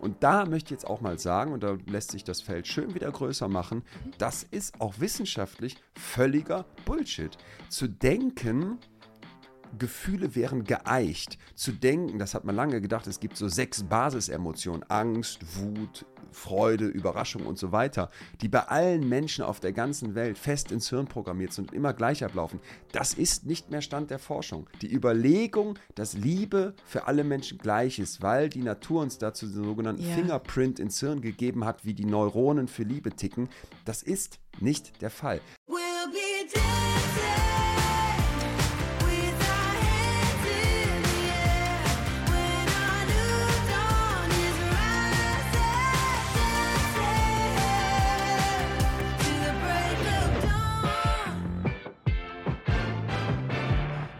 Und 0.00 0.22
da 0.22 0.46
möchte 0.46 0.68
ich 0.68 0.80
jetzt 0.80 0.86
auch 0.86 1.00
mal 1.00 1.18
sagen, 1.18 1.52
und 1.52 1.62
da 1.62 1.76
lässt 1.86 2.10
sich 2.10 2.24
das 2.24 2.40
Feld 2.40 2.66
schön 2.66 2.94
wieder 2.94 3.10
größer 3.10 3.48
machen, 3.48 3.82
das 4.18 4.42
ist 4.42 4.80
auch 4.80 4.94
wissenschaftlich 4.98 5.76
völliger 5.94 6.64
Bullshit. 6.86 7.36
Zu 7.68 7.86
denken, 7.86 8.78
Gefühle 9.78 10.34
wären 10.34 10.64
geeicht. 10.64 11.38
Zu 11.54 11.72
denken, 11.72 12.18
das 12.18 12.34
hat 12.34 12.44
man 12.44 12.56
lange 12.56 12.80
gedacht, 12.80 13.06
es 13.06 13.20
gibt 13.20 13.36
so 13.36 13.48
sechs 13.48 13.82
Basisemotionen: 13.84 14.82
Angst, 14.88 15.40
Wut, 15.56 16.06
Freude, 16.32 16.86
Überraschung 16.86 17.46
und 17.46 17.58
so 17.58 17.72
weiter, 17.72 18.10
die 18.40 18.48
bei 18.48 18.60
allen 18.60 19.08
Menschen 19.08 19.44
auf 19.44 19.60
der 19.60 19.72
ganzen 19.72 20.14
Welt 20.14 20.38
fest 20.38 20.72
ins 20.72 20.88
Hirn 20.90 21.06
programmiert 21.06 21.52
sind 21.52 21.70
und 21.70 21.76
immer 21.76 21.92
gleich 21.92 22.24
ablaufen. 22.24 22.60
Das 22.92 23.14
ist 23.14 23.46
nicht 23.46 23.70
mehr 23.70 23.82
Stand 23.82 24.10
der 24.10 24.18
Forschung. 24.18 24.68
Die 24.82 24.92
Überlegung, 24.92 25.78
dass 25.94 26.14
Liebe 26.14 26.74
für 26.84 27.06
alle 27.06 27.24
Menschen 27.24 27.58
gleich 27.58 27.98
ist, 27.98 28.22
weil 28.22 28.48
die 28.48 28.62
Natur 28.62 29.02
uns 29.02 29.18
dazu 29.18 29.46
den 29.46 29.64
sogenannten 29.64 30.02
yeah. 30.02 30.14
Fingerprint 30.14 30.78
ins 30.78 31.00
Hirn 31.00 31.20
gegeben 31.20 31.64
hat, 31.64 31.84
wie 31.84 31.94
die 31.94 32.04
Neuronen 32.04 32.68
für 32.68 32.82
Liebe 32.82 33.10
ticken, 33.10 33.48
das 33.84 34.02
ist 34.02 34.38
nicht 34.60 35.00
der 35.02 35.10
Fall. 35.10 35.40
We'll 35.68 35.79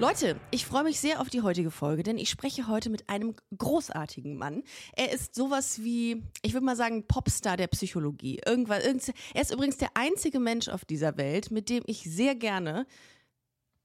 Leute, 0.01 0.41
ich 0.51 0.65
freue 0.65 0.85
mich 0.85 0.99
sehr 0.99 1.21
auf 1.21 1.29
die 1.29 1.43
heutige 1.43 1.71
Folge, 1.71 2.03
denn 2.03 2.17
ich 2.17 2.31
spreche 2.31 2.69
heute 2.69 2.89
mit 2.89 3.11
einem 3.11 3.35
großartigen 3.59 4.39
Mann. 4.39 4.63
Er 4.97 5.13
ist 5.13 5.35
sowas 5.35 5.83
wie, 5.83 6.23
ich 6.41 6.55
würde 6.55 6.65
mal 6.65 6.75
sagen, 6.75 7.07
Popstar 7.07 7.59
der 7.59 7.67
Psychologie. 7.67 8.41
Irgendwas, 8.47 8.83
er 8.83 9.43
ist 9.43 9.53
übrigens 9.53 9.77
der 9.77 9.91
einzige 9.93 10.41
Mensch 10.41 10.71
auf 10.71 10.87
dieser 10.87 11.19
Welt, 11.19 11.51
mit 11.51 11.69
dem 11.69 11.83
ich 11.85 12.05
sehr 12.05 12.35
gerne 12.35 12.87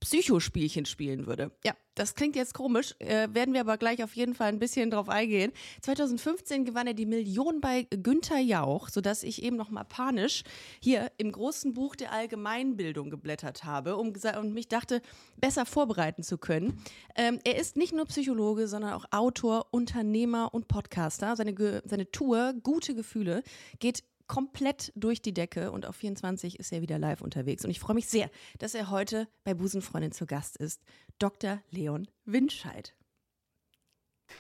Psychospielchen 0.06 0.86
spielen 0.86 1.26
würde. 1.26 1.50
Ja, 1.64 1.74
das 1.96 2.14
klingt 2.14 2.36
jetzt 2.36 2.54
komisch, 2.54 2.94
äh, 3.00 3.28
werden 3.32 3.56
wir 3.56 3.62
aber 3.62 3.78
gleich 3.78 4.04
auf 4.04 4.16
jeden 4.16 4.36
Fall 4.36 4.50
ein 4.50 4.60
bisschen 4.60 4.92
drauf 4.92 5.10
eingehen. 5.10 5.52
2015 5.82 6.64
gewann 6.64 6.86
er 6.86 6.94
die 6.94 7.08
Million 7.08 7.60
bei 7.60 7.88
Günther 7.90 8.38
Jauch, 8.38 8.90
sodass 8.90 9.24
ich 9.24 9.42
eben 9.42 9.56
noch 9.56 9.72
mal 9.72 9.84
panisch 9.84 10.44
hier 10.80 11.12
im 11.18 11.32
großen 11.32 11.74
Buch 11.74 11.96
der 11.96 12.12
Allgemeinbildung 12.12 13.10
geblättert 13.10 13.64
habe 13.64 13.96
um, 13.98 14.14
und 14.40 14.54
mich 14.54 14.68
dachte, 14.68 15.02
besser 15.38 15.66
vorbereiten 15.66 16.22
zu 16.22 16.38
können. 16.38 16.80
Ähm, 17.16 17.40
er 17.44 17.58
ist 17.58 17.76
nicht 17.76 17.92
nur 17.92 18.06
Psychologe, 18.06 18.68
sondern 18.68 18.94
auch 18.94 19.06
Autor, 19.10 19.70
Unternehmer 19.72 20.54
und 20.54 20.68
Podcaster. 20.68 21.36
Seine, 21.36 21.82
seine 21.84 22.12
Tour 22.12 22.54
Gute 22.62 22.94
Gefühle 22.94 23.42
geht 23.80 24.04
komplett 24.28 24.92
durch 24.96 25.22
die 25.22 25.34
Decke 25.34 25.72
und 25.72 25.86
auf 25.86 25.96
24 25.96 26.60
ist 26.60 26.72
er 26.72 26.82
wieder 26.82 27.00
live 27.00 27.22
unterwegs. 27.22 27.64
Und 27.64 27.72
ich 27.72 27.80
freue 27.80 27.96
mich 27.96 28.08
sehr, 28.08 28.30
dass 28.60 28.76
er 28.76 28.90
heute 28.90 29.28
bei 29.44 29.54
Busenfreundin 29.54 30.12
zu 30.12 30.26
Gast 30.26 30.58
ist, 30.58 30.82
Dr. 31.20 31.62
Leon 31.72 32.08
Winscheid. 32.26 32.96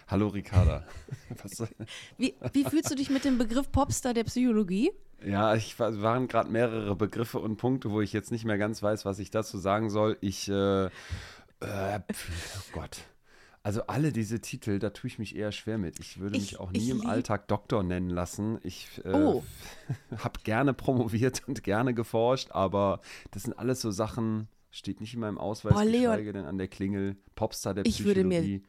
Hallo 0.07 0.27
Ricarda. 0.29 0.85
wie, 2.17 2.35
wie 2.53 2.63
fühlst 2.63 2.89
du 2.89 2.95
dich 2.95 3.09
mit 3.09 3.23
dem 3.23 3.37
Begriff 3.37 3.71
Popstar 3.71 4.13
der 4.13 4.23
Psychologie? 4.23 4.91
Ja, 5.23 5.55
ich 5.55 5.79
waren 5.79 6.27
gerade 6.27 6.49
mehrere 6.49 6.95
Begriffe 6.95 7.39
und 7.39 7.57
Punkte, 7.57 7.91
wo 7.91 8.01
ich 8.01 8.13
jetzt 8.13 8.31
nicht 8.31 8.45
mehr 8.45 8.57
ganz 8.57 8.83
weiß, 8.83 9.05
was 9.05 9.19
ich 9.19 9.31
dazu 9.31 9.57
sagen 9.57 9.89
soll. 9.89 10.17
Ich, 10.21 10.49
äh, 10.49 10.85
äh, 10.85 10.89
oh 11.61 12.71
Gott. 12.73 13.01
Also 13.65 13.81
alle 13.87 14.11
diese 14.11 14.41
Titel, 14.41 14.77
da 14.77 14.91
tue 14.91 15.07
ich 15.07 15.17
mich 15.17 15.35
eher 15.35 15.51
schwer 15.51 15.79
mit. 15.79 15.99
Ich 15.99 16.19
würde 16.19 16.37
mich 16.37 16.59
auch 16.59 16.71
nie 16.71 16.91
im 16.91 17.07
Alltag 17.07 17.47
Doktor 17.47 17.81
nennen 17.81 18.11
lassen. 18.11 18.59
Ich 18.61 19.01
äh, 19.03 19.11
oh. 19.11 19.43
habe 20.17 20.39
gerne 20.43 20.75
promoviert 20.75 21.41
und 21.47 21.63
gerne 21.63 21.95
geforscht, 21.95 22.49
aber 22.51 23.01
das 23.31 23.41
sind 23.41 23.57
alles 23.57 23.81
so 23.81 23.89
Sachen, 23.89 24.49
steht 24.69 25.01
nicht 25.01 25.15
in 25.15 25.19
meinem 25.19 25.39
Ausweis, 25.39 25.73
oh, 25.75 25.83
geschweige 25.83 26.31
denn 26.31 26.45
an 26.45 26.59
der 26.59 26.67
Klingel. 26.67 27.15
Popstar 27.33 27.73
der 27.73 27.87
ich 27.87 27.95
Psychologie. 27.95 28.17
Würde 28.17 28.27
mir, 28.27 28.61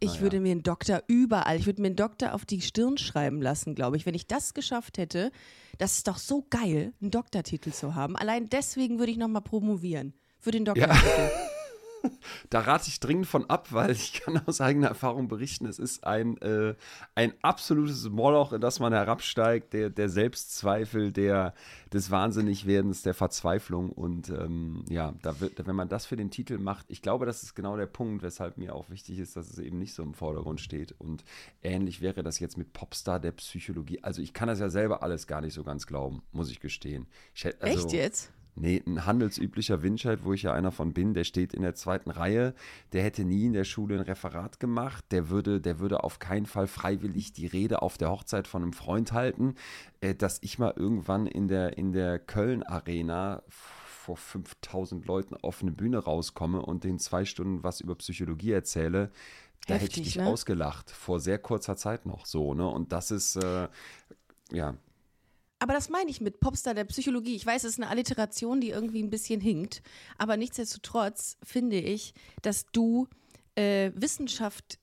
ich 0.00 0.08
naja. 0.08 0.20
würde 0.22 0.40
mir 0.40 0.52
einen 0.52 0.62
Doktor 0.62 1.02
überall, 1.08 1.58
ich 1.58 1.66
würde 1.66 1.82
mir 1.82 1.88
einen 1.88 1.96
Doktor 1.96 2.32
auf 2.32 2.46
die 2.46 2.62
Stirn 2.62 2.96
schreiben 2.96 3.42
lassen, 3.42 3.74
glaube 3.74 3.98
ich. 3.98 4.06
Wenn 4.06 4.14
ich 4.14 4.28
das 4.28 4.54
geschafft 4.54 4.96
hätte, 4.96 5.30
das 5.76 5.98
ist 5.98 6.08
doch 6.08 6.16
so 6.16 6.46
geil, 6.48 6.94
einen 7.02 7.10
Doktortitel 7.10 7.70
zu 7.72 7.94
haben. 7.96 8.16
Allein 8.16 8.48
deswegen 8.48 8.98
würde 8.98 9.12
ich 9.12 9.18
nochmal 9.18 9.42
promovieren. 9.42 10.14
Für 10.40 10.52
den 10.52 10.64
Doktortitel. 10.64 11.04
Ja. 11.06 11.30
da 12.50 12.60
rate 12.60 12.88
ich 12.88 13.00
dringend 13.00 13.26
von 13.26 13.48
ab, 13.48 13.68
weil 13.72 13.90
ich 13.90 14.12
kann 14.14 14.40
aus 14.46 14.60
eigener 14.60 14.88
Erfahrung 14.88 15.28
berichten, 15.28 15.66
es 15.66 15.78
ist 15.78 16.04
ein, 16.04 16.36
äh, 16.38 16.74
ein 17.14 17.32
absolutes 17.42 18.08
Moloch, 18.08 18.52
in 18.52 18.60
das 18.60 18.80
man 18.80 18.92
herabsteigt, 18.92 19.72
der, 19.72 19.90
der 19.90 20.08
Selbstzweifel, 20.08 21.12
der, 21.12 21.54
des 21.92 22.10
Wahnsinnigwerdens, 22.10 23.02
der 23.02 23.14
Verzweiflung. 23.14 23.90
Und 23.90 24.30
ähm, 24.30 24.84
ja, 24.88 25.14
da 25.22 25.40
wird, 25.40 25.66
wenn 25.66 25.76
man 25.76 25.88
das 25.88 26.06
für 26.06 26.16
den 26.16 26.30
Titel 26.30 26.58
macht, 26.58 26.86
ich 26.88 27.02
glaube, 27.02 27.26
das 27.26 27.42
ist 27.42 27.54
genau 27.54 27.76
der 27.76 27.86
Punkt, 27.86 28.22
weshalb 28.22 28.58
mir 28.58 28.74
auch 28.74 28.90
wichtig 28.90 29.18
ist, 29.18 29.36
dass 29.36 29.50
es 29.50 29.58
eben 29.58 29.78
nicht 29.78 29.94
so 29.94 30.02
im 30.02 30.14
Vordergrund 30.14 30.60
steht. 30.60 30.94
Und 30.98 31.24
ähnlich 31.62 32.00
wäre 32.00 32.22
das 32.22 32.38
jetzt 32.38 32.56
mit 32.56 32.72
Popstar 32.72 33.20
der 33.20 33.32
Psychologie. 33.32 34.02
Also 34.02 34.22
ich 34.22 34.32
kann 34.32 34.48
das 34.48 34.60
ja 34.60 34.68
selber 34.68 35.02
alles 35.02 35.26
gar 35.26 35.40
nicht 35.40 35.54
so 35.54 35.64
ganz 35.64 35.86
glauben, 35.86 36.22
muss 36.32 36.50
ich 36.50 36.60
gestehen. 36.60 37.06
Ich, 37.34 37.44
also, 37.44 37.86
Echt 37.86 37.92
jetzt? 37.92 38.32
Nee, 38.54 38.82
ein 38.86 39.06
handelsüblicher 39.06 39.82
Winscheid, 39.82 40.20
wo 40.24 40.34
ich 40.34 40.42
ja 40.42 40.52
einer 40.52 40.72
von 40.72 40.92
bin, 40.92 41.14
der 41.14 41.24
steht 41.24 41.54
in 41.54 41.62
der 41.62 41.74
zweiten 41.74 42.10
Reihe, 42.10 42.54
der 42.92 43.02
hätte 43.02 43.24
nie 43.24 43.46
in 43.46 43.54
der 43.54 43.64
Schule 43.64 43.94
ein 43.94 44.02
Referat 44.02 44.60
gemacht, 44.60 45.04
der 45.10 45.30
würde, 45.30 45.60
der 45.60 45.78
würde 45.78 46.04
auf 46.04 46.18
keinen 46.18 46.44
Fall 46.44 46.66
freiwillig 46.66 47.32
die 47.32 47.46
Rede 47.46 47.80
auf 47.80 47.96
der 47.96 48.10
Hochzeit 48.10 48.46
von 48.46 48.62
einem 48.62 48.74
Freund 48.74 49.12
halten, 49.12 49.54
äh, 50.00 50.14
dass 50.14 50.38
ich 50.42 50.58
mal 50.58 50.74
irgendwann 50.76 51.26
in 51.26 51.48
der, 51.48 51.78
in 51.78 51.92
der 51.92 52.18
Köln-Arena 52.18 53.42
vor 53.48 54.18
5000 54.18 55.06
Leuten 55.06 55.34
auf 55.36 55.62
eine 55.62 55.72
Bühne 55.72 55.98
rauskomme 55.98 56.60
und 56.60 56.84
den 56.84 56.98
zwei 56.98 57.24
Stunden 57.24 57.62
was 57.62 57.80
über 57.80 57.94
Psychologie 57.94 58.52
erzähle, 58.52 59.10
da 59.66 59.74
Heftig, 59.74 59.90
hätte 59.90 60.00
ich 60.00 60.06
dich 60.08 60.16
ne? 60.16 60.26
ausgelacht, 60.26 60.90
vor 60.90 61.20
sehr 61.20 61.38
kurzer 61.38 61.76
Zeit 61.76 62.04
noch 62.04 62.26
so, 62.26 62.52
ne? 62.52 62.66
Und 62.66 62.92
das 62.92 63.12
ist, 63.12 63.36
äh, 63.36 63.68
ja, 64.50 64.74
aber 65.62 65.74
das 65.74 65.90
meine 65.90 66.10
ich 66.10 66.20
mit 66.20 66.40
Popstar 66.40 66.74
der 66.74 66.84
Psychologie. 66.86 67.36
Ich 67.36 67.46
weiß, 67.46 67.62
es 67.62 67.74
ist 67.74 67.78
eine 67.78 67.88
Alliteration, 67.88 68.60
die 68.60 68.70
irgendwie 68.70 69.00
ein 69.00 69.10
bisschen 69.10 69.40
hinkt. 69.40 69.80
Aber 70.18 70.36
nichtsdestotrotz 70.36 71.36
finde 71.44 71.78
ich, 71.78 72.14
dass 72.42 72.66
du 72.72 73.06
äh, 73.54 73.92
Wissenschaft 73.94 74.80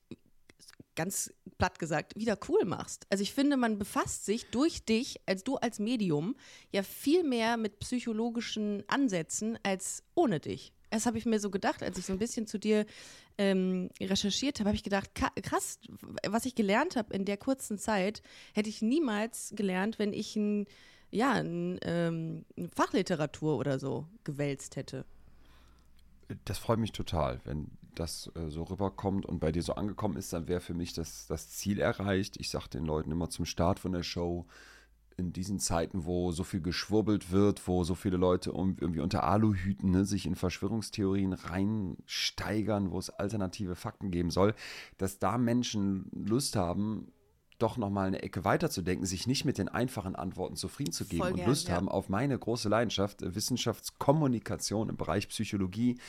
ganz 0.96 1.34
platt 1.58 1.80
gesagt, 1.80 2.16
wieder 2.16 2.40
cool 2.48 2.64
machst. 2.64 3.06
Also 3.10 3.24
ich 3.24 3.34
finde, 3.34 3.58
man 3.58 3.78
befasst 3.78 4.24
sich 4.24 4.46
durch 4.52 4.86
dich, 4.86 5.20
als 5.26 5.44
du 5.44 5.58
als 5.58 5.80
Medium, 5.80 6.38
ja 6.72 6.82
viel 6.82 7.24
mehr 7.24 7.58
mit 7.58 7.80
psychologischen 7.80 8.86
Ansätzen 8.88 9.60
als 9.64 10.04
ohne 10.16 10.40
dich. 10.40 10.72
Das 10.90 11.06
habe 11.06 11.18
ich 11.18 11.26
mir 11.26 11.40
so 11.40 11.50
gedacht, 11.50 11.84
als 11.84 11.98
ich 11.98 12.06
so 12.06 12.14
ein 12.14 12.20
bisschen 12.20 12.48
zu 12.48 12.58
dir 12.58 12.86
ähm, 13.38 13.90
recherchiert 14.02 14.60
habe, 14.60 14.70
habe 14.70 14.76
ich 14.76 14.84
gedacht, 14.84 15.12
krass, 15.44 15.80
was 16.28 16.46
ich 16.46 16.56
gelernt 16.56 16.96
habe 16.96 17.14
in 17.14 17.26
der 17.26 17.38
kurzen 17.38 17.78
Zeit, 17.78 18.22
hätte 18.54 18.70
ich 18.70 18.82
niemals 18.82 19.54
gelernt, 19.56 20.00
wenn 20.00 20.14
ich 20.14 20.36
ein, 20.36 20.66
ja, 21.12 21.34
ein, 21.34 21.80
ähm, 21.84 22.46
Fachliteratur 22.76 23.58
oder 23.58 23.80
so 23.80 24.08
gewälzt 24.24 24.76
hätte. 24.76 25.06
Das 26.46 26.60
freut 26.60 26.80
mich 26.80 26.92
total, 26.92 27.40
wenn 27.44 27.72
das 27.96 28.32
äh, 28.36 28.50
so 28.50 28.64
rüberkommt 28.64 29.26
und 29.26 29.40
bei 29.40 29.52
dir 29.52 29.64
so 29.64 29.74
angekommen 29.74 30.18
ist, 30.18 30.32
dann 30.34 30.48
wäre 30.48 30.62
für 30.62 30.74
mich 30.74 30.94
das, 30.94 31.28
das 31.28 31.50
Ziel 31.50 31.80
erreicht. 31.80 32.38
Ich 32.40 32.50
sage 32.50 32.70
den 32.70 32.86
Leuten 32.86 33.12
immer 33.12 33.30
zum 33.30 33.46
Start 33.46 33.80
von 33.80 33.92
der 33.92 34.04
Show, 34.04 34.46
in 35.20 35.34
diesen 35.34 35.60
Zeiten, 35.60 36.06
wo 36.06 36.32
so 36.32 36.44
viel 36.44 36.62
geschwurbelt 36.62 37.32
wird, 37.32 37.68
wo 37.68 37.84
so 37.84 37.94
viele 37.94 38.18
Leute 38.18 38.50
irgendwie 38.50 39.02
unter 39.02 39.24
Aluhüten 39.26 39.92
ne, 39.92 40.06
sich 40.06 40.26
in 40.26 40.36
Verschwörungstheorien 40.36 41.34
reinsteigern, 41.34 42.92
wo 42.92 42.98
es 42.98 43.10
alternative 43.10 43.76
Fakten 43.76 44.10
geben 44.10 44.32
soll, 44.32 44.56
dass 44.98 45.20
da 45.20 45.38
Menschen 45.38 46.10
Lust 46.12 46.56
haben, 46.56 47.12
doch 47.60 47.78
nochmal 47.78 48.08
eine 48.08 48.22
Ecke 48.22 48.44
weiterzudenken, 48.44 49.06
sich 49.06 49.28
nicht 49.28 49.46
mit 49.46 49.58
den 49.58 49.70
einfachen 49.70 50.16
Antworten 50.16 50.56
zufrieden 50.56 50.92
zu 50.92 51.06
geben 51.06 51.22
Voll 51.22 51.32
und 51.32 51.38
gern, 51.38 51.50
Lust 51.50 51.68
ja. 51.68 51.76
haben 51.76 51.90
auf 51.90 52.10
meine 52.10 52.38
große 52.38 52.70
Leidenschaft, 52.70 53.22
äh, 53.22 53.36
Wissenschaftskommunikation 53.36 54.90
im 54.90 54.98
Bereich 54.98 55.28
Psychologie. 55.30 56.00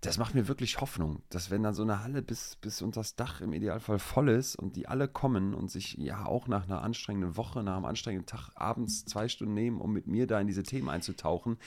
Das 0.00 0.18
macht 0.18 0.34
mir 0.34 0.48
wirklich 0.48 0.80
Hoffnung, 0.80 1.22
dass 1.30 1.50
wenn 1.50 1.62
dann 1.62 1.74
so 1.74 1.82
eine 1.82 2.02
Halle 2.02 2.22
bis, 2.22 2.56
bis 2.56 2.82
unter 2.82 3.00
das 3.00 3.16
Dach 3.16 3.40
im 3.40 3.52
Idealfall 3.52 3.98
voll 3.98 4.28
ist 4.28 4.56
und 4.56 4.76
die 4.76 4.88
alle 4.88 5.08
kommen 5.08 5.54
und 5.54 5.70
sich 5.70 5.94
ja 5.94 6.26
auch 6.26 6.48
nach 6.48 6.64
einer 6.64 6.82
anstrengenden 6.82 7.36
Woche, 7.36 7.62
nach 7.62 7.76
einem 7.76 7.86
anstrengenden 7.86 8.26
Tag 8.26 8.50
abends 8.54 9.04
zwei 9.04 9.28
Stunden 9.28 9.54
nehmen, 9.54 9.80
um 9.80 9.92
mit 9.92 10.06
mir 10.06 10.26
da 10.26 10.40
in 10.40 10.46
diese 10.46 10.62
Themen 10.62 10.88
einzutauchen, 10.88 11.58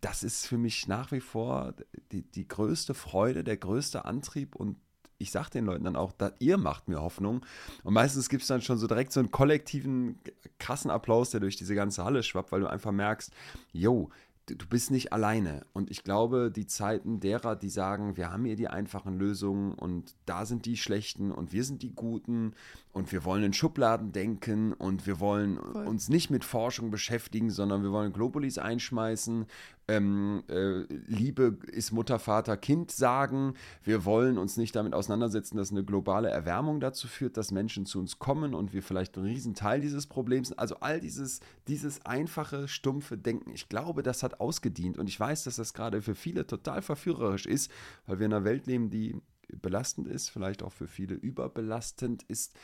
das 0.00 0.22
ist 0.22 0.46
für 0.46 0.58
mich 0.58 0.86
nach 0.86 1.10
wie 1.10 1.20
vor 1.20 1.74
die, 2.12 2.22
die 2.22 2.46
größte 2.46 2.94
Freude, 2.94 3.42
der 3.42 3.56
größte 3.56 4.04
Antrieb 4.04 4.54
und 4.54 4.76
ich 5.18 5.30
sage 5.30 5.50
den 5.50 5.64
Leuten 5.64 5.84
dann 5.84 5.96
auch, 5.96 6.12
dass 6.12 6.32
ihr 6.38 6.58
macht 6.58 6.88
mir 6.88 7.00
Hoffnung. 7.00 7.44
Und 7.84 7.94
meistens 7.94 8.28
gibt 8.28 8.42
es 8.42 8.48
dann 8.48 8.62
schon 8.62 8.78
so 8.78 8.86
direkt 8.86 9.12
so 9.12 9.20
einen 9.20 9.30
kollektiven, 9.30 10.18
krassen 10.58 10.90
Applaus, 10.90 11.30
der 11.30 11.40
durch 11.40 11.56
diese 11.56 11.74
ganze 11.74 12.04
Halle 12.04 12.22
schwappt, 12.22 12.52
weil 12.52 12.60
du 12.60 12.70
einfach 12.70 12.92
merkst, 12.92 13.32
yo, 13.72 14.10
du 14.46 14.66
bist 14.68 14.90
nicht 14.90 15.12
alleine. 15.12 15.66
Und 15.72 15.90
ich 15.90 16.04
glaube, 16.04 16.52
die 16.54 16.66
Zeiten 16.66 17.20
derer, 17.20 17.56
die 17.56 17.68
sagen, 17.68 18.16
wir 18.16 18.30
haben 18.30 18.44
hier 18.44 18.56
die 18.56 18.68
einfachen 18.68 19.18
Lösungen 19.18 19.74
und 19.74 20.14
da 20.24 20.46
sind 20.46 20.66
die 20.66 20.76
schlechten 20.76 21.32
und 21.32 21.52
wir 21.52 21.64
sind 21.64 21.82
die 21.82 21.94
guten 21.94 22.54
und 22.92 23.10
wir 23.12 23.24
wollen 23.24 23.42
in 23.42 23.52
Schubladen 23.52 24.12
denken 24.12 24.72
und 24.72 25.06
wir 25.06 25.18
wollen 25.18 25.56
Voll. 25.56 25.86
uns 25.86 26.08
nicht 26.08 26.30
mit 26.30 26.44
Forschung 26.44 26.90
beschäftigen, 26.90 27.50
sondern 27.50 27.82
wir 27.82 27.90
wollen 27.90 28.12
Globulis 28.12 28.58
einschmeißen. 28.58 29.46
Ähm, 29.88 30.42
äh, 30.48 30.82
Liebe 31.06 31.58
ist 31.68 31.92
Mutter, 31.92 32.18
Vater, 32.18 32.56
Kind 32.56 32.90
sagen. 32.90 33.54
Wir 33.84 34.04
wollen 34.04 34.36
uns 34.36 34.56
nicht 34.56 34.74
damit 34.74 34.94
auseinandersetzen, 34.94 35.56
dass 35.56 35.70
eine 35.70 35.84
globale 35.84 36.28
Erwärmung 36.28 36.80
dazu 36.80 37.06
führt, 37.06 37.36
dass 37.36 37.52
Menschen 37.52 37.86
zu 37.86 38.00
uns 38.00 38.18
kommen 38.18 38.52
und 38.52 38.72
wir 38.72 38.82
vielleicht 38.82 39.16
ein 39.16 39.24
Riesenteil 39.24 39.80
dieses 39.80 40.08
Problems 40.08 40.48
sind. 40.48 40.58
Also 40.58 40.76
all 40.80 40.98
dieses, 40.98 41.38
dieses 41.68 42.04
einfache, 42.04 42.66
stumpfe 42.66 43.16
Denken. 43.16 43.52
Ich 43.54 43.68
glaube, 43.68 44.02
das 44.02 44.24
hat 44.24 44.40
ausgedient. 44.40 44.98
Und 44.98 45.08
ich 45.08 45.20
weiß, 45.20 45.44
dass 45.44 45.56
das 45.56 45.72
gerade 45.72 46.02
für 46.02 46.16
viele 46.16 46.48
total 46.48 46.82
verführerisch 46.82 47.46
ist, 47.46 47.70
weil 48.06 48.18
wir 48.18 48.26
in 48.26 48.32
einer 48.32 48.44
Welt 48.44 48.66
leben, 48.66 48.90
die 48.90 49.20
belastend 49.62 50.08
ist, 50.08 50.30
vielleicht 50.30 50.64
auch 50.64 50.72
für 50.72 50.88
viele 50.88 51.14
überbelastend 51.14 52.24
ist. 52.24 52.56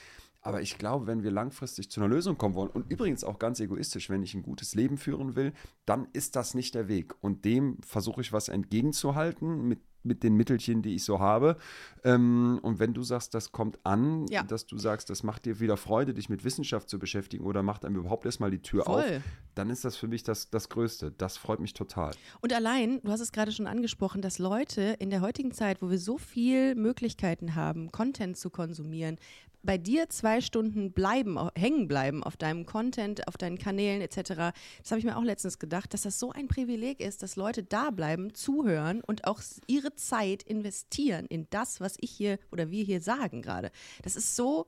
Aber 0.42 0.60
ich 0.60 0.76
glaube, 0.76 1.06
wenn 1.06 1.22
wir 1.22 1.30
langfristig 1.30 1.90
zu 1.90 2.00
einer 2.00 2.08
Lösung 2.08 2.36
kommen 2.36 2.54
wollen 2.54 2.70
und 2.70 2.90
übrigens 2.90 3.22
auch 3.22 3.38
ganz 3.38 3.60
egoistisch, 3.60 4.10
wenn 4.10 4.22
ich 4.22 4.34
ein 4.34 4.42
gutes 4.42 4.74
Leben 4.74 4.98
führen 4.98 5.36
will, 5.36 5.52
dann 5.86 6.08
ist 6.12 6.34
das 6.36 6.54
nicht 6.54 6.74
der 6.74 6.88
Weg. 6.88 7.14
Und 7.20 7.44
dem 7.44 7.78
versuche 7.86 8.20
ich 8.20 8.32
was 8.32 8.48
entgegenzuhalten 8.48 9.68
mit 9.68 9.80
mit 10.04 10.22
den 10.22 10.34
Mittelchen, 10.34 10.82
die 10.82 10.94
ich 10.94 11.04
so 11.04 11.20
habe. 11.20 11.56
Ähm, 12.04 12.58
und 12.62 12.78
wenn 12.78 12.94
du 12.94 13.02
sagst, 13.02 13.34
das 13.34 13.52
kommt 13.52 13.78
an, 13.84 14.26
ja. 14.28 14.42
dass 14.42 14.66
du 14.66 14.78
sagst, 14.78 15.10
das 15.10 15.22
macht 15.22 15.44
dir 15.44 15.60
wieder 15.60 15.76
Freude, 15.76 16.14
dich 16.14 16.28
mit 16.28 16.44
Wissenschaft 16.44 16.88
zu 16.88 16.98
beschäftigen 16.98 17.44
oder 17.44 17.62
macht 17.62 17.84
einem 17.84 17.96
überhaupt 17.96 18.26
erstmal 18.26 18.50
die 18.50 18.60
Tür 18.60 18.84
Voll. 18.84 19.02
auf, 19.02 19.22
dann 19.54 19.70
ist 19.70 19.84
das 19.84 19.96
für 19.96 20.08
mich 20.08 20.22
das, 20.22 20.50
das 20.50 20.68
Größte. 20.68 21.12
Das 21.12 21.36
freut 21.36 21.60
mich 21.60 21.74
total. 21.74 22.12
Und 22.40 22.52
allein, 22.52 23.00
du 23.02 23.10
hast 23.10 23.20
es 23.20 23.32
gerade 23.32 23.52
schon 23.52 23.66
angesprochen, 23.66 24.22
dass 24.22 24.38
Leute 24.38 24.96
in 24.98 25.10
der 25.10 25.20
heutigen 25.20 25.52
Zeit, 25.52 25.82
wo 25.82 25.90
wir 25.90 25.98
so 25.98 26.18
viele 26.18 26.74
Möglichkeiten 26.74 27.54
haben, 27.54 27.92
Content 27.92 28.36
zu 28.36 28.50
konsumieren, 28.50 29.18
bei 29.62 29.78
dir 29.78 30.08
zwei 30.08 30.40
Stunden 30.40 30.92
bleiben, 30.92 31.38
hängen 31.54 31.88
bleiben 31.88 32.22
auf 32.24 32.36
deinem 32.36 32.66
Content, 32.66 33.28
auf 33.28 33.36
deinen 33.36 33.58
Kanälen 33.58 34.00
etc. 34.00 34.52
Das 34.82 34.90
habe 34.90 34.98
ich 34.98 35.04
mir 35.04 35.16
auch 35.16 35.22
letztens 35.22 35.58
gedacht, 35.58 35.94
dass 35.94 36.02
das 36.02 36.18
so 36.18 36.32
ein 36.32 36.48
Privileg 36.48 37.00
ist, 37.00 37.22
dass 37.22 37.36
Leute 37.36 37.62
da 37.62 37.90
bleiben, 37.90 38.34
zuhören 38.34 39.02
und 39.02 39.26
auch 39.26 39.40
ihre 39.66 39.94
Zeit 39.94 40.42
investieren 40.42 41.26
in 41.26 41.46
das, 41.50 41.80
was 41.80 41.96
ich 42.00 42.10
hier 42.10 42.38
oder 42.50 42.70
wir 42.70 42.84
hier 42.84 43.00
sagen 43.00 43.42
gerade. 43.42 43.70
Das 44.02 44.16
ist 44.16 44.34
so 44.36 44.66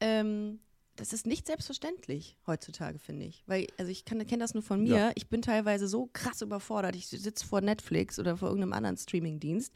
ähm, 0.00 0.60
das 0.96 1.12
ist 1.12 1.26
nicht 1.26 1.46
selbstverständlich 1.46 2.36
heutzutage, 2.46 2.98
finde 2.98 3.24
ich. 3.24 3.42
Weil, 3.46 3.66
also 3.78 3.90
ich 3.90 4.04
kenne 4.04 4.26
das 4.38 4.54
nur 4.54 4.62
von 4.62 4.82
mir. 4.82 4.96
Ja. 4.96 5.12
Ich 5.14 5.28
bin 5.28 5.40
teilweise 5.40 5.88
so 5.88 6.10
krass 6.12 6.42
überfordert. 6.42 6.96
Ich 6.96 7.08
sitze 7.08 7.46
vor 7.46 7.60
Netflix 7.60 8.18
oder 8.18 8.36
vor 8.36 8.48
irgendeinem 8.48 8.74
anderen 8.74 8.96
Streamingdienst 8.96 9.72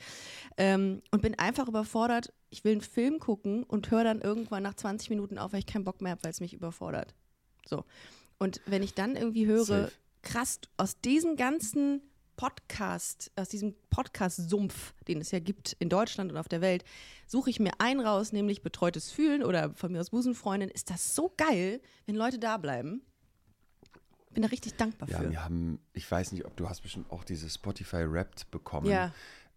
ähm, 0.59 1.03
und 1.11 1.23
bin 1.23 1.39
einfach 1.39 1.69
überfordert. 1.69 2.33
Ich 2.51 2.65
will 2.65 2.73
einen 2.73 2.81
Film 2.83 3.19
gucken 3.19 3.65
und 3.65 3.91
höre 3.91 4.05
dann 4.05 4.21
irgendwann 4.21 4.63
nach 4.63 4.75
20 4.75 5.11
Minuten 5.11 5.39
auf, 5.39 5.53
weil 5.53 5.61
ich 5.61 5.67
keinen 5.67 5.85
Bock 5.85 6.03
mehr 6.03 6.13
habe, 6.13 6.25
weil 6.25 6.31
es 6.31 6.41
mich 6.41 6.53
überfordert. 6.53 7.15
So. 7.67 7.85
Und 8.39 8.61
wenn 8.67 8.83
ich 8.83 8.95
dann 8.95 9.17
irgendwie 9.17 9.47
höre, 9.47 9.65
Safe. 9.65 9.93
krass, 10.23 10.61
aus 10.77 11.01
diesen 11.01 11.37
ganzen 11.37 12.03
Podcast, 12.37 13.31
aus 13.37 13.49
diesem 13.49 13.75
Podcast-Sumpf, 13.91 14.95
den 15.09 15.21
es 15.21 15.31
ja 15.31 15.39
gibt 15.39 15.75
in 15.79 15.89
Deutschland 15.89 16.31
und 16.31 16.39
auf 16.39 16.49
der 16.49 16.61
Welt, 16.61 16.85
suche 17.27 17.51
ich 17.51 17.61
mir 17.61 17.73
einen 17.79 18.01
raus, 18.01 18.33
nämlich 18.33 18.63
betreutes 18.63 19.11
Fühlen 19.11 19.43
oder 19.43 19.75
von 19.75 19.93
mir 19.93 20.01
aus 20.01 20.11
Busenfreundin. 20.11 20.69
Ist 20.69 20.91
das 20.91 21.15
so 21.15 21.33
geil, 21.37 21.81
wenn 22.07 22.15
Leute 22.15 22.39
da 22.39 22.57
bleiben? 22.57 23.03
Bin 24.31 24.43
da 24.43 24.49
richtig 24.49 24.77
dankbar 24.77 25.09
ja, 25.09 25.19
für. 25.19 25.31
Wir 25.31 25.45
haben, 25.45 25.81
ich 25.95 26.11
weiß 26.11 26.33
nicht, 26.33 26.45
ob 26.45 26.57
du 26.57 26.69
hast 26.69 26.83
bestimmt 26.83 27.11
auch 27.11 27.25
diese 27.25 27.49
Spotify 27.49 28.11
Wrapped 28.11 28.51
bekommen. 28.51 28.87
Ja. 28.87 29.15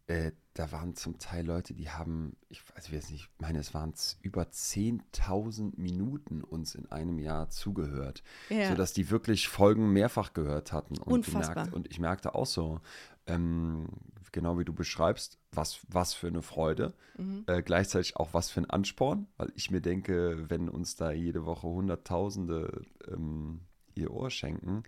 Äh, 0.07 0.31
da 0.53 0.71
waren 0.71 0.95
zum 0.95 1.19
Teil 1.19 1.45
Leute, 1.45 1.73
die 1.73 1.89
haben, 1.89 2.35
ich 2.49 2.61
weiß 2.75 2.91
nicht, 2.91 3.13
ich 3.13 3.29
meine, 3.39 3.59
es 3.59 3.73
waren 3.73 3.93
über 4.21 4.43
10.000 4.43 5.79
Minuten 5.79 6.43
uns 6.43 6.75
in 6.75 6.91
einem 6.91 7.19
Jahr 7.19 7.49
zugehört, 7.49 8.23
ja. 8.49 8.69
sodass 8.69 8.93
die 8.93 9.09
wirklich 9.09 9.47
Folgen 9.47 9.93
mehrfach 9.93 10.33
gehört 10.33 10.73
hatten. 10.73 10.97
Und 10.97 11.27
Unfassbar. 11.27 11.71
Und 11.71 11.89
ich 11.89 11.99
merkte 11.99 12.35
auch 12.35 12.47
so, 12.47 12.81
ähm, 13.27 13.87
genau 14.31 14.57
wie 14.59 14.65
du 14.65 14.73
beschreibst, 14.73 15.37
was, 15.51 15.79
was 15.87 16.13
für 16.13 16.27
eine 16.27 16.41
Freude, 16.41 16.93
mhm. 17.17 17.43
äh, 17.47 17.61
gleichzeitig 17.61 18.17
auch 18.17 18.33
was 18.33 18.49
für 18.49 18.61
ein 18.61 18.69
Ansporn, 18.69 19.27
weil 19.37 19.51
ich 19.55 19.71
mir 19.71 19.81
denke, 19.81 20.49
wenn 20.49 20.69
uns 20.69 20.95
da 20.95 21.11
jede 21.11 21.45
Woche 21.45 21.67
Hunderttausende 21.67 22.85
ähm, 23.07 23.61
ihr 23.95 24.11
Ohr 24.11 24.29
schenken, 24.29 24.83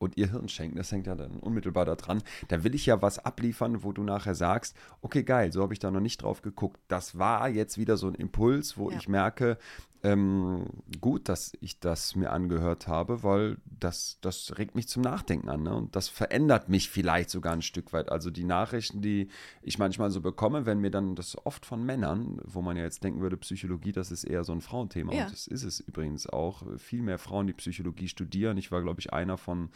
und 0.00 0.16
ihr 0.16 0.30
Hirn 0.30 0.48
schenken, 0.48 0.78
das 0.78 0.90
hängt 0.90 1.06
ja 1.06 1.14
dann 1.14 1.38
unmittelbar 1.40 1.84
daran, 1.84 2.22
dann 2.48 2.64
will 2.64 2.74
ich 2.74 2.86
ja 2.86 3.00
was 3.02 3.18
abliefern, 3.18 3.84
wo 3.84 3.92
du 3.92 4.02
nachher 4.02 4.34
sagst, 4.34 4.74
okay, 5.02 5.22
geil, 5.22 5.52
so 5.52 5.62
habe 5.62 5.74
ich 5.74 5.78
da 5.78 5.90
noch 5.90 6.00
nicht 6.00 6.22
drauf 6.22 6.42
geguckt. 6.42 6.80
Das 6.88 7.18
war 7.18 7.48
jetzt 7.48 7.76
wieder 7.76 7.98
so 7.98 8.08
ein 8.08 8.14
Impuls, 8.14 8.78
wo 8.78 8.90
ja. 8.90 8.96
ich 8.96 9.08
merke, 9.08 9.58
ähm, 10.02 10.64
gut, 11.00 11.28
dass 11.28 11.52
ich 11.60 11.78
das 11.78 12.16
mir 12.16 12.30
angehört 12.30 12.88
habe, 12.88 13.22
weil 13.22 13.58
das, 13.66 14.18
das 14.22 14.56
regt 14.56 14.74
mich 14.74 14.88
zum 14.88 15.02
Nachdenken 15.02 15.48
an. 15.50 15.62
Ne? 15.62 15.74
Und 15.74 15.94
das 15.94 16.08
verändert 16.08 16.68
mich 16.68 16.88
vielleicht 16.88 17.28
sogar 17.28 17.52
ein 17.52 17.62
Stück 17.62 17.92
weit. 17.92 18.10
Also 18.10 18.30
die 18.30 18.44
Nachrichten, 18.44 19.02
die 19.02 19.28
ich 19.62 19.78
manchmal 19.78 20.10
so 20.10 20.20
bekomme, 20.20 20.64
wenn 20.64 20.80
mir 20.80 20.90
dann 20.90 21.16
das 21.16 21.36
oft 21.44 21.66
von 21.66 21.84
Männern, 21.84 22.40
wo 22.44 22.62
man 22.62 22.76
ja 22.76 22.82
jetzt 22.82 23.04
denken 23.04 23.20
würde, 23.20 23.36
Psychologie, 23.36 23.92
das 23.92 24.10
ist 24.10 24.24
eher 24.24 24.44
so 24.44 24.52
ein 24.52 24.62
Frauenthema. 24.62 25.12
Ja. 25.12 25.24
Und 25.24 25.32
das 25.32 25.46
ist 25.46 25.64
es 25.64 25.80
übrigens 25.80 26.26
auch. 26.26 26.62
Viel 26.78 27.02
mehr 27.02 27.18
Frauen, 27.18 27.46
die 27.46 27.52
Psychologie 27.52 28.08
studieren. 28.08 28.56
Ich 28.56 28.72
war, 28.72 28.82
glaube 28.82 29.00
ich, 29.00 29.12
einer 29.12 29.36
von 29.36 29.70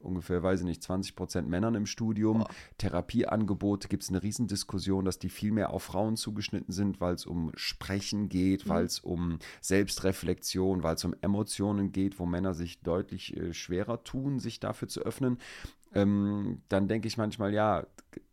ungefähr, 0.00 0.42
weiß 0.42 0.60
ich 0.60 0.66
nicht, 0.66 0.82
20 0.82 1.16
Prozent 1.16 1.48
Männern 1.48 1.74
im 1.74 1.86
Studium. 1.86 2.42
Oh. 2.42 2.46
Therapieangebote 2.78 3.88
gibt 3.88 4.02
es 4.02 4.08
eine 4.08 4.22
Riesendiskussion, 4.22 5.04
dass 5.04 5.18
die 5.18 5.28
viel 5.28 5.52
mehr 5.52 5.70
auf 5.70 5.82
Frauen 5.82 6.16
zugeschnitten 6.16 6.72
sind, 6.72 7.00
weil 7.00 7.14
es 7.14 7.26
um 7.26 7.52
Sprechen 7.54 8.28
geht, 8.28 8.66
mhm. 8.66 8.70
weil 8.70 8.84
es 8.84 9.00
um 9.00 9.38
Selbstreflexion, 9.60 10.82
weil 10.82 10.94
es 10.94 11.04
um 11.04 11.14
Emotionen 11.20 11.92
geht, 11.92 12.18
wo 12.18 12.26
Männer 12.26 12.54
sich 12.54 12.80
deutlich 12.80 13.36
äh, 13.36 13.52
schwerer 13.52 14.04
tun, 14.04 14.38
sich 14.38 14.60
dafür 14.60 14.88
zu 14.88 15.00
öffnen. 15.00 15.38
Ähm, 15.94 16.62
dann 16.68 16.88
denke 16.88 17.08
ich 17.08 17.16
manchmal, 17.16 17.52
ja, 17.52 17.86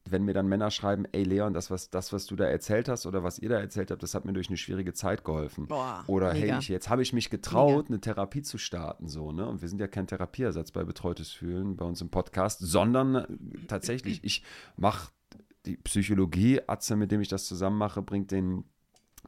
wenn 0.08 0.24
mir 0.24 0.34
dann 0.34 0.48
Männer 0.48 0.70
schreiben, 0.70 1.06
ey 1.12 1.24
Leon, 1.24 1.54
das 1.54 1.72
was, 1.72 1.90
das, 1.90 2.14
was 2.14 2.28
du 2.28 2.36
da 2.36 2.46
erzählt 2.46 2.88
hast 2.88 3.06
oder 3.06 3.24
was 3.24 3.40
ihr 3.40 3.50
da 3.50 3.60
erzählt 3.60 3.90
habt, 3.90 4.04
das 4.04 4.14
hat 4.14 4.26
mir 4.26 4.34
durch 4.34 4.50
eine 4.50 4.58
schwierige 4.58 4.94
Zeit 4.94 5.24
geholfen. 5.24 5.68
Boah, 5.68 6.04
oder 6.08 6.34
mega. 6.34 6.54
hey, 6.54 6.60
ich, 6.60 6.68
jetzt 6.68 6.90
habe 6.90 7.02
ich 7.02 7.12
mich 7.12 7.30
getraut, 7.30 7.86
mega. 7.86 7.88
eine 7.88 8.02
Therapie 8.02 8.44
zu 8.44 8.58
starten, 8.58 9.08
so, 9.08 9.32
ne? 9.32 9.48
Und 9.48 9.62
wir 9.62 9.70
sind 9.70 9.80
ja 9.80 9.88
kein 9.88 10.06
Therapieersatz 10.06 10.72
bei 10.72 10.84
Betreutes 10.84 11.32
Fühlen 11.32 11.76
bei 11.76 11.86
uns 11.86 12.02
im 12.02 12.10
Podcast, 12.10 12.60
sondern 12.60 13.16
äh, 13.16 13.26
tatsächlich, 13.68 14.24
ich 14.24 14.44
mache 14.78 15.12
die 15.66 15.78
Psychologie, 15.78 16.62
Atze, 16.68 16.96
mit 16.96 17.12
dem 17.12 17.22
ich 17.22 17.28
das 17.28 17.48
zusammen 17.48 17.78
mache, 17.78 18.02
bringt 18.02 18.32
den 18.32 18.66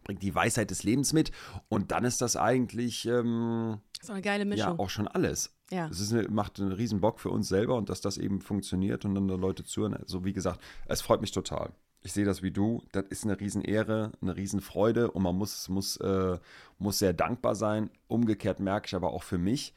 bringt 0.03 0.21
die 0.21 0.33
Weisheit 0.33 0.69
des 0.69 0.83
Lebens 0.83 1.11
mit 1.11 1.31
und 1.69 1.91
dann 1.91 2.05
ist 2.05 2.21
das 2.21 2.37
eigentlich 2.37 3.05
ähm, 3.07 3.79
so 4.01 4.13
eine 4.13 4.21
geile 4.21 4.45
Mischung. 4.45 4.77
Ja, 4.77 4.79
auch 4.79 4.89
schon 4.89 5.07
alles. 5.07 5.56
Ja. 5.71 5.87
Es 5.89 6.11
eine, 6.13 6.27
macht 6.29 6.59
einen 6.59 6.71
riesen 6.71 7.01
Bock 7.01 7.19
für 7.19 7.29
uns 7.29 7.49
selber 7.49 7.75
und 7.75 7.89
dass 7.89 8.01
das 8.01 8.17
eben 8.17 8.41
funktioniert 8.41 9.05
und 9.05 9.15
dann 9.15 9.27
da 9.27 9.35
Leute 9.35 9.63
zuhören. 9.63 9.93
Also 9.93 10.23
wie 10.23 10.33
gesagt, 10.33 10.61
es 10.85 11.01
freut 11.01 11.21
mich 11.21 11.31
total. 11.31 11.71
Ich 12.03 12.13
sehe 12.13 12.25
das 12.25 12.41
wie 12.41 12.51
du. 12.51 12.83
Das 12.93 13.05
ist 13.09 13.25
eine 13.25 13.39
Riesenehre, 13.39 14.13
eine 14.21 14.35
Riesenfreude 14.35 15.11
und 15.11 15.23
man 15.23 15.35
muss, 15.35 15.67
muss, 15.67 15.97
äh, 15.97 16.39
muss 16.79 16.99
sehr 16.99 17.13
dankbar 17.13 17.55
sein. 17.55 17.89
Umgekehrt 18.07 18.59
merke 18.59 18.87
ich 18.87 18.95
aber 18.95 19.11
auch 19.11 19.23
für 19.23 19.37
mich, 19.37 19.73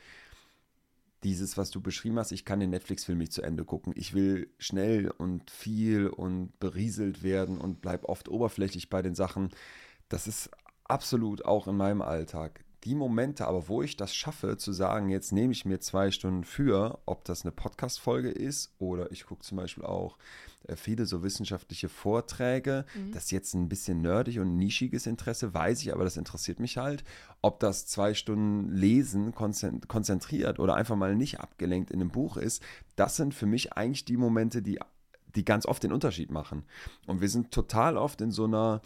dieses, 1.24 1.58
was 1.58 1.70
du 1.70 1.80
beschrieben 1.80 2.18
hast, 2.18 2.32
ich 2.32 2.44
kann 2.44 2.60
den 2.60 2.70
Netflix-Film 2.70 3.18
nicht 3.18 3.32
zu 3.32 3.42
Ende 3.42 3.64
gucken. 3.64 3.92
Ich 3.96 4.14
will 4.14 4.48
schnell 4.58 5.10
und 5.10 5.50
viel 5.50 6.06
und 6.06 6.58
berieselt 6.60 7.22
werden 7.22 7.58
und 7.58 7.82
bleib 7.82 8.04
oft 8.04 8.28
oberflächlich 8.28 8.88
bei 8.88 9.02
den 9.02 9.14
Sachen. 9.14 9.50
Das 10.08 10.26
ist 10.26 10.50
absolut 10.84 11.44
auch 11.44 11.68
in 11.68 11.76
meinem 11.76 12.00
Alltag 12.00 12.64
die 12.84 12.94
Momente 12.94 13.46
aber, 13.46 13.68
wo 13.68 13.82
ich 13.82 13.96
das 13.96 14.14
schaffe, 14.14 14.56
zu 14.56 14.72
sagen, 14.72 15.10
jetzt 15.10 15.32
nehme 15.32 15.52
ich 15.52 15.64
mir 15.64 15.80
zwei 15.80 16.10
Stunden 16.10 16.44
für, 16.44 16.98
ob 17.04 17.24
das 17.24 17.44
eine 17.44 17.52
Podcast-Folge 17.52 18.30
ist 18.30 18.72
oder 18.78 19.12
ich 19.12 19.26
gucke 19.26 19.42
zum 19.42 19.58
Beispiel 19.58 19.84
auch 19.84 20.16
äh, 20.66 20.76
viele 20.76 21.04
so 21.04 21.22
wissenschaftliche 21.22 21.88
Vorträge. 21.88 22.86
Mhm. 22.94 23.12
Das 23.12 23.24
ist 23.24 23.30
jetzt 23.32 23.54
ein 23.54 23.68
bisschen 23.68 24.00
nerdig 24.00 24.38
und 24.38 24.56
nischiges 24.56 25.06
Interesse, 25.06 25.52
weiß 25.52 25.82
ich, 25.82 25.92
aber 25.92 26.04
das 26.04 26.16
interessiert 26.16 26.58
mich 26.58 26.78
halt. 26.78 27.04
Ob 27.42 27.60
das 27.60 27.86
zwei 27.86 28.14
Stunden 28.14 28.72
Lesen 28.74 29.34
konzentriert 29.34 30.58
oder 30.58 30.74
einfach 30.74 30.96
mal 30.96 31.14
nicht 31.14 31.40
abgelenkt 31.40 31.90
in 31.90 32.00
einem 32.00 32.10
Buch 32.10 32.36
ist, 32.36 32.62
das 32.96 33.16
sind 33.16 33.34
für 33.34 33.46
mich 33.46 33.74
eigentlich 33.74 34.04
die 34.04 34.16
Momente, 34.16 34.62
die, 34.62 34.78
die 35.34 35.44
ganz 35.44 35.66
oft 35.66 35.82
den 35.82 35.92
Unterschied 35.92 36.30
machen. 36.30 36.64
Und 37.06 37.20
wir 37.20 37.28
sind 37.28 37.50
total 37.50 37.96
oft 37.96 38.20
in 38.20 38.30
so 38.30 38.44
einer 38.44 38.80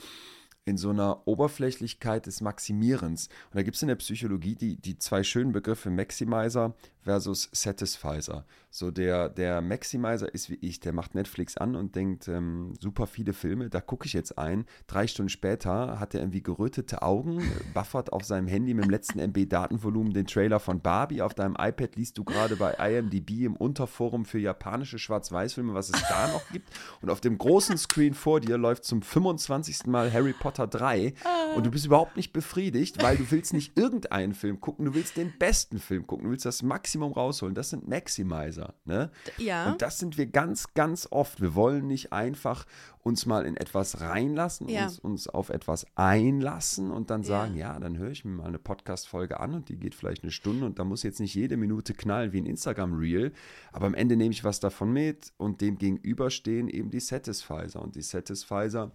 in 0.66 0.78
so 0.78 0.90
einer 0.90 1.26
Oberflächlichkeit 1.26 2.26
des 2.26 2.40
Maximierens. 2.40 3.28
Und 3.50 3.56
da 3.56 3.62
gibt 3.62 3.76
es 3.76 3.83
in 3.83 3.88
der 3.88 3.97
Psychologie 3.97 4.54
die, 4.54 4.76
die 4.76 4.99
zwei 4.99 5.23
schönen 5.23 5.52
Begriffe 5.52 5.90
Maximizer 5.90 6.75
versus 7.02 7.50
Satisfizer. 7.52 8.47
So 8.71 8.90
der, 8.90 9.28
der 9.28 9.61
Maximizer 9.61 10.33
ist 10.33 10.49
wie 10.49 10.59
ich, 10.62 10.80
der 10.80 10.94
macht 10.94 11.14
Netflix 11.14 11.59
an 11.59 11.76
und 11.76 11.94
denkt, 11.94 12.28
ähm, 12.28 12.73
super 12.80 13.06
viele 13.06 13.35
Filme, 13.35 13.68
da 13.68 13.83
gucke 13.83 14.06
ich 14.06 14.14
jetzt 14.14 14.38
ein. 14.38 14.64
Drei 14.87 15.06
Stunden 15.06 15.28
später 15.28 16.00
hat 16.00 16.14
er 16.14 16.21
irgendwie 16.21 16.42
gerötete 16.42 17.02
Augen, 17.02 17.42
buffert 17.75 18.12
auf 18.12 18.25
seinem 18.25 18.49
Handy 18.49 18.73
mit 18.73 18.87
dem 18.87 18.90
letzten 18.90 19.18
MB-Datenvolumen 19.18 20.14
den 20.14 20.26
Trailer 20.26 20.61
von 20.61 20.80
Barbie. 20.80 21.21
Auf 21.21 21.35
deinem 21.35 21.56
iPad 21.59 21.94
liest 21.97 22.16
du 22.16 22.25
gerade 22.25 22.56
bei 22.56 22.73
IMDb 22.73 23.44
im 23.44 23.54
Unterforum 23.54 24.25
für 24.25 24.38
japanische 24.38 24.99
Schwarz-Weiß-Filme, 24.99 25.75
was 25.75 25.90
es 25.90 26.02
da 26.09 26.28
noch 26.28 26.49
gibt. 26.50 26.71
Und 27.02 27.11
auf 27.11 27.21
dem 27.21 27.37
großen 27.37 27.76
Screen 27.76 28.14
vor 28.14 28.40
dir 28.40 28.56
läuft 28.56 28.85
zum 28.85 29.02
25. 29.02 29.87
Mal 29.87 30.11
Harry 30.11 30.33
Potter 30.33 30.54
3 30.59 31.15
und 31.57 31.67
du 31.67 31.71
bist 31.71 31.85
überhaupt 31.87 32.17
nicht 32.17 32.33
befriedigt, 32.33 33.03
weil 33.03 33.17
du 33.17 33.31
willst 33.31 33.53
nicht 33.53 33.77
irgendeinen 33.79 34.35
Film 34.35 34.61
gucken, 34.61 34.87
du 34.87 34.95
willst 34.95 35.17
den 35.17 35.33
besten 35.39 35.79
Film 35.79 36.07
gucken, 36.07 36.25
du 36.27 36.31
willst 36.31 36.45
das 36.47 36.63
Maximum 36.63 37.13
rausholen. 37.13 37.55
Das 37.55 37.71
sind 37.71 37.89
Maximizer. 37.89 38.75
Ne? 38.85 39.11
Ja. 39.39 39.71
Und 39.73 39.83
das 39.83 39.99
sind 39.99 40.17
wir 40.19 40.27
ganz, 40.27 40.73
ganz 40.75 41.09
oft. 41.11 41.41
Wir 41.41 41.55
wollen 41.55 41.87
nicht 41.87 42.13
einfach 42.13 42.65
uns 43.03 43.27
mal 43.27 43.45
in 43.45 43.57
etwas 43.57 44.01
reinlassen, 44.01 44.69
Ja. 44.69 44.85
uns, 44.85 44.99
uns 44.99 45.29
auf 45.29 45.51
etwas 45.51 45.87
einlassen 45.95 46.91
und 46.91 47.11
dann 47.11 47.21
Ja. 47.23 47.29
sagen, 47.29 47.57
ja, 47.57 47.79
dann 47.79 47.99
höre 47.99 48.11
ich 48.11 48.25
mir 48.25 48.33
mal 48.33 48.47
eine 48.47 48.59
Podcast-Folge 48.59 49.41
an 49.41 49.53
und 49.55 49.69
die 49.69 49.77
geht 49.77 49.95
vielleicht 49.95 50.23
eine 50.23 50.33
Stunde 50.33 50.65
und 50.65 50.79
da 50.79 50.85
muss 50.85 51.03
jetzt 51.03 51.21
nicht 51.21 51.35
jede 51.35 51.57
Minute 51.59 51.93
knallen 51.93 52.33
wie 52.33 52.39
ein 52.41 52.47
Instagram-Reel, 52.47 53.33
aber 53.73 53.87
am 53.87 53.95
Ende 53.95 54.17
nehme 54.17 54.33
ich 54.33 54.43
was 54.45 54.59
davon 54.61 54.91
mit 54.93 55.33
und 55.37 55.61
dem 55.61 55.77
gegenüber 55.77 56.31
stehen 56.31 56.69
eben 56.69 56.91
die 56.91 57.01
Satisfizer 57.01 57.83
und 57.83 57.95
die 57.97 58.03
Satisfizer 58.03 58.91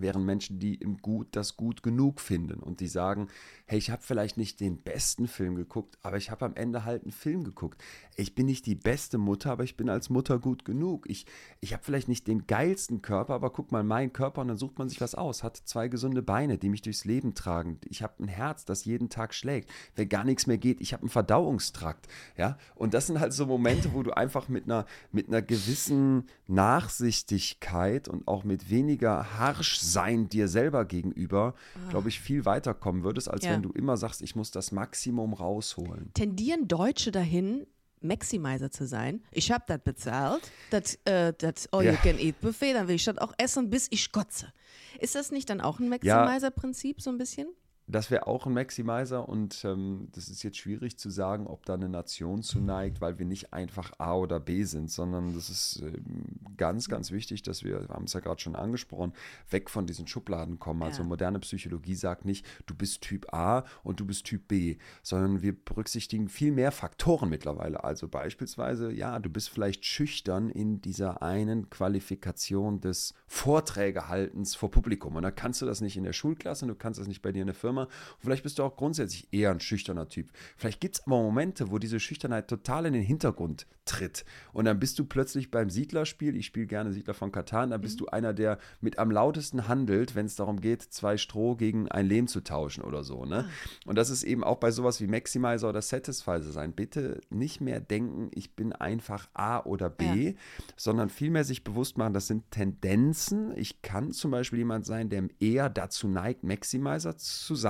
wären 0.00 0.24
Menschen, 0.24 0.58
die 0.58 0.74
im 0.74 0.98
Gut 0.98 1.28
das 1.32 1.56
gut 1.56 1.82
genug 1.82 2.20
finden 2.20 2.60
und 2.60 2.80
die 2.80 2.88
sagen, 2.88 3.28
hey, 3.66 3.78
ich 3.78 3.90
habe 3.90 4.02
vielleicht 4.02 4.36
nicht 4.36 4.60
den 4.60 4.78
besten 4.78 5.28
Film 5.28 5.54
geguckt, 5.54 5.98
aber 6.02 6.16
ich 6.16 6.30
habe 6.30 6.44
am 6.44 6.54
Ende 6.54 6.84
halt 6.84 7.02
einen 7.02 7.12
Film 7.12 7.44
geguckt. 7.44 7.82
Ich 8.16 8.34
bin 8.34 8.46
nicht 8.46 8.66
die 8.66 8.74
beste 8.74 9.18
Mutter, 9.18 9.50
aber 9.50 9.64
ich 9.64 9.76
bin 9.76 9.88
als 9.88 10.10
Mutter 10.10 10.38
gut 10.38 10.64
genug. 10.64 11.08
Ich, 11.08 11.26
ich 11.60 11.72
habe 11.72 11.82
vielleicht 11.84 12.08
nicht 12.08 12.26
den 12.26 12.46
geilsten 12.46 13.02
Körper, 13.02 13.34
aber 13.34 13.50
guck 13.50 13.72
mal, 13.72 13.82
mein 13.82 14.12
Körper 14.12 14.40
und 14.40 14.48
dann 14.48 14.56
sucht 14.56 14.78
man 14.78 14.88
sich 14.88 15.00
was 15.00 15.14
aus. 15.14 15.42
Hat 15.42 15.56
zwei 15.56 15.88
gesunde 15.88 16.22
Beine, 16.22 16.58
die 16.58 16.68
mich 16.68 16.82
durchs 16.82 17.04
Leben 17.04 17.34
tragen. 17.34 17.80
Ich 17.84 18.02
habe 18.02 18.22
ein 18.22 18.28
Herz, 18.28 18.64
das 18.64 18.84
jeden 18.84 19.08
Tag 19.08 19.34
schlägt. 19.34 19.70
Wenn 19.94 20.08
gar 20.08 20.24
nichts 20.24 20.46
mehr 20.46 20.58
geht, 20.58 20.80
ich 20.80 20.92
habe 20.92 21.02
einen 21.02 21.10
Verdauungstrakt. 21.10 22.08
Ja, 22.36 22.58
und 22.74 22.94
das 22.94 23.06
sind 23.06 23.20
halt 23.20 23.32
so 23.32 23.46
Momente, 23.46 23.92
wo 23.94 24.02
du 24.02 24.16
einfach 24.16 24.48
mit 24.48 24.64
einer, 24.64 24.86
mit 25.12 25.28
einer 25.28 25.42
gewissen 25.42 26.28
Nachsichtigkeit 26.46 28.08
und 28.08 28.28
auch 28.28 28.44
mit 28.44 28.70
weniger 28.70 29.38
Harschsein 29.86 30.28
dir 30.28 30.48
selber 30.48 30.84
gegenüber, 30.84 31.54
glaube 31.90 32.08
ich, 32.08 32.20
viel 32.20 32.44
weiterkommen 32.44 33.04
würdest, 33.04 33.30
als 33.30 33.44
Ja. 33.44 33.52
wenn 33.52 33.62
du 33.62 33.70
immer 33.70 33.96
sagst, 33.96 34.22
ich 34.22 34.34
muss 34.36 34.50
das 34.50 34.72
Maximum 34.72 35.32
rausholen. 35.32 36.10
Tendieren 36.14 36.68
Deutsche 36.68 37.10
dahin, 37.12 37.66
Maximizer 38.00 38.70
zu 38.70 38.86
sein? 38.86 39.22
Ich 39.32 39.50
habe 39.50 39.64
das 39.66 39.80
bezahlt, 39.82 40.50
das 40.70 40.96
äh, 41.06 41.32
das 41.38 41.64
Ja. 41.64 41.78
All-You-Can-Eat-Buffet, 41.78 42.74
dann 42.74 42.88
will 42.88 42.96
ich 42.96 43.04
das 43.04 43.18
auch 43.18 43.32
essen, 43.38 43.70
bis 43.70 43.88
ich 43.90 44.12
kotze. 44.12 44.52
Ist 45.00 45.14
das 45.14 45.30
nicht 45.30 45.48
dann 45.50 45.60
auch 45.60 45.78
ein 45.80 45.88
Maximizer-Prinzip 45.88 47.00
so 47.00 47.10
ein 47.10 47.18
bisschen? 47.18 47.48
Das 47.88 48.10
wäre 48.10 48.26
auch 48.26 48.46
ein 48.46 48.52
Maximizer 48.52 49.28
und 49.28 49.64
ähm, 49.64 50.08
das 50.12 50.28
ist 50.28 50.42
jetzt 50.42 50.56
schwierig 50.58 50.98
zu 50.98 51.08
sagen, 51.08 51.46
ob 51.46 51.64
da 51.66 51.74
eine 51.74 51.88
Nation 51.88 52.42
zu 52.42 52.58
neigt, 52.58 53.00
weil 53.00 53.18
wir 53.18 53.26
nicht 53.26 53.52
einfach 53.52 53.92
A 53.98 54.14
oder 54.14 54.40
B 54.40 54.64
sind, 54.64 54.90
sondern 54.90 55.34
das 55.34 55.50
ist 55.50 55.82
ähm, 55.82 56.24
ganz, 56.56 56.88
ganz 56.88 57.12
wichtig, 57.12 57.42
dass 57.42 57.62
wir, 57.62 57.88
wir 57.88 57.94
haben 57.94 58.04
es 58.04 58.12
ja 58.12 58.20
gerade 58.20 58.40
schon 58.40 58.56
angesprochen, 58.56 59.12
weg 59.50 59.70
von 59.70 59.86
diesen 59.86 60.06
Schubladen 60.06 60.58
kommen. 60.58 60.82
Also 60.82 61.02
Ja. 61.02 61.08
moderne 61.08 61.38
Psychologie 61.40 61.94
sagt 61.94 62.24
nicht, 62.24 62.44
du 62.66 62.74
bist 62.74 63.02
Typ 63.02 63.32
A 63.32 63.64
und 63.84 64.00
du 64.00 64.04
bist 64.04 64.24
Typ 64.24 64.48
B, 64.48 64.78
sondern 65.02 65.42
wir 65.42 65.54
berücksichtigen 65.54 66.28
viel 66.28 66.52
mehr 66.52 66.72
Faktoren 66.72 67.28
mittlerweile. 67.28 67.84
Also 67.84 68.08
beispielsweise, 68.08 68.92
ja, 68.92 69.18
du 69.18 69.30
bist 69.30 69.48
vielleicht 69.50 69.84
schüchtern 69.84 70.50
in 70.50 70.80
dieser 70.80 71.22
einen 71.22 71.70
Qualifikation 71.70 72.80
des 72.80 73.14
Vorträgehaltens 73.28 74.54
vor 74.54 74.70
Publikum. 74.70 75.16
Und 75.16 75.22
dann 75.22 75.34
kannst 75.34 75.62
du 75.62 75.66
das 75.66 75.80
nicht 75.80 75.96
in 75.96 76.04
der 76.04 76.12
Schulklasse 76.12 76.66
du 76.66 76.74
kannst 76.74 76.98
das 77.00 77.06
nicht 77.06 77.22
bei 77.22 77.32
dir 77.32 77.42
in 77.42 77.46
der 77.46 77.54
Firma. 77.54 77.75
Und 77.82 77.90
vielleicht 78.20 78.42
bist 78.42 78.58
du 78.58 78.62
auch 78.62 78.76
grundsätzlich 78.76 79.28
eher 79.32 79.50
ein 79.50 79.60
schüchterner 79.60 80.08
Typ. 80.08 80.28
Vielleicht 80.56 80.80
gibt 80.80 80.96
es 80.96 81.06
aber 81.06 81.16
Momente, 81.16 81.70
wo 81.70 81.78
diese 81.78 82.00
Schüchternheit 82.00 82.48
total 82.48 82.86
in 82.86 82.92
den 82.92 83.02
Hintergrund 83.02 83.66
tritt. 83.86 84.24
Und 84.52 84.64
dann 84.64 84.78
bist 84.78 84.98
du 84.98 85.04
plötzlich 85.04 85.50
beim 85.50 85.70
Siedlerspiel, 85.70 86.36
ich 86.36 86.46
spiele 86.46 86.66
gerne 86.66 86.92
Siedler 86.92 87.14
von 87.14 87.32
Katan, 87.32 87.70
dann 87.70 87.80
bist 87.80 88.00
du 88.00 88.06
einer, 88.06 88.34
der 88.34 88.58
mit 88.80 88.98
am 88.98 89.10
lautesten 89.10 89.68
handelt, 89.68 90.14
wenn 90.14 90.26
es 90.26 90.34
darum 90.34 90.60
geht, 90.60 90.82
zwei 90.82 91.16
Stroh 91.16 91.54
gegen 91.54 91.88
ein 91.88 92.06
Lehm 92.06 92.26
zu 92.26 92.42
tauschen 92.42 92.82
oder 92.82 93.04
so. 93.04 93.24
Ne? 93.24 93.48
Und 93.86 93.96
das 93.96 94.10
ist 94.10 94.24
eben 94.24 94.44
auch 94.44 94.56
bei 94.56 94.70
sowas 94.70 95.00
wie 95.00 95.06
Maximizer 95.06 95.68
oder 95.68 95.82
Satisfizer 95.82 96.50
sein. 96.50 96.72
Bitte 96.72 97.20
nicht 97.30 97.60
mehr 97.60 97.80
denken, 97.80 98.30
ich 98.34 98.54
bin 98.54 98.72
einfach 98.72 99.28
A 99.34 99.60
oder 99.60 99.88
B, 99.88 100.34
sondern 100.76 101.08
vielmehr 101.08 101.44
sich 101.44 101.64
bewusst 101.64 101.96
machen, 101.96 102.12
das 102.12 102.26
sind 102.26 102.50
Tendenzen. 102.50 103.56
Ich 103.56 103.82
kann 103.82 104.12
zum 104.12 104.32
Beispiel 104.32 104.58
jemand 104.58 104.84
sein, 104.84 105.08
der 105.08 105.28
eher 105.40 105.70
dazu 105.70 106.08
neigt, 106.08 106.42
Maximizer 106.42 107.16
zu 107.16 107.54
sein. 107.54 107.65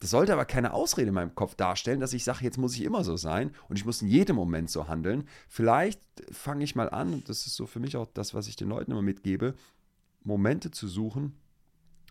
Das 0.00 0.10
sollte 0.10 0.32
aber 0.32 0.44
keine 0.44 0.72
Ausrede 0.72 1.08
in 1.08 1.14
meinem 1.14 1.34
Kopf 1.34 1.54
darstellen, 1.54 2.00
dass 2.00 2.14
ich 2.14 2.24
sage, 2.24 2.44
jetzt 2.44 2.58
muss 2.58 2.74
ich 2.74 2.82
immer 2.82 3.04
so 3.04 3.16
sein 3.16 3.50
und 3.68 3.76
ich 3.76 3.84
muss 3.84 4.02
in 4.02 4.08
jedem 4.08 4.36
Moment 4.36 4.70
so 4.70 4.88
handeln. 4.88 5.24
Vielleicht 5.48 6.00
fange 6.30 6.64
ich 6.64 6.74
mal 6.74 6.88
an, 6.88 7.12
und 7.12 7.28
das 7.28 7.46
ist 7.46 7.54
so 7.54 7.66
für 7.66 7.80
mich 7.80 7.96
auch 7.96 8.06
das, 8.06 8.32
was 8.34 8.48
ich 8.48 8.56
den 8.56 8.68
Leuten 8.68 8.92
immer 8.92 9.02
mitgebe, 9.02 9.54
Momente 10.22 10.70
zu 10.70 10.88
suchen, 10.88 11.34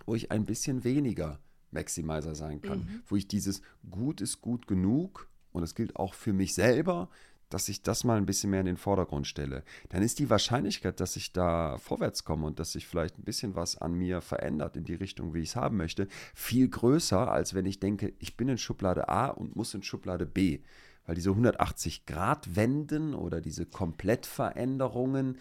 wo 0.05 0.15
ich 0.15 0.31
ein 0.31 0.45
bisschen 0.45 0.83
weniger 0.83 1.39
Maximizer 1.71 2.35
sein 2.35 2.61
kann, 2.61 3.01
wo 3.07 3.15
ich 3.15 3.27
dieses 3.27 3.61
gut 3.89 4.21
ist 4.21 4.41
gut 4.41 4.67
genug 4.67 5.27
und 5.51 5.61
das 5.61 5.75
gilt 5.75 5.95
auch 5.95 6.13
für 6.13 6.33
mich 6.33 6.53
selber, 6.53 7.09
dass 7.49 7.69
ich 7.69 7.81
das 7.81 8.03
mal 8.03 8.17
ein 8.17 8.25
bisschen 8.25 8.51
mehr 8.51 8.61
in 8.61 8.65
den 8.67 8.77
Vordergrund 8.77 9.27
stelle. 9.27 9.63
Dann 9.89 10.03
ist 10.03 10.19
die 10.19 10.29
Wahrscheinlichkeit, 10.29 10.99
dass 10.99 11.15
ich 11.15 11.33
da 11.33 11.77
vorwärts 11.77 12.23
komme 12.23 12.47
und 12.47 12.59
dass 12.59 12.73
sich 12.73 12.87
vielleicht 12.87 13.17
ein 13.17 13.23
bisschen 13.23 13.55
was 13.55 13.77
an 13.77 13.93
mir 13.93 14.21
verändert 14.21 14.77
in 14.77 14.85
die 14.85 14.95
Richtung, 14.95 15.33
wie 15.33 15.39
ich 15.39 15.49
es 15.49 15.55
haben 15.55 15.77
möchte, 15.77 16.07
viel 16.33 16.69
größer, 16.69 17.31
als 17.31 17.53
wenn 17.53 17.65
ich 17.65 17.79
denke, 17.79 18.13
ich 18.19 18.37
bin 18.37 18.49
in 18.49 18.57
Schublade 18.57 19.09
A 19.09 19.27
und 19.27 19.55
muss 19.55 19.73
in 19.73 19.83
Schublade 19.83 20.25
B. 20.25 20.59
Weil 21.05 21.15
diese 21.15 21.31
180-Grad-Wenden 21.31 23.15
oder 23.15 23.41
diese 23.41 23.65
Komplettveränderungen, 23.65 25.39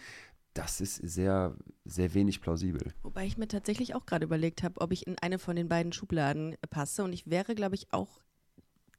das 0.55 0.81
ist 0.81 0.95
sehr, 0.95 1.55
sehr 1.85 2.15
wenig 2.15 2.41
plausibel. 2.41 2.91
Wobei 3.03 3.25
ich 3.25 3.37
mir 3.37 3.47
tatsächlich 3.47 3.93
auch 3.93 4.07
gerade 4.07 4.25
überlegt 4.25 4.63
habe, 4.63 4.81
ob 4.81 4.91
ich 4.91 5.05
in 5.05 5.17
eine 5.19 5.37
von 5.37 5.55
den 5.55 5.69
beiden 5.69 5.93
Schubladen 5.93 6.55
passe. 6.71 7.03
Und 7.03 7.13
ich 7.13 7.29
wäre, 7.29 7.53
glaube 7.53 7.75
ich, 7.75 7.93
auch 7.93 8.19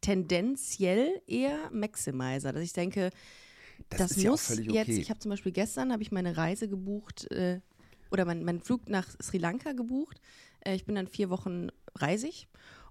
tendenziell 0.00 1.20
eher 1.26 1.70
Maximizer. 1.72 2.52
Dass 2.52 2.62
ich 2.62 2.72
denke, 2.72 3.10
das, 3.88 4.16
ja 4.16 4.30
auch 4.30 4.34
muss 4.34 4.48
jetzt, 4.56 4.68
okay. 4.68 4.98
ich 4.98 5.10
habe 5.10 5.20
zum 5.20 5.30
Beispiel 5.30 5.52
gestern, 5.52 5.92
habe 5.92 6.02
ich 6.02 6.12
meine 6.12 6.36
Reise 6.36 6.68
gebucht 6.68 7.30
äh, 7.30 7.60
oder 8.10 8.24
mein, 8.24 8.44
meinen 8.44 8.60
Flug 8.60 8.88
nach 8.88 9.08
Sri 9.22 9.38
Lanka 9.38 9.72
gebucht. 9.72 10.20
Äh, 10.60 10.74
ich 10.74 10.84
bin 10.84 10.94
dann 10.94 11.06
vier 11.06 11.30
Wochen 11.30 11.68
reisig. 11.94 12.48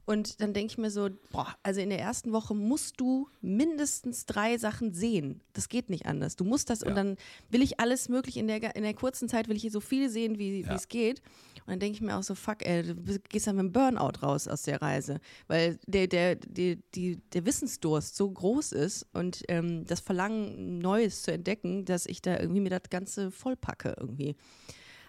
Und 0.10 0.42
dann 0.42 0.54
denke 0.56 0.72
ich 0.72 0.78
mir 0.80 0.90
so, 0.90 1.08
boah, 1.32 1.56
also 1.62 1.82
in 1.82 1.90
der 1.92 2.00
ersten 2.00 2.32
Woche 2.32 2.56
musst 2.56 3.00
du 3.00 3.30
mindestens 3.42 4.26
drei 4.26 4.58
Sachen 4.58 4.92
sehen. 4.92 5.42
Das 5.54 5.70
geht 5.70 5.92
nicht 5.92 6.08
anders. 6.08 6.36
Du 6.36 6.44
musst 6.46 6.72
das 6.72 6.82
Ja. 6.82 6.88
und 6.88 6.96
dann 6.96 7.16
will 7.52 7.62
ich 7.62 7.80
alles 7.80 8.10
möglich 8.10 8.38
in 8.38 8.48
der, 8.48 8.76
in 8.76 8.82
der 8.82 8.96
kurzen 8.96 9.30
Zeit 9.30 9.48
will 9.50 9.56
ich 9.56 9.62
hier 9.62 9.70
so 9.70 9.82
viel 9.82 10.10
sehen, 10.10 10.40
wie 10.40 10.62
Ja. 10.62 10.74
es 10.74 10.88
geht. 10.88 11.22
Und 11.60 11.74
dann 11.74 11.80
denke 11.80 11.94
ich 11.98 12.02
mir 12.02 12.18
auch 12.18 12.24
so, 12.24 12.34
fuck, 12.34 12.66
ey, 12.66 12.82
du 12.82 13.20
gehst 13.30 13.46
dann 13.46 13.58
mit 13.58 13.66
einem 13.66 13.72
Burnout 13.72 14.26
raus 14.26 14.48
aus 14.48 14.64
der 14.64 14.82
Reise. 14.82 15.20
Weil 15.46 15.78
der, 15.86 16.08
der, 16.08 16.34
die, 16.38 16.82
die, 16.96 17.18
der 17.34 17.46
Wissensdurst 17.46 18.16
so 18.16 18.32
groß 18.32 18.72
ist 18.72 19.06
und 19.14 19.44
ähm, 19.48 19.86
das 19.86 20.00
Verlangen, 20.00 20.80
Neues 20.80 21.22
zu 21.22 21.32
entdecken, 21.32 21.86
dass 21.86 22.08
ich 22.08 22.24
da 22.24 22.40
irgendwie 22.40 22.62
mir 22.62 22.72
das 22.72 22.90
Ganze 22.90 23.30
vollpacke 23.30 23.96
irgendwie. 24.00 24.36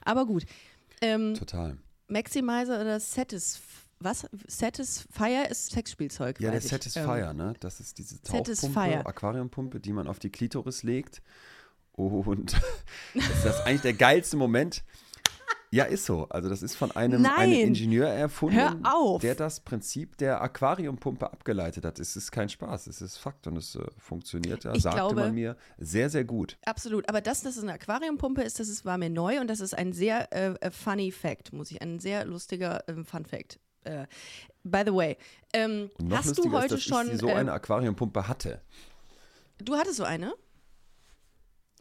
Aber 0.04 0.26
gut. 0.26 0.44
Ähm, 1.00 1.32
Total. 1.36 1.78
Maximizer 2.08 2.78
oder 2.82 3.00
Satisf 3.00 3.86
was? 4.00 4.26
Satisfier 4.48 5.50
ist 5.50 5.70
Sexspielzeug. 5.70 6.40
Ja, 6.40 6.50
der 6.50 6.58
ich. 6.58 6.64
Ähm, 6.64 6.70
Satisfier, 6.70 7.32
ne? 7.34 7.54
Das 7.60 7.80
ist 7.80 7.98
diese 7.98 8.16
Satisfier. 8.22 8.72
Tauchpumpe, 8.72 9.06
Aquariumpumpe, 9.06 9.80
die 9.80 9.92
man 9.92 10.06
auf 10.06 10.18
die 10.18 10.30
Klitoris 10.30 10.82
legt. 10.82 11.22
Und 11.92 12.54
das 13.14 13.28
ist 13.28 13.44
das 13.44 13.60
eigentlich 13.66 13.82
der 13.82 13.94
geilste 13.94 14.36
Moment. 14.36 14.82
Ja, 15.72 15.84
ist 15.84 16.04
so. 16.04 16.28
Also 16.30 16.48
das 16.48 16.62
ist 16.62 16.74
von 16.74 16.90
einem, 16.90 17.24
einem. 17.24 17.52
Ingenieur 17.52 18.08
erfunden, 18.08 18.82
der 19.22 19.34
das 19.36 19.60
Prinzip 19.60 20.16
der 20.16 20.40
Aquariumpumpe 20.42 21.32
abgeleitet 21.32 21.84
hat. 21.84 22.00
Es 22.00 22.16
ist 22.16 22.32
kein 22.32 22.48
Spaß, 22.48 22.88
es 22.88 23.00
ist 23.00 23.18
Fakt 23.18 23.46
und 23.46 23.56
es 23.56 23.76
äh, 23.76 23.84
funktioniert, 23.96 24.64
ja, 24.64 24.74
Ich 24.74 24.82
sagte 24.82 24.98
glaube- 24.98 25.14
man 25.14 25.34
mir, 25.34 25.56
sehr, 25.78 26.10
sehr 26.10 26.24
gut. 26.24 26.58
Absolut, 26.64 27.08
aber 27.08 27.20
das, 27.20 27.42
dass 27.42 27.56
es 27.56 27.62
eine 27.62 27.74
Aquariumpumpe 27.74 28.42
ist, 28.42 28.58
das 28.58 28.68
ist, 28.68 28.84
war 28.84 28.98
mir 28.98 29.10
neu 29.10 29.40
und 29.40 29.46
das 29.48 29.60
ist 29.60 29.74
ein 29.74 29.92
sehr 29.92 30.32
äh, 30.32 30.54
äh, 30.60 30.70
funny 30.72 31.12
Fact, 31.12 31.52
muss 31.52 31.70
ich, 31.70 31.80
ein 31.80 32.00
sehr 32.00 32.24
lustiger 32.24 32.82
ähm, 32.88 33.04
Fun 33.04 33.24
Fact. 33.24 33.60
Äh, 33.84 34.06
by 34.62 34.82
the 34.84 34.92
way, 34.92 35.16
ähm, 35.52 35.90
hast 36.10 36.36
du 36.38 36.50
heute 36.52 36.74
ist, 36.74 36.84
schon, 36.84 37.10
ich 37.10 37.18
so 37.18 37.28
äh, 37.28 37.34
eine 37.34 37.52
Aquariumpumpe 37.52 38.28
hatte. 38.28 38.60
du 39.58 39.74
hattest 39.74 39.96
so 39.96 40.04
eine? 40.04 40.34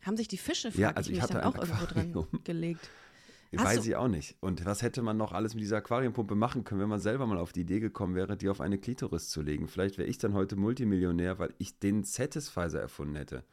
Haben 0.02 0.16
sich 0.16 0.28
die 0.28 0.38
Fische, 0.38 0.70
Ja, 0.76 0.92
also 0.92 1.12
ich 1.12 1.18
ich 1.18 1.22
hatte 1.22 1.46
auch 1.46 1.56
irgendwo 1.56 1.86
dran 1.86 2.28
gelegt? 2.44 2.90
Weiß 3.52 3.86
ich 3.86 3.96
auch 3.96 4.08
nicht. 4.08 4.36
Und 4.42 4.64
was 4.66 4.82
hätte 4.82 5.02
man 5.02 5.18
noch 5.18 5.34
alles 5.34 5.56
mit 5.56 5.64
dieser 5.64 5.78
Aquariumpumpe 5.78 6.36
machen 6.36 6.64
können, 6.64 6.82
wenn 6.82 6.90
man 6.90 7.00
selber 7.00 7.26
mal 7.26 7.40
auf 7.40 7.52
die 7.52 7.62
Idee 7.62 7.80
gekommen 7.80 8.16
wäre, 8.16 8.38
die 8.38 8.48
auf 8.48 8.62
eine 8.62 8.78
Klitoris 8.78 9.30
zu 9.30 9.42
legen? 9.42 9.68
Vielleicht 9.68 9.98
wäre 9.98 10.08
ich 10.08 10.20
dann 10.20 10.34
heute 10.34 10.56
Multimillionär, 10.56 11.40
weil 11.40 11.54
ich 11.58 11.80
den 11.80 12.04
Satisfizer 12.04 12.80
erfunden 12.80 13.16
hätte. 13.16 13.44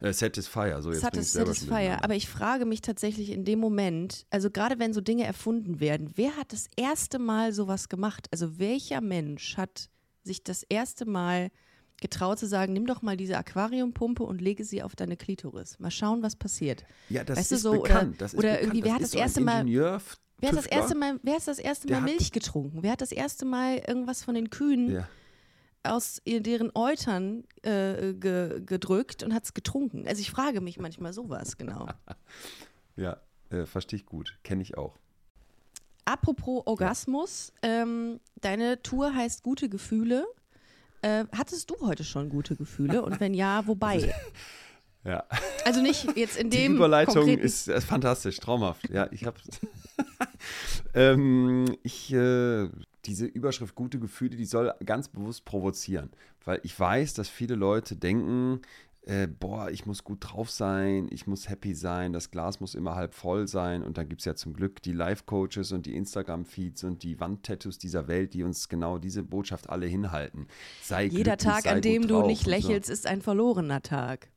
Äh, 0.00 0.12
Satisfier, 0.12 0.80
so 0.82 0.90
jetzt 0.90 1.02
Satis 1.02 1.12
bin 1.12 1.22
ich 1.22 1.28
selber 1.28 1.54
Satisfier. 1.54 2.04
Aber 2.04 2.14
ich 2.14 2.28
frage 2.28 2.64
mich 2.64 2.80
tatsächlich 2.80 3.30
in 3.30 3.44
dem 3.44 3.58
Moment, 3.58 4.26
also 4.30 4.50
gerade 4.50 4.78
wenn 4.78 4.92
so 4.92 5.00
Dinge 5.00 5.24
erfunden 5.24 5.78
werden, 5.80 6.12
wer 6.16 6.36
hat 6.36 6.52
das 6.52 6.68
erste 6.76 7.18
Mal 7.18 7.52
sowas 7.52 7.88
gemacht? 7.88 8.26
Also 8.30 8.58
welcher 8.58 9.00
Mensch 9.00 9.56
hat 9.56 9.90
sich 10.22 10.42
das 10.42 10.62
erste 10.62 11.04
Mal 11.04 11.50
getraut 12.00 12.38
zu 12.38 12.46
sagen, 12.46 12.72
nimm 12.72 12.86
doch 12.86 13.02
mal 13.02 13.16
diese 13.16 13.36
Aquariumpumpe 13.36 14.22
und 14.22 14.40
lege 14.40 14.64
sie 14.64 14.82
auf 14.82 14.96
deine 14.96 15.18
Klitoris. 15.18 15.78
Mal 15.78 15.90
schauen, 15.90 16.22
was 16.22 16.34
passiert. 16.34 16.84
Ja, 17.10 17.24
das 17.24 17.38
Weißt 17.38 17.52
ist 17.52 17.62
so, 17.62 17.72
bekannt. 17.72 18.10
oder, 18.10 18.18
das 18.18 18.32
ist 18.32 18.38
oder 18.38 18.48
bekannt. 18.52 18.64
irgendwie, 18.64 18.84
wer 18.84 18.94
hat 18.94 19.02
das 19.02 19.12
ein 19.12 19.18
erste 19.18 19.40
Mal, 19.42 19.66
wer 19.66 20.48
hat 20.50 20.56
das 20.56 20.66
erste 20.66 20.94
Mal, 20.94 21.20
wer 21.22 21.34
hat 21.34 21.46
das 21.46 21.58
erste 21.58 21.90
Mal 21.92 22.00
Milch 22.00 22.32
getrunken? 22.32 22.82
Wer 22.82 22.92
hat 22.92 23.02
das 23.02 23.12
erste 23.12 23.44
Mal 23.44 23.82
irgendwas 23.86 24.24
von 24.24 24.34
den 24.34 24.48
Kühen 24.48 24.90
Ja. 24.90 25.08
Aus 25.82 26.20
deren 26.26 26.70
Eutern 26.74 27.44
äh, 27.62 28.12
ge, 28.14 28.60
gedrückt 28.64 29.22
und 29.22 29.34
hat 29.34 29.44
es 29.44 29.54
getrunken? 29.54 30.06
Also 30.06 30.20
ich 30.20 30.30
frage 30.30 30.60
mich 30.60 30.78
manchmal 30.78 31.12
sowas, 31.12 31.56
genau. 31.56 31.86
Ja, 32.96 33.16
äh, 33.50 33.64
verstehe 33.64 33.98
ich 33.98 34.04
gut. 34.04 34.38
Kenne 34.42 34.60
ich 34.60 34.76
auch. 34.76 34.98
Apropos 36.04 36.66
Orgasmus, 36.66 37.52
ähm, 37.62 38.20
deine 38.40 38.82
Tour 38.82 39.14
heißt 39.14 39.42
Gute 39.42 39.68
Gefühle. 39.70 40.26
Äh, 41.02 41.24
hattest 41.32 41.70
du 41.70 41.76
heute 41.80 42.04
schon 42.04 42.28
gute 42.28 42.56
Gefühle? 42.56 43.02
Und 43.02 43.20
wenn 43.20 43.32
ja, 43.32 43.66
wobei? 43.66 44.12
Ja. 45.02 45.24
Also 45.64 45.80
nicht 45.80 46.14
jetzt 46.14 46.36
in 46.36 46.50
Die 46.50 46.58
dem 46.58 46.76
Überleitung 46.76 47.14
konkreten 47.14 47.42
ist, 47.42 47.68
ist 47.68 47.84
fantastisch, 47.84 48.38
traumhaft. 48.38 48.90
Ja, 48.90 49.08
ich 49.10 49.24
habe 49.24 49.40
ähm, 50.94 51.74
ich 51.82 52.12
äh, 52.12 52.68
diese 53.06 53.26
Überschrift 53.26 53.74
gute 53.74 53.98
Gefühle, 53.98 54.36
die 54.36 54.44
soll 54.44 54.72
ganz 54.84 55.08
bewusst 55.08 55.44
provozieren, 55.44 56.10
weil 56.44 56.60
ich 56.62 56.78
weiß, 56.78 57.14
dass 57.14 57.28
viele 57.28 57.54
Leute 57.54 57.96
denken, 57.96 58.60
äh, 59.02 59.26
boah, 59.26 59.70
ich 59.70 59.86
muss 59.86 60.04
gut 60.04 60.18
drauf 60.20 60.50
sein, 60.50 61.08
ich 61.10 61.26
muss 61.26 61.48
happy 61.48 61.74
sein, 61.74 62.12
das 62.12 62.30
Glas 62.30 62.60
muss 62.60 62.74
immer 62.74 62.96
halb 62.96 63.14
voll 63.14 63.48
sein 63.48 63.82
und 63.82 63.96
dann 63.96 64.08
gibt 64.08 64.20
es 64.20 64.26
ja 64.26 64.34
zum 64.34 64.52
Glück 64.52 64.82
die 64.82 64.92
Live-Coaches 64.92 65.72
und 65.72 65.86
die 65.86 65.96
Instagram-Feeds 65.96 66.84
und 66.84 67.02
die 67.02 67.18
Wandtattoos 67.18 67.78
dieser 67.78 68.08
Welt, 68.08 68.34
die 68.34 68.42
uns 68.42 68.68
genau 68.68 68.98
diese 68.98 69.22
Botschaft 69.22 69.70
alle 69.70 69.86
hinhalten. 69.86 70.46
Sei 70.82 71.04
Jeder 71.04 71.36
glücklich, 71.36 71.54
Tag, 71.54 71.62
sei 71.64 71.70
an 71.70 71.80
dem 71.80 72.06
du 72.06 72.22
nicht 72.26 72.40
und 72.40 72.44
so 72.44 72.50
lächelst, 72.50 72.90
ist 72.90 73.06
ein 73.06 73.22
verlorener 73.22 73.80
Tag. 73.80 74.28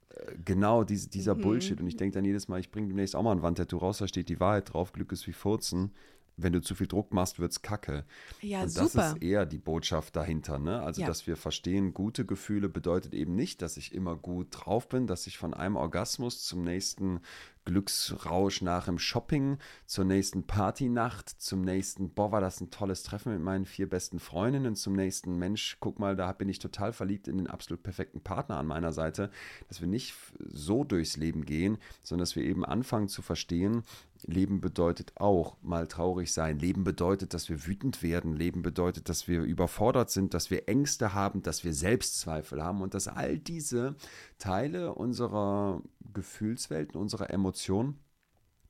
genau 0.45 0.83
diese, 0.83 1.09
dieser 1.09 1.35
Mhm. 1.35 1.41
Bullshit. 1.41 1.79
Und 1.81 1.87
ich 1.87 1.97
denke 1.97 2.13
dann 2.15 2.23
jedes 2.25 2.47
Mal, 2.47 2.59
ich 2.59 2.71
bringe 2.71 2.87
demnächst 2.87 3.15
auch 3.15 3.23
mal 3.23 3.31
ein 3.33 3.41
Wandtattoo 3.41 3.77
raus, 3.77 3.97
da 3.97 4.07
steht 4.07 4.29
die 4.29 4.39
Wahrheit 4.39 4.71
drauf, 4.71 4.93
Glück 4.93 5.11
ist 5.11 5.27
wie 5.27 5.33
Furzen. 5.33 5.91
Wenn 6.35 6.53
du 6.53 6.61
zu 6.61 6.73
viel 6.75 6.87
Druck 6.87 7.13
machst, 7.13 7.39
wird's 7.39 7.61
kacke. 7.61 8.05
Ja, 8.41 8.61
und 8.63 8.75
das 8.75 8.93
super. 8.93 9.11
ist 9.11 9.21
eher 9.21 9.45
die 9.45 9.59
Botschaft 9.59 10.15
dahinter. 10.15 10.57
Ne? 10.57 10.81
Also, 10.81 11.01
Ja. 11.01 11.07
dass 11.07 11.27
wir 11.27 11.37
verstehen, 11.37 11.93
gute 11.93 12.25
Gefühle 12.25 12.69
bedeutet 12.69 13.13
eben 13.13 13.35
nicht, 13.35 13.61
dass 13.61 13.77
ich 13.77 13.93
immer 13.93 14.15
gut 14.15 14.47
drauf 14.51 14.89
bin, 14.89 15.05
dass 15.05 15.27
ich 15.27 15.37
von 15.37 15.53
einem 15.53 15.75
Orgasmus 15.75 16.43
zum 16.43 16.63
nächsten 16.63 17.19
Glücksrausch 17.65 18.61
nach 18.61 18.87
im 18.87 18.99
Shopping, 18.99 19.57
zur 19.85 20.05
nächsten 20.05 20.43
Partynacht, 20.43 21.29
zum 21.29 21.61
nächsten, 21.61 22.09
boah, 22.09 22.31
war 22.31 22.41
das 22.41 22.61
ein 22.61 22.71
tolles 22.71 23.03
Treffen 23.03 23.33
mit 23.33 23.41
meinen 23.41 23.65
vier 23.65 23.89
besten 23.89 24.19
Freundinnen, 24.19 24.75
zum 24.75 24.93
nächsten, 24.93 25.37
Mensch, 25.37 25.77
guck 25.79 25.99
mal, 25.99 26.15
da 26.15 26.31
bin 26.31 26.49
ich 26.49 26.59
total 26.59 26.93
verliebt 26.93 27.27
in 27.27 27.37
den 27.37 27.47
absolut 27.47 27.83
perfekten 27.83 28.21
Partner 28.21 28.57
an 28.57 28.67
meiner 28.67 28.91
Seite, 28.91 29.29
dass 29.67 29.81
wir 29.81 29.87
nicht 29.87 30.13
so 30.39 30.83
durchs 30.83 31.17
Leben 31.17 31.45
gehen, 31.45 31.77
sondern 32.01 32.23
dass 32.23 32.35
wir 32.35 32.43
eben 32.43 32.65
anfangen 32.65 33.07
zu 33.07 33.21
verstehen, 33.21 33.83
Leben 34.27 34.61
bedeutet 34.61 35.13
auch 35.15 35.57
mal 35.61 35.87
traurig 35.87 36.33
sein. 36.33 36.59
Leben 36.59 36.83
bedeutet, 36.83 37.33
dass 37.33 37.49
wir 37.49 37.65
wütend 37.65 38.03
werden. 38.03 38.35
Leben 38.35 38.61
bedeutet, 38.61 39.09
dass 39.09 39.27
wir 39.27 39.41
überfordert 39.41 40.09
sind, 40.11 40.33
dass 40.33 40.49
wir 40.49 40.67
Ängste 40.69 41.13
haben, 41.13 41.41
dass 41.41 41.63
wir 41.63 41.73
Selbstzweifel 41.73 42.63
haben 42.63 42.81
und 42.81 42.93
dass 42.93 43.07
all 43.07 43.37
diese 43.37 43.95
Teile 44.43 44.93
unserer 44.93 45.81
Gefühlswelten, 46.13 46.99
unserer 46.99 47.29
Emotionen 47.29 48.03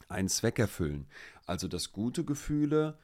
einen 0.07 0.29
Zweck 0.29 0.59
erfüllen. 0.59 1.07
Also 1.47 1.67
dass 1.67 1.91
gute 1.91 2.23
Gefühle 2.23 2.99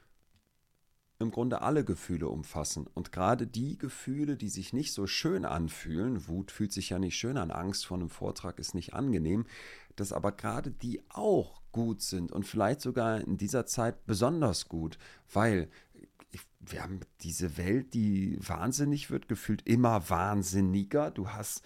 im 1.18 1.32
Grunde 1.32 1.64
alle 1.64 1.84
Gefühle 1.84 2.28
umfassen. 2.28 2.86
Und 2.86 3.12
gerade 3.12 3.48
die 3.48 3.80
Gefühle, 3.80 4.38
die 4.38 4.50
sich 4.50 4.72
nicht 4.72 4.94
so 4.94 5.08
schön 5.08 5.46
anfühlen, 5.46 6.28
Wut 6.28 6.52
fühlt 6.52 6.72
sich 6.72 6.92
ja 6.92 7.00
nicht 7.00 7.18
schön 7.18 7.38
an, 7.38 7.50
Angst 7.50 7.88
vor 7.88 7.98
einem 7.98 8.10
Vortrag 8.10 8.60
ist 8.60 8.76
nicht 8.76 8.94
angenehm, 8.94 9.48
dass 9.96 10.14
aber 10.14 10.32
gerade 10.32 10.70
die 10.70 11.02
auch 11.10 11.64
gut 11.72 12.04
sind 12.04 12.32
und 12.32 12.46
vielleicht 12.46 12.82
sogar 12.82 13.20
in 13.20 13.38
dieser 13.38 13.66
Zeit 13.66 14.06
besonders 14.06 14.70
gut, 14.70 15.00
weil 15.34 15.70
ich- 16.32 16.46
wir 16.60 16.84
haben 16.84 17.00
diese 17.22 17.58
Welt, 17.58 17.94
die 17.94 18.38
wahnsinnig 18.40 19.10
wird, 19.10 19.28
gefühlt 19.28 19.68
immer 19.68 20.10
wahnsinniger. 20.10 21.12
Du 21.12 21.30
hast 21.30 21.64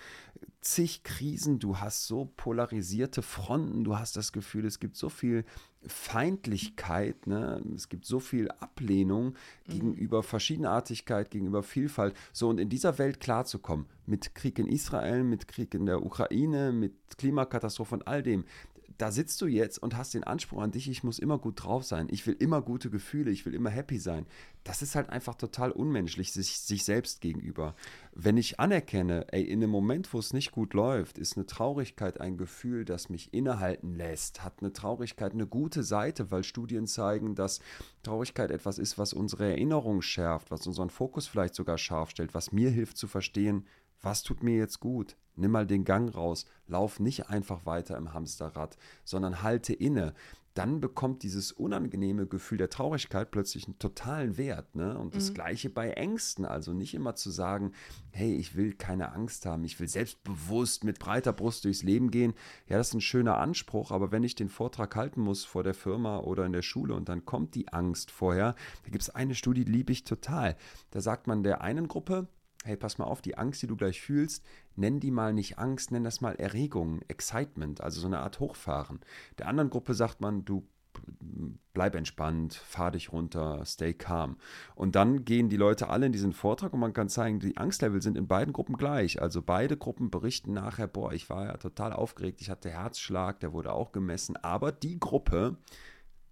zig 0.61 1.03
Krisen, 1.03 1.59
du 1.59 1.79
hast 1.79 2.07
so 2.07 2.31
polarisierte 2.37 3.21
Fronten, 3.21 3.83
du 3.83 3.97
hast 3.97 4.15
das 4.15 4.31
Gefühl, 4.31 4.65
es 4.65 4.79
gibt 4.79 4.95
so 4.95 5.09
viel 5.09 5.43
Feindlichkeit, 5.85 7.27
ne? 7.27 7.61
es 7.75 7.89
gibt 7.89 8.05
so 8.05 8.19
viel 8.21 8.49
Ablehnung 8.51 9.35
gegenüber 9.65 10.23
Verschiedenartigkeit, 10.23 11.31
gegenüber 11.31 11.63
Vielfalt. 11.63 12.15
So, 12.31 12.47
und 12.47 12.59
in 12.59 12.69
dieser 12.69 12.97
Welt 12.97 13.19
klarzukommen, 13.19 13.87
mit 14.05 14.35
Krieg 14.35 14.59
in 14.59 14.67
Israel, 14.67 15.23
mit 15.23 15.47
Krieg 15.49 15.73
in 15.73 15.85
der 15.85 16.05
Ukraine, 16.05 16.71
mit 16.71 16.93
Klimakatastrophe 17.17 17.95
und 17.95 18.07
all 18.07 18.23
dem, 18.23 18.45
da 18.97 19.11
sitzt 19.11 19.41
du 19.41 19.47
jetzt 19.47 19.77
und 19.77 19.97
hast 19.97 20.13
den 20.13 20.23
Anspruch 20.23 20.61
an 20.61 20.71
dich, 20.71 20.89
ich 20.89 21.03
muss 21.03 21.19
immer 21.19 21.37
gut 21.37 21.63
drauf 21.63 21.83
sein, 21.83 22.07
ich 22.09 22.25
will 22.27 22.35
immer 22.39 22.61
gute 22.61 22.89
Gefühle, 22.89 23.31
ich 23.31 23.45
will 23.45 23.53
immer 23.53 23.69
happy 23.69 23.97
sein. 23.97 24.25
Das 24.63 24.81
ist 24.81 24.95
halt 24.95 25.09
einfach 25.09 25.35
total 25.35 25.71
unmenschlich 25.71 26.31
sich, 26.31 26.59
sich 26.59 26.83
selbst 26.85 27.21
gegenüber. 27.21 27.75
Wenn 28.13 28.37
ich 28.37 28.59
anerkenne, 28.59 29.25
ey, 29.31 29.43
in 29.43 29.61
einem 29.61 29.71
Moment, 29.71 30.13
wo 30.13 30.19
es 30.19 30.33
nicht 30.33 30.51
gut 30.51 30.73
läuft, 30.73 31.17
ist 31.17 31.35
eine 31.35 31.45
Traurigkeit 31.45 32.21
ein 32.21 32.37
Gefühl, 32.37 32.85
das 32.85 33.09
mich 33.09 33.33
innehalten 33.33 33.95
lässt, 33.95 34.43
hat 34.43 34.61
eine 34.61 34.73
Traurigkeit 34.73 35.33
eine 35.33 35.47
gute 35.47 35.83
Seite, 35.83 36.31
weil 36.31 36.43
Studien 36.43 36.87
zeigen, 36.87 37.35
dass 37.35 37.59
Traurigkeit 38.03 38.51
etwas 38.51 38.77
ist, 38.77 38.97
was 38.97 39.13
unsere 39.13 39.49
Erinnerung 39.49 40.01
schärft, 40.01 40.51
was 40.51 40.67
unseren 40.67 40.89
Fokus 40.89 41.27
vielleicht 41.27 41.55
sogar 41.55 41.77
scharf 41.77 42.11
stellt, 42.11 42.33
was 42.33 42.51
mir 42.51 42.69
hilft 42.69 42.97
zu 42.97 43.07
verstehen, 43.07 43.65
was 44.01 44.23
tut 44.23 44.43
mir 44.43 44.57
jetzt 44.57 44.79
gut? 44.79 45.15
Nimm 45.35 45.51
mal 45.51 45.65
den 45.65 45.83
Gang 45.83 46.13
raus, 46.13 46.45
lauf 46.67 46.99
nicht 46.99 47.29
einfach 47.29 47.65
weiter 47.65 47.97
im 47.97 48.13
Hamsterrad, 48.13 48.77
sondern 49.03 49.41
halte 49.41 49.73
inne. 49.73 50.13
Dann 50.53 50.81
bekommt 50.81 51.23
dieses 51.23 51.51
unangenehme 51.51 52.27
Gefühl 52.27 52.59
der 52.59 52.69
Traurigkeit 52.69 53.31
plötzlich 53.31 53.65
einen 53.65 53.79
totalen 53.79 54.37
Wert. 54.37 54.75
Ne? 54.75 54.95
Und 54.95 55.15
das 55.15 55.33
gleiche 55.33 55.71
bei 55.71 55.89
Ängsten. 55.89 56.45
Also 56.45 56.73
nicht 56.73 56.93
immer 56.93 57.15
zu 57.15 57.31
sagen, 57.31 57.71
hey, 58.11 58.35
ich 58.35 58.55
will 58.55 58.73
keine 58.73 59.13
Angst 59.13 59.47
haben, 59.47 59.63
ich 59.63 59.79
will 59.79 59.87
selbstbewusst 59.87 60.83
mit 60.83 60.99
breiter 60.99 61.33
Brust 61.33 61.65
durchs 61.65 61.81
Leben 61.81 62.11
gehen. 62.11 62.35
Ja, 62.67 62.77
das 62.77 62.89
ist 62.89 62.93
ein 62.93 63.01
schöner 63.01 63.39
Anspruch, 63.39 63.89
aber 63.89 64.11
wenn 64.11 64.21
ich 64.21 64.35
den 64.35 64.49
Vortrag 64.49 64.95
halten 64.95 65.21
muss 65.21 65.43
vor 65.43 65.63
der 65.63 65.73
Firma 65.73 66.19
oder 66.19 66.45
in 66.45 66.53
der 66.53 66.61
Schule 66.61 66.93
und 66.93 67.09
dann 67.09 67.25
kommt 67.25 67.55
die 67.55 67.69
Angst 67.69 68.11
vorher, 68.11 68.53
da 68.83 68.91
gibt 68.91 69.01
es 69.01 69.09
eine 69.09 69.33
Studie, 69.33 69.65
die 69.65 69.71
liebe 69.71 69.91
ich 69.91 70.03
total. 70.03 70.55
Da 70.91 71.01
sagt 71.01 71.25
man 71.25 71.41
der 71.41 71.61
einen 71.61 71.87
Gruppe, 71.87 72.27
hey, 72.63 72.77
pass 72.77 72.97
mal 72.97 73.05
auf, 73.05 73.21
die 73.21 73.37
Angst, 73.37 73.61
die 73.61 73.67
du 73.67 73.75
gleich 73.75 74.01
fühlst, 74.01 74.43
nenn 74.75 74.99
die 74.99 75.11
mal 75.11 75.33
nicht 75.33 75.59
Angst, 75.59 75.91
nenn 75.91 76.03
das 76.03 76.21
mal 76.21 76.35
Erregung, 76.35 77.01
Excitement, 77.07 77.81
also 77.81 78.01
so 78.01 78.07
eine 78.07 78.19
Art 78.19 78.39
Hochfahren. 78.39 78.99
Der 79.37 79.47
anderen 79.47 79.69
Gruppe 79.69 79.93
sagt 79.93 80.21
man, 80.21 80.45
du 80.45 80.67
bleib 81.73 81.95
entspannt, 81.95 82.53
fahr 82.53 82.91
dich 82.91 83.11
runter, 83.11 83.65
stay 83.65 83.93
calm. 83.93 84.37
Und 84.75 84.95
dann 84.95 85.25
gehen 85.25 85.49
die 85.49 85.57
Leute 85.57 85.89
alle 85.89 86.05
in 86.05 86.11
diesen 86.11 86.33
Vortrag 86.33 86.73
und 86.73 86.79
man 86.79 86.93
kann 86.93 87.09
zeigen, 87.09 87.39
die 87.39 87.57
Angstlevel 87.57 88.01
sind 88.01 88.17
in 88.17 88.27
beiden 88.27 88.53
Gruppen 88.53 88.77
gleich. 88.77 89.21
Also 89.21 89.41
beide 89.41 89.75
Gruppen 89.75 90.11
berichten 90.11 90.53
nachher, 90.53 90.87
boah, 90.87 91.13
ich 91.13 91.29
war 91.29 91.45
ja 91.45 91.57
total 91.57 91.93
aufgeregt, 91.93 92.41
ich 92.41 92.49
hatte 92.49 92.69
Herzschlag, 92.69 93.39
der 93.39 93.53
wurde 93.53 93.73
auch 93.73 93.91
gemessen. 93.91 94.37
Aber 94.37 94.71
die 94.71 94.99
Gruppe, 94.99 95.57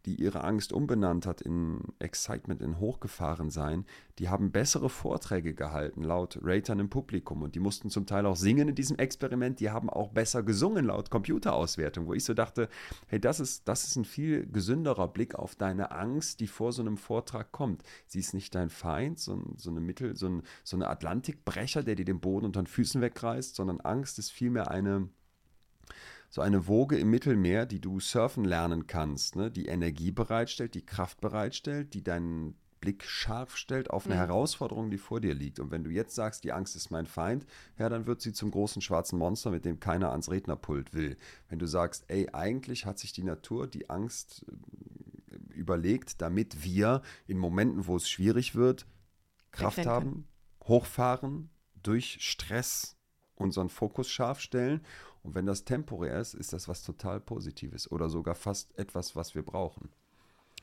die 0.05 0.15
ihre 0.15 0.43
Angst 0.43 0.73
umbenannt 0.73 1.25
hat 1.25 1.41
in 1.41 1.79
Excitement, 1.99 2.61
in 2.61 2.79
Hochgefahrensein, 2.79 3.85
die 4.19 4.29
haben 4.29 4.51
bessere 4.51 4.89
Vorträge 4.89 5.53
gehalten, 5.53 6.03
laut 6.03 6.39
Ratern 6.41 6.79
im 6.79 6.89
Publikum. 6.89 7.41
Und 7.41 7.55
die 7.55 7.59
mussten 7.59 7.89
zum 7.89 8.05
Teil 8.05 8.25
auch 8.25 8.35
singen 8.35 8.69
in 8.69 8.75
diesem 8.75 8.97
Experiment. 8.97 9.59
Die 9.59 9.69
haben 9.69 9.89
auch 9.89 10.09
besser 10.09 10.43
gesungen, 10.43 10.85
laut 10.85 11.09
Computerauswertung, 11.09 12.07
wo 12.07 12.13
ich 12.13 12.23
so 12.23 12.33
dachte, 12.33 12.69
hey, 13.07 13.19
das 13.19 13.39
ist, 13.39 13.67
das 13.67 13.85
ist 13.85 13.95
ein 13.95 14.05
viel 14.05 14.45
gesünderer 14.47 15.07
Blick 15.07 15.35
auf 15.35 15.55
deine 15.55 15.91
Angst, 15.91 16.39
die 16.39 16.47
vor 16.47 16.71
so 16.71 16.81
einem 16.81 16.97
Vortrag 16.97 17.51
kommt. 17.51 17.83
Sie 18.05 18.19
ist 18.19 18.33
nicht 18.33 18.53
dein 18.55 18.69
Feind, 18.69 19.19
so, 19.19 19.41
so 19.57 19.69
eine 19.69 19.81
Mittel, 19.81 20.15
so, 20.15 20.27
ein, 20.27 20.43
so 20.63 20.77
eine 20.77 20.87
Atlantikbrecher, 20.89 21.83
der 21.83 21.95
dir 21.95 22.05
den 22.05 22.19
Boden 22.19 22.45
unter 22.45 22.61
den 22.61 22.67
Füßen 22.67 23.01
wegreißt, 23.01 23.55
sondern 23.55 23.79
Angst 23.81 24.19
ist 24.19 24.31
vielmehr 24.31 24.69
eine 24.69 25.09
so 26.31 26.41
eine 26.41 26.67
Woge 26.67 26.97
im 26.97 27.09
Mittelmeer, 27.09 27.65
die 27.65 27.81
du 27.81 27.99
surfen 27.99 28.45
lernen 28.45 28.87
kannst, 28.87 29.35
ne? 29.35 29.51
die 29.51 29.65
Energie 29.65 30.11
bereitstellt, 30.11 30.73
die 30.73 30.85
Kraft 30.85 31.19
bereitstellt, 31.19 31.93
die 31.93 32.03
deinen 32.03 32.55
Blick 32.79 33.03
scharf 33.03 33.57
stellt 33.57 33.91
auf 33.91 34.07
eine 34.07 34.15
Herausforderung, 34.15 34.89
die 34.89 34.97
vor 34.97 35.19
dir 35.19 35.35
liegt. 35.35 35.59
Und 35.59 35.69
wenn 35.69 35.83
du 35.83 35.91
jetzt 35.91 36.15
sagst, 36.15 36.43
die 36.45 36.53
Angst 36.53 36.75
ist 36.75 36.89
mein 36.89 37.05
Feind, 37.05 37.45
ja, 37.77 37.89
dann 37.89 38.07
wird 38.07 38.21
sie 38.21 38.33
zum 38.33 38.49
großen 38.49 38.81
schwarzen 38.81 39.19
Monster, 39.19 39.51
mit 39.51 39.65
dem 39.65 39.79
keiner 39.79 40.09
ans 40.11 40.31
Rednerpult 40.31 40.93
will. 40.93 41.17
Wenn 41.49 41.59
du 41.59 41.67
sagst, 41.67 42.05
ey, 42.07 42.29
eigentlich 42.33 42.85
hat 42.85 42.97
sich 42.97 43.13
die 43.13 43.23
Natur 43.23 43.67
die 43.67 43.89
Angst 43.89 44.45
äh, 44.49 45.35
überlegt, 45.53 46.21
damit 46.21 46.63
wir 46.63 47.03
in 47.27 47.37
Momenten, 47.37 47.85
wo 47.85 47.97
es 47.97 48.09
schwierig 48.09 48.55
wird, 48.55 48.87
Kraft 49.51 49.85
haben, 49.85 50.27
hochfahren, 50.63 51.49
durch 51.83 52.17
Stress 52.21 52.95
unseren 53.35 53.69
Fokus 53.69 54.09
scharf 54.09 54.39
stellen. 54.39 54.81
Und 55.23 55.35
wenn 55.35 55.45
das 55.45 55.63
temporär 55.63 56.19
ist, 56.19 56.33
ist 56.33 56.53
das 56.53 56.67
was 56.67 56.83
total 56.83 57.19
Positives 57.19 57.91
oder 57.91 58.09
sogar 58.09 58.35
fast 58.35 58.77
etwas, 58.77 59.15
was 59.15 59.35
wir 59.35 59.43
brauchen. 59.43 59.89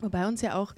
Wobei 0.00 0.28
uns 0.28 0.42
ja 0.42 0.54
auch 0.56 0.74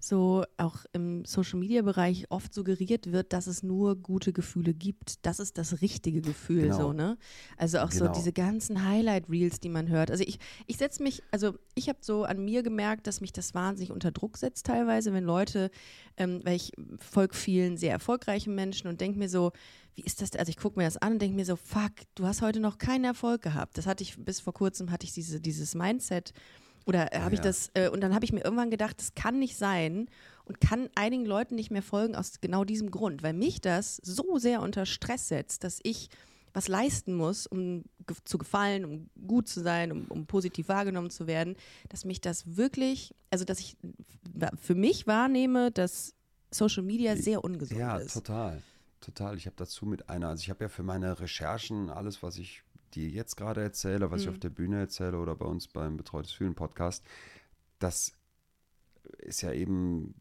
so 0.00 0.44
auch 0.58 0.84
im 0.92 1.24
Social 1.24 1.58
Media 1.58 1.82
Bereich 1.82 2.26
oft 2.28 2.52
suggeriert 2.52 3.12
wird, 3.12 3.32
dass 3.32 3.46
es 3.46 3.62
nur 3.62 3.96
gute 3.96 4.32
Gefühle 4.32 4.74
gibt. 4.74 5.24
Das 5.24 5.38
ist 5.38 5.56
das 5.56 5.80
richtige 5.80 6.20
Gefühl, 6.20 6.62
genau. 6.62 6.76
so, 6.76 6.92
ne? 6.92 7.16
Also 7.56 7.78
auch 7.78 7.90
genau. 7.90 8.06
so 8.06 8.12
diese 8.12 8.32
ganzen 8.32 8.84
Highlight 8.84 9.30
Reels, 9.30 9.60
die 9.60 9.68
man 9.68 9.88
hört. 9.88 10.10
Also 10.10 10.24
ich, 10.24 10.38
ich 10.66 10.76
setze 10.76 11.02
mich, 11.02 11.22
also 11.30 11.54
ich 11.74 11.88
habe 11.88 11.98
so 12.02 12.24
an 12.24 12.44
mir 12.44 12.62
gemerkt, 12.62 13.06
dass 13.06 13.20
mich 13.20 13.32
das 13.32 13.54
wahnsinnig 13.54 13.92
unter 13.92 14.10
Druck 14.10 14.36
setzt 14.36 14.66
teilweise, 14.66 15.12
wenn 15.12 15.24
Leute, 15.24 15.70
ähm, 16.16 16.40
weil 16.44 16.56
ich 16.56 16.72
folge 16.98 17.34
vielen 17.34 17.76
sehr 17.76 17.92
erfolgreichen 17.92 18.54
Menschen 18.54 18.88
und 18.88 19.00
denke 19.00 19.18
mir 19.18 19.28
so, 19.28 19.52
wie 19.94 20.02
ist 20.02 20.22
das? 20.22 20.32
Also 20.32 20.50
ich 20.50 20.56
gucke 20.56 20.78
mir 20.78 20.84
das 20.84 20.96
an 20.96 21.14
und 21.14 21.22
denke 21.22 21.36
mir 21.36 21.44
so, 21.44 21.56
fuck, 21.56 21.92
du 22.14 22.26
hast 22.26 22.42
heute 22.42 22.60
noch 22.60 22.78
keinen 22.78 23.04
Erfolg 23.04 23.42
gehabt. 23.42 23.78
Das 23.78 23.86
hatte 23.86 24.02
ich 24.02 24.16
bis 24.16 24.40
vor 24.40 24.52
kurzem 24.52 24.90
hatte 24.90 25.04
ich 25.04 25.12
diese, 25.12 25.40
dieses 25.40 25.74
Mindset 25.74 26.32
oder 26.86 27.12
äh, 27.12 27.20
habe 27.20 27.34
ich 27.34 27.40
ja. 27.40 27.44
das, 27.44 27.70
äh, 27.74 27.88
und 27.88 28.00
dann 28.00 28.14
habe 28.14 28.24
ich 28.24 28.32
mir 28.32 28.44
irgendwann 28.44 28.70
gedacht, 28.70 28.98
das 28.98 29.14
kann 29.14 29.38
nicht 29.38 29.56
sein 29.56 30.08
und 30.44 30.60
kann 30.60 30.90
einigen 30.94 31.24
Leuten 31.24 31.54
nicht 31.54 31.70
mehr 31.70 31.82
folgen 31.82 32.14
aus 32.14 32.40
genau 32.40 32.64
diesem 32.64 32.90
Grund, 32.90 33.22
weil 33.22 33.32
mich 33.32 33.60
das 33.60 33.96
so 34.02 34.38
sehr 34.38 34.60
unter 34.60 34.84
Stress 34.84 35.28
setzt, 35.28 35.64
dass 35.64 35.80
ich 35.82 36.08
was 36.52 36.68
leisten 36.68 37.14
muss, 37.14 37.46
um 37.46 37.84
ge 38.06 38.16
zu 38.24 38.38
gefallen, 38.38 38.84
um 38.84 39.10
gut 39.26 39.48
zu 39.48 39.60
sein, 39.60 39.90
um, 39.90 40.04
um, 40.04 40.26
positiv 40.26 40.68
wahrgenommen 40.68 41.10
zu 41.10 41.26
werden, 41.26 41.56
dass 41.88 42.04
mich 42.04 42.20
das 42.20 42.56
wirklich, 42.56 43.12
also 43.30 43.44
dass 43.44 43.58
ich 43.58 43.76
für 44.60 44.76
mich 44.76 45.08
wahrnehme, 45.08 45.72
dass 45.72 46.14
Social 46.52 46.84
Media 46.84 47.16
sehr 47.16 47.42
ungesund 47.42 47.80
ja, 47.80 47.96
ist. 47.96 48.14
Ja, 48.14 48.20
total. 48.20 48.62
Total. 49.04 49.36
Ich 49.36 49.46
habe 49.46 49.56
dazu 49.56 49.84
mit 49.84 50.08
einer, 50.08 50.28
also 50.28 50.40
ich 50.40 50.50
habe 50.50 50.64
ja 50.64 50.68
für 50.68 50.82
meine 50.82 51.20
Recherchen 51.20 51.90
alles, 51.90 52.22
was 52.22 52.38
ich 52.38 52.62
dir 52.94 53.08
jetzt 53.08 53.36
gerade 53.36 53.60
erzähle, 53.60 54.10
was 54.10 54.22
mhm. 54.22 54.28
ich 54.28 54.34
auf 54.34 54.38
der 54.38 54.50
Bühne 54.50 54.78
erzähle 54.78 55.18
oder 55.18 55.34
bei 55.34 55.44
uns 55.44 55.68
beim 55.68 55.96
Betreutes 55.96 56.32
Fühlen 56.32 56.54
Podcast, 56.54 57.04
das 57.78 58.12
ist 59.18 59.42
ja 59.42 59.52
eben 59.52 60.14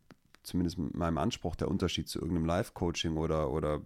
zumindest 0.44 0.78
mit 0.78 0.96
meinem 0.96 1.18
Anspruch 1.18 1.56
der 1.56 1.70
Unterschied 1.70 2.10
zu 2.10 2.20
irgendeinem 2.20 2.46
Live-Coaching 2.46 3.16
oder, 3.16 3.52
oder 3.52 3.82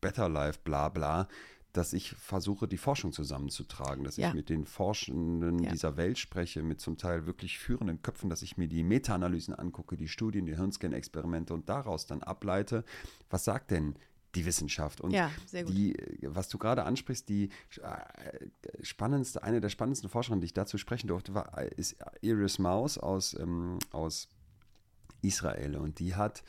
Better 0.00 0.28
Life, 0.28 0.60
bla 0.62 0.88
bla, 0.90 1.26
dass 1.72 1.92
ich 1.92 2.12
versuche, 2.12 2.68
die 2.68 2.78
Forschung 2.78 3.12
zusammenzutragen, 3.12 4.04
dass 4.04 4.16
ja. 4.16 4.28
ich 4.28 4.34
mit 4.34 4.48
den 4.48 4.64
Forschenden 4.64 5.60
ja. 5.60 5.70
dieser 5.70 5.96
Welt 5.96 6.18
spreche, 6.18 6.62
mit 6.62 6.80
zum 6.80 6.98
Teil 6.98 7.26
wirklich 7.26 7.58
führenden 7.58 8.02
Köpfen, 8.02 8.30
dass 8.30 8.42
ich 8.42 8.56
mir 8.56 8.68
die 8.68 8.84
Meta-Analysen 8.84 9.54
angucke, 9.54 9.96
die 9.96 10.08
Studien, 10.08 10.46
die 10.46 10.56
Hirnscan-Experimente 10.56 11.52
und 11.52 11.68
daraus 11.68 12.06
dann 12.06 12.22
ableite, 12.22 12.84
was 13.28 13.44
sagt 13.44 13.72
denn 13.72 13.96
die 14.34 14.46
Wissenschaft. 14.46 15.00
Und 15.00 15.12
ja, 15.12 15.30
die, 15.52 15.96
was 16.22 16.48
du 16.48 16.58
gerade 16.58 16.84
ansprichst, 16.84 17.28
die 17.28 17.50
äh, 17.82 18.46
spannendste, 18.82 19.42
eine 19.42 19.60
der 19.60 19.68
spannendsten 19.68 20.08
Forscherinnen, 20.08 20.40
die 20.40 20.46
ich 20.46 20.54
dazu 20.54 20.78
sprechen 20.78 21.08
durfte, 21.08 21.34
war, 21.34 21.62
ist 21.76 21.96
Iris 22.20 22.58
Maus 22.58 22.98
aus, 22.98 23.34
ähm, 23.38 23.78
aus 23.90 24.28
Israel. 25.22 25.76
Und 25.76 25.98
die 25.98 26.14
hat 26.14 26.42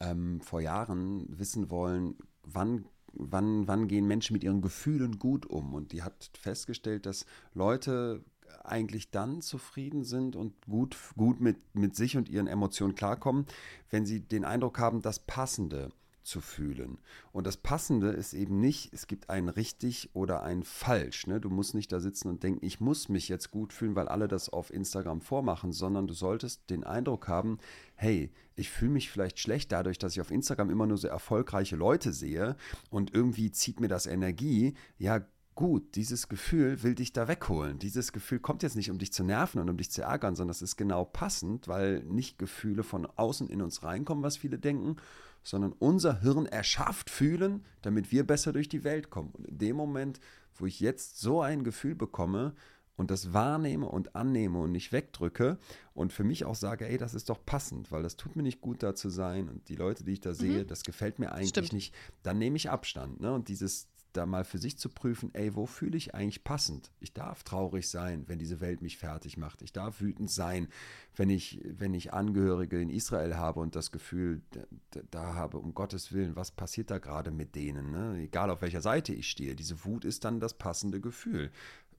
ähm, 0.00 0.40
vor 0.40 0.60
Jahren 0.60 1.26
wissen 1.38 1.70
wollen, 1.70 2.16
wann 2.42 2.86
Wann, 3.16 3.68
wann 3.68 3.86
gehen 3.86 4.08
Menschen 4.08 4.32
mit 4.32 4.42
ihren 4.42 4.60
Gefühlen 4.60 5.20
gut 5.20 5.46
um? 5.46 5.72
Und 5.72 5.92
die 5.92 6.02
hat 6.02 6.32
festgestellt, 6.36 7.06
dass 7.06 7.26
Leute 7.52 8.24
eigentlich 8.64 9.12
dann 9.12 9.40
zufrieden 9.40 10.02
sind 10.02 10.36
und 10.36 10.54
gut, 10.66 10.96
gut 11.16 11.40
mit, 11.40 11.58
mit 11.76 11.94
sich 11.94 12.16
und 12.16 12.28
ihren 12.28 12.46
Emotionen 12.46 12.96
klarkommen, 12.96 13.46
wenn 13.90 14.04
sie 14.04 14.20
den 14.20 14.44
Eindruck 14.44 14.80
haben, 14.80 15.00
das 15.00 15.20
Passende 15.20 15.92
zu 16.24 16.40
fühlen. 16.40 16.98
Und 17.32 17.46
das 17.46 17.56
Passende 17.56 18.08
ist 18.08 18.34
eben 18.34 18.58
nicht, 18.60 18.92
es 18.92 19.06
gibt 19.06 19.30
ein 19.30 19.48
richtig 19.48 20.10
oder 20.14 20.42
ein 20.42 20.62
falsch. 20.62 21.26
Ne? 21.26 21.40
Du 21.40 21.50
musst 21.50 21.74
nicht 21.74 21.92
da 21.92 22.00
sitzen 22.00 22.28
und 22.28 22.42
denken, 22.42 22.64
ich 22.64 22.80
muss 22.80 23.08
mich 23.08 23.28
jetzt 23.28 23.50
gut 23.50 23.72
fühlen, 23.72 23.94
weil 23.94 24.08
alle 24.08 24.26
das 24.26 24.48
auf 24.48 24.72
Instagram 24.72 25.20
vormachen, 25.20 25.72
sondern 25.72 26.06
du 26.06 26.14
solltest 26.14 26.68
den 26.70 26.84
Eindruck 26.84 27.28
haben, 27.28 27.58
hey, 27.94 28.32
ich 28.56 28.70
fühle 28.70 28.92
mich 28.92 29.10
vielleicht 29.10 29.38
schlecht 29.38 29.72
dadurch, 29.72 29.98
dass 29.98 30.12
ich 30.12 30.20
auf 30.20 30.30
Instagram 30.30 30.70
immer 30.70 30.86
nur 30.86 30.98
so 30.98 31.08
erfolgreiche 31.08 31.76
Leute 31.76 32.12
sehe 32.12 32.56
und 32.90 33.14
irgendwie 33.14 33.50
zieht 33.50 33.80
mir 33.80 33.88
das 33.88 34.06
Energie. 34.06 34.74
Ja, 34.98 35.26
gut, 35.54 35.94
dieses 35.94 36.28
Gefühl 36.28 36.82
will 36.82 36.94
dich 36.94 37.12
da 37.12 37.28
wegholen. 37.28 37.78
Dieses 37.78 38.12
Gefühl 38.12 38.40
kommt 38.40 38.62
jetzt 38.62 38.76
nicht, 38.76 38.90
um 38.90 38.98
dich 38.98 39.12
zu 39.12 39.24
nerven 39.24 39.60
und 39.60 39.70
um 39.70 39.76
dich 39.76 39.90
zu 39.90 40.02
ärgern, 40.02 40.34
sondern 40.34 40.52
es 40.52 40.62
ist 40.62 40.76
genau 40.76 41.04
passend, 41.04 41.68
weil 41.68 42.02
nicht 42.04 42.38
Gefühle 42.38 42.82
von 42.82 43.06
außen 43.06 43.48
in 43.48 43.62
uns 43.62 43.82
reinkommen, 43.82 44.24
was 44.24 44.36
viele 44.36 44.58
denken, 44.58 44.96
sondern 45.42 45.72
unser 45.72 46.20
Hirn 46.20 46.46
erschafft 46.46 47.10
fühlen, 47.10 47.64
damit 47.82 48.10
wir 48.10 48.26
besser 48.26 48.52
durch 48.52 48.68
die 48.68 48.84
Welt 48.84 49.10
kommen. 49.10 49.30
Und 49.32 49.46
in 49.46 49.58
dem 49.58 49.76
Moment, 49.76 50.20
wo 50.56 50.66
ich 50.66 50.80
jetzt 50.80 51.20
so 51.20 51.42
ein 51.42 51.64
Gefühl 51.64 51.94
bekomme 51.94 52.54
und 52.96 53.10
das 53.10 53.32
wahrnehme 53.32 53.86
und 53.86 54.14
annehme 54.16 54.58
und 54.58 54.72
nicht 54.72 54.92
wegdrücke 54.92 55.58
und 55.94 56.12
für 56.12 56.24
mich 56.24 56.44
auch 56.44 56.54
sage, 56.54 56.88
ey, 56.88 56.96
das 56.96 57.14
ist 57.14 57.28
doch 57.28 57.44
passend, 57.44 57.90
weil 57.90 58.02
das 58.02 58.16
tut 58.16 58.36
mir 58.36 58.42
nicht 58.42 58.60
gut, 58.60 58.82
da 58.82 58.94
zu 58.94 59.10
sein 59.10 59.48
und 59.48 59.68
die 59.68 59.76
Leute, 59.76 60.04
die 60.04 60.12
ich 60.12 60.20
da 60.20 60.32
sehe, 60.32 60.62
mhm. 60.62 60.66
das 60.68 60.84
gefällt 60.84 61.18
mir 61.18 61.32
eigentlich 61.32 61.50
Stimmt. 61.50 61.72
nicht, 61.72 61.94
dann 62.22 62.38
nehme 62.38 62.56
ich 62.56 62.70
Abstand. 62.70 63.20
Ne? 63.20 63.32
Und 63.32 63.48
dieses 63.48 63.88
da 64.16 64.26
mal 64.26 64.44
für 64.44 64.58
sich 64.58 64.78
zu 64.78 64.88
prüfen, 64.88 65.30
ey, 65.34 65.54
wo 65.54 65.66
fühle 65.66 65.96
ich 65.96 66.14
eigentlich 66.14 66.44
passend? 66.44 66.90
Ich 67.00 67.12
darf 67.12 67.42
traurig 67.42 67.88
sein, 67.88 68.24
wenn 68.28 68.38
diese 68.38 68.60
Welt 68.60 68.82
mich 68.82 68.98
fertig 68.98 69.36
macht. 69.36 69.62
Ich 69.62 69.72
darf 69.72 70.00
wütend 70.00 70.30
sein, 70.30 70.68
wenn 71.14 71.30
ich, 71.30 71.60
wenn 71.64 71.94
ich 71.94 72.12
Angehörige 72.12 72.80
in 72.80 72.90
Israel 72.90 73.36
habe 73.36 73.60
und 73.60 73.76
das 73.76 73.92
Gefühl 73.92 74.42
da, 74.50 75.00
da 75.10 75.34
habe, 75.34 75.58
um 75.58 75.74
Gottes 75.74 76.12
Willen, 76.12 76.36
was 76.36 76.50
passiert 76.50 76.90
da 76.90 76.98
gerade 76.98 77.30
mit 77.30 77.54
denen? 77.54 77.90
Ne? 77.90 78.22
Egal 78.22 78.50
auf 78.50 78.62
welcher 78.62 78.80
Seite 78.82 79.12
ich 79.12 79.28
stehe, 79.28 79.56
diese 79.56 79.84
Wut 79.84 80.04
ist 80.04 80.24
dann 80.24 80.40
das 80.40 80.54
passende 80.54 81.00
Gefühl. 81.00 81.50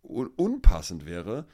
Un 0.04 0.28
unpassend 0.36 1.06
wäre, 1.06 1.48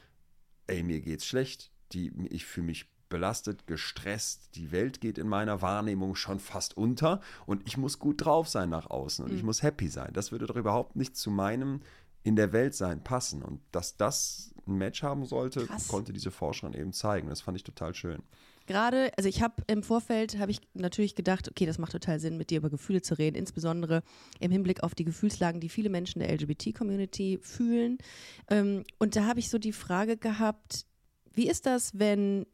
ey, 0.68 0.84
mir 0.84 1.02
geht's 1.02 1.26
schlecht. 1.26 1.72
Die, 1.94 2.12
ich 2.30 2.46
fühle 2.46 2.68
mich 2.68 2.91
belastet, 3.12 3.68
gestresst, 3.68 4.56
die 4.56 4.72
Welt 4.72 5.00
geht 5.02 5.20
in 5.20 5.28
meiner 5.28 5.62
Wahrnehmung 5.62 6.16
schon 6.16 6.40
fast 6.40 6.76
unter 6.76 7.22
und 7.46 7.68
ich 7.68 7.78
muss 7.78 8.00
gut 8.00 8.26
drauf 8.26 8.48
sein 8.50 8.70
nach 8.70 8.90
außen 8.90 9.24
und 9.24 9.32
mhm. 9.32 9.38
ich 9.38 9.44
muss 9.44 9.62
happy 9.62 9.88
sein. 9.88 10.12
Das 10.14 10.32
würde 10.32 10.48
doch 10.48 10.56
überhaupt 10.56 10.96
nicht 10.96 11.16
zu 11.16 11.30
meinem 11.30 11.82
in 12.24 12.36
der 12.36 12.54
Welt 12.54 12.76
sein 12.76 13.04
passen. 13.04 13.42
Und 13.42 13.62
dass 13.72 13.98
das 13.98 14.54
ein 14.68 14.78
Match 14.78 15.04
haben 15.04 15.26
sollte, 15.26 15.66
Krass. 15.66 15.88
konnte 15.88 16.14
diese 16.14 16.32
Forscherin 16.32 16.74
eben 16.74 16.94
zeigen. 16.94 17.30
Das 17.30 17.42
fand 17.42 17.58
ich 17.58 17.64
total 17.64 17.96
schön. 17.96 18.22
Gerade, 18.68 19.12
also 19.18 19.28
ich 19.28 19.42
habe 19.42 19.56
im 19.68 19.82
Vorfeld, 19.82 20.38
habe 20.38 20.52
ich 20.52 20.62
natürlich 20.74 21.16
gedacht, 21.16 21.50
okay, 21.50 21.66
das 21.66 21.80
macht 21.80 21.92
total 21.94 22.20
Sinn, 22.20 22.38
mit 22.38 22.52
dir 22.52 22.60
über 22.60 22.70
Gefühle 22.70 23.02
zu 23.02 23.18
reden, 23.18 23.36
insbesondere 23.36 24.04
im 24.40 24.52
Hinblick 24.52 24.84
auf 24.84 24.94
die 24.94 25.04
Gefühlslagen, 25.04 25.60
die 25.60 25.70
viele 25.70 25.90
Menschen 25.90 26.20
der 26.20 26.32
LGBT-Community 26.32 27.40
fühlen. 27.42 27.98
Ähm, 28.50 28.84
und 29.00 29.16
da 29.16 29.26
habe 29.26 29.40
ich 29.40 29.50
so 29.50 29.58
die 29.58 29.74
Frage 29.74 30.16
gehabt, 30.16 30.86
wie 31.34 31.50
ist 31.50 31.66
das, 31.66 31.98
wenn 31.98 32.46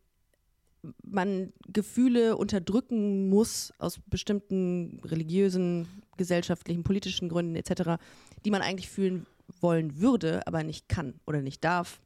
man 1.04 1.54
Gefühle 1.68 2.38
unterdrücken 2.38 3.30
muss 3.30 3.74
aus 3.80 4.00
bestimmten 4.08 5.00
religiösen, 5.04 5.88
gesellschaftlichen, 6.18 6.84
politischen 6.84 7.30
Gründen 7.30 7.56
etc., 7.56 8.02
die 8.46 8.52
man 8.52 8.62
eigentlich 8.62 8.90
fühlen 8.90 9.26
wollen 9.62 10.00
würde, 10.00 10.46
aber 10.46 10.64
nicht 10.64 10.90
kann 10.90 11.20
oder 11.26 11.42
nicht 11.42 11.64
darf. 11.64 12.00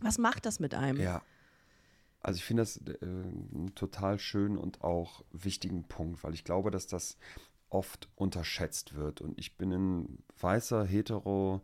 Was 0.00 0.18
macht 0.18 0.46
das 0.46 0.60
mit 0.60 0.74
einem? 0.74 1.00
Ja. 1.00 1.22
Also 2.20 2.38
ich 2.38 2.44
finde 2.44 2.62
das 2.62 2.78
äh, 2.78 2.96
einen 3.02 3.72
total 3.74 4.18
schönen 4.18 4.56
und 4.56 4.82
auch 4.82 5.24
wichtigen 5.32 5.84
Punkt, 5.84 6.24
weil 6.24 6.34
ich 6.34 6.44
glaube, 6.44 6.70
dass 6.70 6.86
das 6.86 7.18
oft 7.68 8.08
unterschätzt 8.14 8.94
wird. 8.94 9.20
Und 9.20 9.38
ich 9.38 9.56
bin 9.56 9.72
ein 9.72 10.18
weißer, 10.40 10.84
hetero 10.84 11.60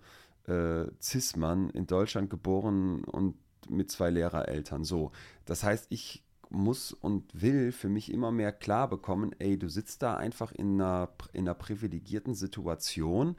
äh, 0.46 0.84
Cis-Mann 1.00 1.70
in 1.70 1.86
Deutschland 1.86 2.28
geboren 2.28 3.04
und 3.04 3.36
mit 3.68 3.90
zwei 3.90 4.10
Lehrereltern. 4.10 4.84
So. 4.84 5.12
Das 5.44 5.62
heißt, 5.62 5.86
ich 5.90 6.24
muss 6.50 6.92
und 6.92 7.24
will 7.40 7.72
für 7.72 7.88
mich 7.88 8.12
immer 8.12 8.32
mehr 8.32 8.52
klar 8.52 8.88
bekommen, 8.88 9.34
ey, 9.38 9.58
du 9.58 9.68
sitzt 9.68 10.02
da 10.02 10.16
einfach 10.16 10.52
in 10.52 10.80
einer, 10.80 11.10
in 11.32 11.48
einer 11.48 11.54
privilegierten 11.54 12.34
Situation, 12.34 13.36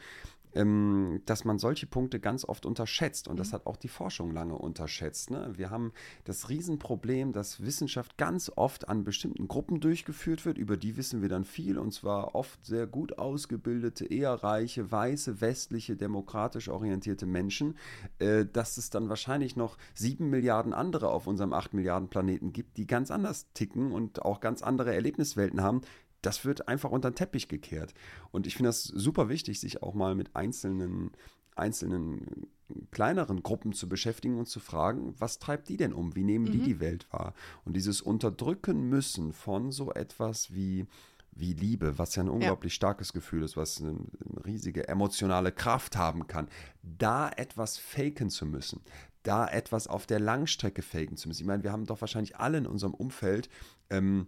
ähm, 0.54 1.22
dass 1.26 1.46
man 1.46 1.60
solche 1.60 1.88
Punkte 1.88 2.20
ganz 2.20 2.46
oft 2.46 2.66
unterschätzt. 2.66 3.28
Und 3.28 3.40
das 3.40 3.50
mhm. 3.50 3.54
hat 3.54 3.66
auch 3.66 3.78
die 3.78 3.88
Forschung 3.88 4.32
lange 4.32 4.56
unterschätzt. 4.56 5.32
Ne? 5.32 5.52
Wir 5.56 5.70
haben 5.70 5.92
das 6.26 6.50
Riesenproblem, 6.50 7.34
dass 7.34 7.64
Wissenschaft 7.64 8.18
ganz 8.18 8.52
oft 8.56 8.90
an 8.90 9.04
bestimmten 9.04 9.48
Gruppen 9.48 9.80
durchgeführt 9.80 10.46
wird. 10.46 10.58
Über 10.58 10.78
die 10.78 10.98
wissen 10.98 11.22
wir 11.22 11.30
dann 11.30 11.46
viel. 11.46 11.78
Und 11.78 11.94
zwar 11.94 12.36
oft 12.36 12.66
sehr 12.66 12.88
gut 12.88 13.18
ausgebildete, 13.18 14.06
eher 14.06 14.34
reiche, 14.44 14.92
weiße, 14.92 15.42
westliche, 15.42 15.96
demokratisch 15.96 16.70
orientierte 16.70 17.26
Menschen. 17.26 17.78
Äh, 18.20 18.46
dass 18.46 18.78
es 18.78 18.90
dann 18.90 19.10
wahrscheinlich 19.10 19.56
noch 19.56 19.78
sieben 19.94 20.30
Milliarden 20.30 20.74
andere 20.74 21.10
auf 21.10 21.28
unserem 21.28 21.54
acht 21.54 21.74
Milliarden 21.74 22.10
Planeten 22.10 22.54
gibt, 22.54 22.78
die 22.78 22.88
ganz 22.88 23.12
anders 23.12 23.48
ticken 23.54 23.92
und 23.92 24.24
auch 24.24 24.40
ganz 24.40 24.62
andere 24.62 24.94
Erlebniswelten 24.94 25.62
haben 25.62 25.82
das 26.22 26.46
wird 26.46 26.68
einfach 26.68 26.92
unter 26.92 27.12
den 27.12 27.16
Teppich 27.16 27.48
gekehrt. 27.48 27.94
Und 28.32 28.48
ich 28.48 28.56
finde 28.56 28.70
das 28.70 28.84
super 28.84 29.30
wichtig, 29.30 29.60
sich 29.60 29.82
auch 29.82 29.94
mal 29.94 30.16
mit 30.16 30.36
einzelnen, 30.36 31.12
einzelnen 31.56 32.48
kleineren 32.92 33.44
Gruppen 33.44 33.74
zu 33.74 33.90
beschäftigen 33.90 34.38
und 34.38 34.48
zu 34.48 34.60
fragen, 34.60 35.14
was 35.18 35.40
treibt 35.40 35.68
die 35.70 35.78
denn 35.78 35.94
um? 35.94 36.16
Wie 36.16 36.24
nehmen 36.24 36.46
die 36.52 36.60
Mhm. 36.60 36.64
die 36.64 36.80
Welt 36.80 37.08
wahr? 37.12 37.34
Und 37.66 37.76
dieses 37.76 38.02
Unterdrücken 38.02 38.88
müssen 38.90 39.34
von 39.34 39.72
so 39.72 39.92
etwas 39.92 40.54
wie 40.54 40.86
wie 41.34 41.54
Liebe, 41.54 41.98
was 41.98 42.16
ja 42.16 42.24
ein 42.24 42.30
unglaublich 42.30 42.74
starkes 42.74 43.14
Gefühl 43.14 43.44
ist, 43.44 43.56
was 43.56 43.80
eine, 43.80 43.92
eine 43.92 44.46
riesige 44.46 44.90
emotionale 44.90 45.54
Kraft 45.54 45.96
haben 45.96 46.28
kann, 46.28 46.50
da 46.84 47.30
etwas 47.30 47.78
faken 47.78 48.30
zu 48.30 48.46
müssen, 48.46 48.82
da 49.24 49.48
etwas 49.48 49.88
auf 49.88 50.06
der 50.06 50.20
Langstrecke 50.20 50.82
faken 50.82 51.16
zu 51.16 51.30
müssen. 51.30 51.42
Ich 51.42 51.48
meine, 51.48 51.64
wir 51.64 51.72
haben 51.72 51.86
doch 51.86 52.02
wahrscheinlich 52.02 52.36
alle 52.36 52.58
in 52.58 52.68
unserem 52.68 52.94
Umfeld 52.94 53.48
ähm, 53.90 54.28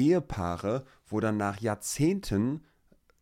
Ehepaare, 0.00 0.84
wo 1.06 1.20
dann 1.20 1.36
nach 1.36 1.60
Jahrzehnten 1.60 2.62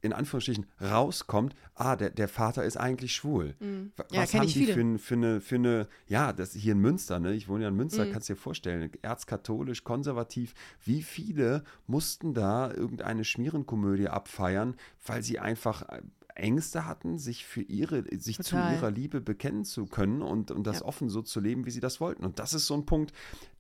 in 0.01 0.13
Anführungsstrichen 0.13 0.67
rauskommt, 0.81 1.57
ah, 1.75 1.97
der, 1.97 2.11
der 2.11 2.29
Vater 2.29 2.63
ist 2.63 2.77
eigentlich 2.77 3.13
schwul. 3.17 3.57
Mhm. 3.59 3.91
Ja, 4.13 4.21
Was 4.23 4.33
haben 4.33 4.45
ich 4.45 4.53
die 4.53 4.67
für, 4.67 4.99
für, 5.01 5.15
eine, 5.15 5.41
für 5.41 5.57
eine, 5.57 5.89
ja, 6.07 6.33
das 6.33 6.53
hier 6.53 6.73
in 6.73 6.79
Münster, 6.79 7.19
ne? 7.19 7.35
Ich 7.35 7.49
wohne 7.49 7.65
ja 7.65 7.69
in 7.69 7.75
Münster, 7.75 8.05
Mhm. 8.05 8.11
kannst 8.11 8.29
dir 8.29 8.37
vorstellen, 8.37 8.93
erzkatholisch, 9.03 9.83
konservativ, 9.83 10.55
wie 10.85 11.03
viele 11.03 11.65
mussten 11.89 12.33
da 12.33 12.73
irgendeine 12.73 13.25
Schmierenkomödie 13.25 14.09
abfeiern, 14.09 14.77
weil 15.05 15.25
sie 15.25 15.41
einfach 15.41 15.83
äh, 15.89 16.01
Ängste 16.37 16.87
hatten, 16.87 17.19
sich 17.19 17.45
für 17.45 17.63
ihre, 17.63 18.05
sich 18.21 18.37
Total. 18.37 18.69
zu 18.69 18.75
ihrer 18.77 18.91
Liebe 18.93 19.21
bekennen 19.21 19.65
zu 19.65 19.87
können 19.87 20.23
und, 20.23 20.53
und 20.53 20.65
das 20.69 20.79
Ja. 20.79 20.85
offen 20.87 21.09
so 21.09 21.23
zu 21.23 21.41
leben, 21.41 21.67
wie 21.67 21.73
sie 21.73 21.81
das 21.81 22.01
wollten. 22.01 22.25
Und 22.25 22.39
das 22.39 22.55
ist 22.55 22.69
so 22.69 22.75
ein 22.75 22.87
Punkt, 22.87 23.13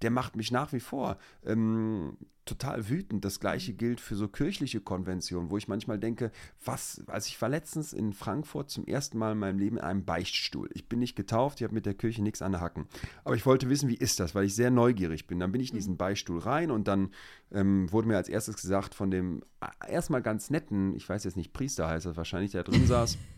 der 0.02 0.12
macht 0.12 0.36
mich 0.36 0.52
nach 0.52 0.72
wie 0.72 0.78
vor 0.78 1.18
ähm, 1.44 2.16
total 2.48 2.88
wütend. 2.88 3.24
Das 3.24 3.40
gleiche 3.40 3.72
gilt 3.72 4.00
für 4.00 4.16
so 4.16 4.28
kirchliche 4.28 4.80
Konventionen, 4.80 5.50
wo 5.50 5.56
ich 5.56 5.68
manchmal 5.68 5.98
denke, 5.98 6.32
was, 6.64 7.02
also 7.06 7.28
ich 7.28 7.40
war 7.40 7.48
letztens 7.48 7.92
in 7.92 8.12
Frankfurt 8.12 8.70
zum 8.70 8.86
ersten 8.86 9.18
Mal 9.18 9.32
in 9.32 9.38
meinem 9.38 9.58
Leben 9.58 9.76
in 9.76 9.84
einem 9.84 10.04
Beichtstuhl. 10.04 10.68
Ich 10.74 10.88
bin 10.88 10.98
nicht 10.98 11.16
getauft, 11.16 11.60
ich 11.60 11.64
habe 11.64 11.74
mit 11.74 11.86
der 11.86 11.94
Kirche 11.94 12.22
nichts 12.22 12.42
an 12.42 12.52
der 12.52 12.60
Hacken. 12.60 12.86
Aber 13.24 13.34
ich 13.34 13.46
wollte 13.46 13.68
wissen, 13.68 13.88
wie 13.88 13.94
ist 13.94 14.18
das, 14.20 14.34
weil 14.34 14.44
ich 14.44 14.54
sehr 14.54 14.70
neugierig 14.70 15.26
bin. 15.26 15.38
Dann 15.38 15.52
bin 15.52 15.60
ich 15.60 15.70
in 15.70 15.76
diesen 15.76 15.96
Beichtstuhl 15.96 16.38
rein 16.38 16.70
und 16.70 16.88
dann 16.88 17.10
ähm, 17.52 17.90
wurde 17.92 18.08
mir 18.08 18.16
als 18.16 18.28
erstes 18.28 18.56
gesagt 18.56 18.94
von 18.94 19.10
dem 19.10 19.42
äh, 19.60 19.92
erstmal 19.92 20.22
ganz 20.22 20.50
netten, 20.50 20.94
ich 20.94 21.08
weiß 21.08 21.24
jetzt 21.24 21.36
nicht, 21.36 21.52
Priester 21.52 21.88
heißt 21.88 22.06
das 22.06 22.16
wahrscheinlich, 22.16 22.52
der 22.52 22.64
drin 22.64 22.86
saß, 22.86 23.18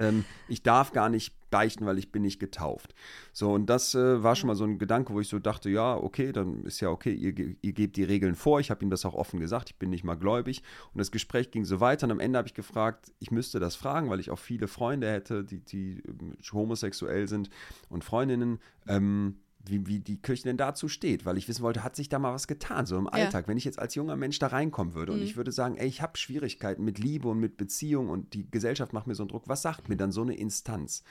ähm, 0.00 0.24
ich 0.48 0.62
darf 0.62 0.92
gar 0.92 1.08
nicht 1.08 1.34
beichten, 1.50 1.84
weil 1.84 1.98
ich 1.98 2.12
bin 2.12 2.22
nicht 2.22 2.40
getauft. 2.40 2.94
So, 3.32 3.52
und 3.52 3.66
das 3.66 3.94
äh, 3.94 4.22
war 4.22 4.36
schon 4.36 4.46
mal 4.46 4.54
so 4.54 4.64
ein 4.64 4.78
Gedanke, 4.78 5.12
wo 5.12 5.20
ich 5.20 5.28
so 5.28 5.38
dachte, 5.38 5.68
ja, 5.68 5.96
okay, 5.96 6.32
dann 6.32 6.64
ist 6.64 6.80
ja 6.80 6.88
okay, 6.88 7.12
ihr, 7.12 7.34
ihr 7.60 7.72
gebt 7.72 7.96
die 7.96 8.04
Regeln 8.04 8.34
vor. 8.34 8.60
Ich 8.60 8.70
habe 8.70 8.84
ihm 8.84 8.90
das 8.90 9.04
auch 9.04 9.14
offen 9.14 9.40
gesagt, 9.40 9.70
ich 9.70 9.76
bin 9.76 9.90
nicht 9.90 10.04
mal 10.04 10.14
gläubig. 10.14 10.62
Und 10.94 10.98
das 10.98 11.10
Gespräch 11.10 11.50
ging 11.50 11.64
so 11.64 11.80
weiter 11.80 12.06
und 12.06 12.12
am 12.12 12.20
Ende 12.20 12.38
habe 12.38 12.48
ich 12.48 12.54
gefragt, 12.54 13.12
ich 13.18 13.30
müsste 13.30 13.60
das 13.60 13.76
fragen, 13.76 14.10
weil 14.10 14.20
ich 14.20 14.30
auch 14.30 14.38
viele 14.38 14.68
Freunde 14.68 15.10
hätte, 15.10 15.44
die, 15.44 15.60
die 15.60 16.02
ähm, 16.06 16.36
homosexuell 16.52 17.28
sind 17.28 17.50
und 17.88 18.04
Freundinnen, 18.04 18.60
ähm, 18.86 19.36
wie, 19.66 19.86
wie 19.86 20.00
die 20.00 20.16
Kirche 20.20 20.44
denn 20.44 20.56
dazu 20.56 20.88
steht, 20.88 21.24
weil 21.26 21.36
ich 21.36 21.46
wissen 21.48 21.62
wollte, 21.62 21.84
hat 21.84 21.94
sich 21.96 22.08
da 22.08 22.18
mal 22.18 22.32
was 22.32 22.46
getan, 22.48 22.86
so 22.86 22.96
im 22.96 23.06
Alltag, 23.08 23.46
wenn 23.48 23.58
ich 23.58 23.64
jetzt 23.64 23.78
als 23.78 23.94
junger 23.94 24.16
Mensch 24.16 24.38
da 24.38 24.46
reinkommen 24.48 24.94
würde 24.94 25.12
und 25.12 25.18
Mhm. 25.18 25.24
ich 25.24 25.36
würde 25.36 25.52
sagen, 25.52 25.76
ey, 25.76 25.86
ich 25.86 26.00
habe 26.02 26.16
Schwierigkeiten 26.16 26.84
mit 26.84 26.98
Liebe 26.98 27.28
und 27.28 27.38
mit 27.40 27.56
Beziehung 27.56 28.08
und 28.08 28.32
die 28.34 28.50
Gesellschaft 28.50 28.92
macht 28.92 29.06
mir 29.06 29.14
so 29.14 29.22
einen 29.22 29.28
Druck, 29.28 29.48
was 29.48 29.62
sagt 29.62 29.88
mir 29.88 29.96
dann 29.96 30.12
so 30.12 30.22
eine 30.22 30.34
Instanz? 30.34 31.04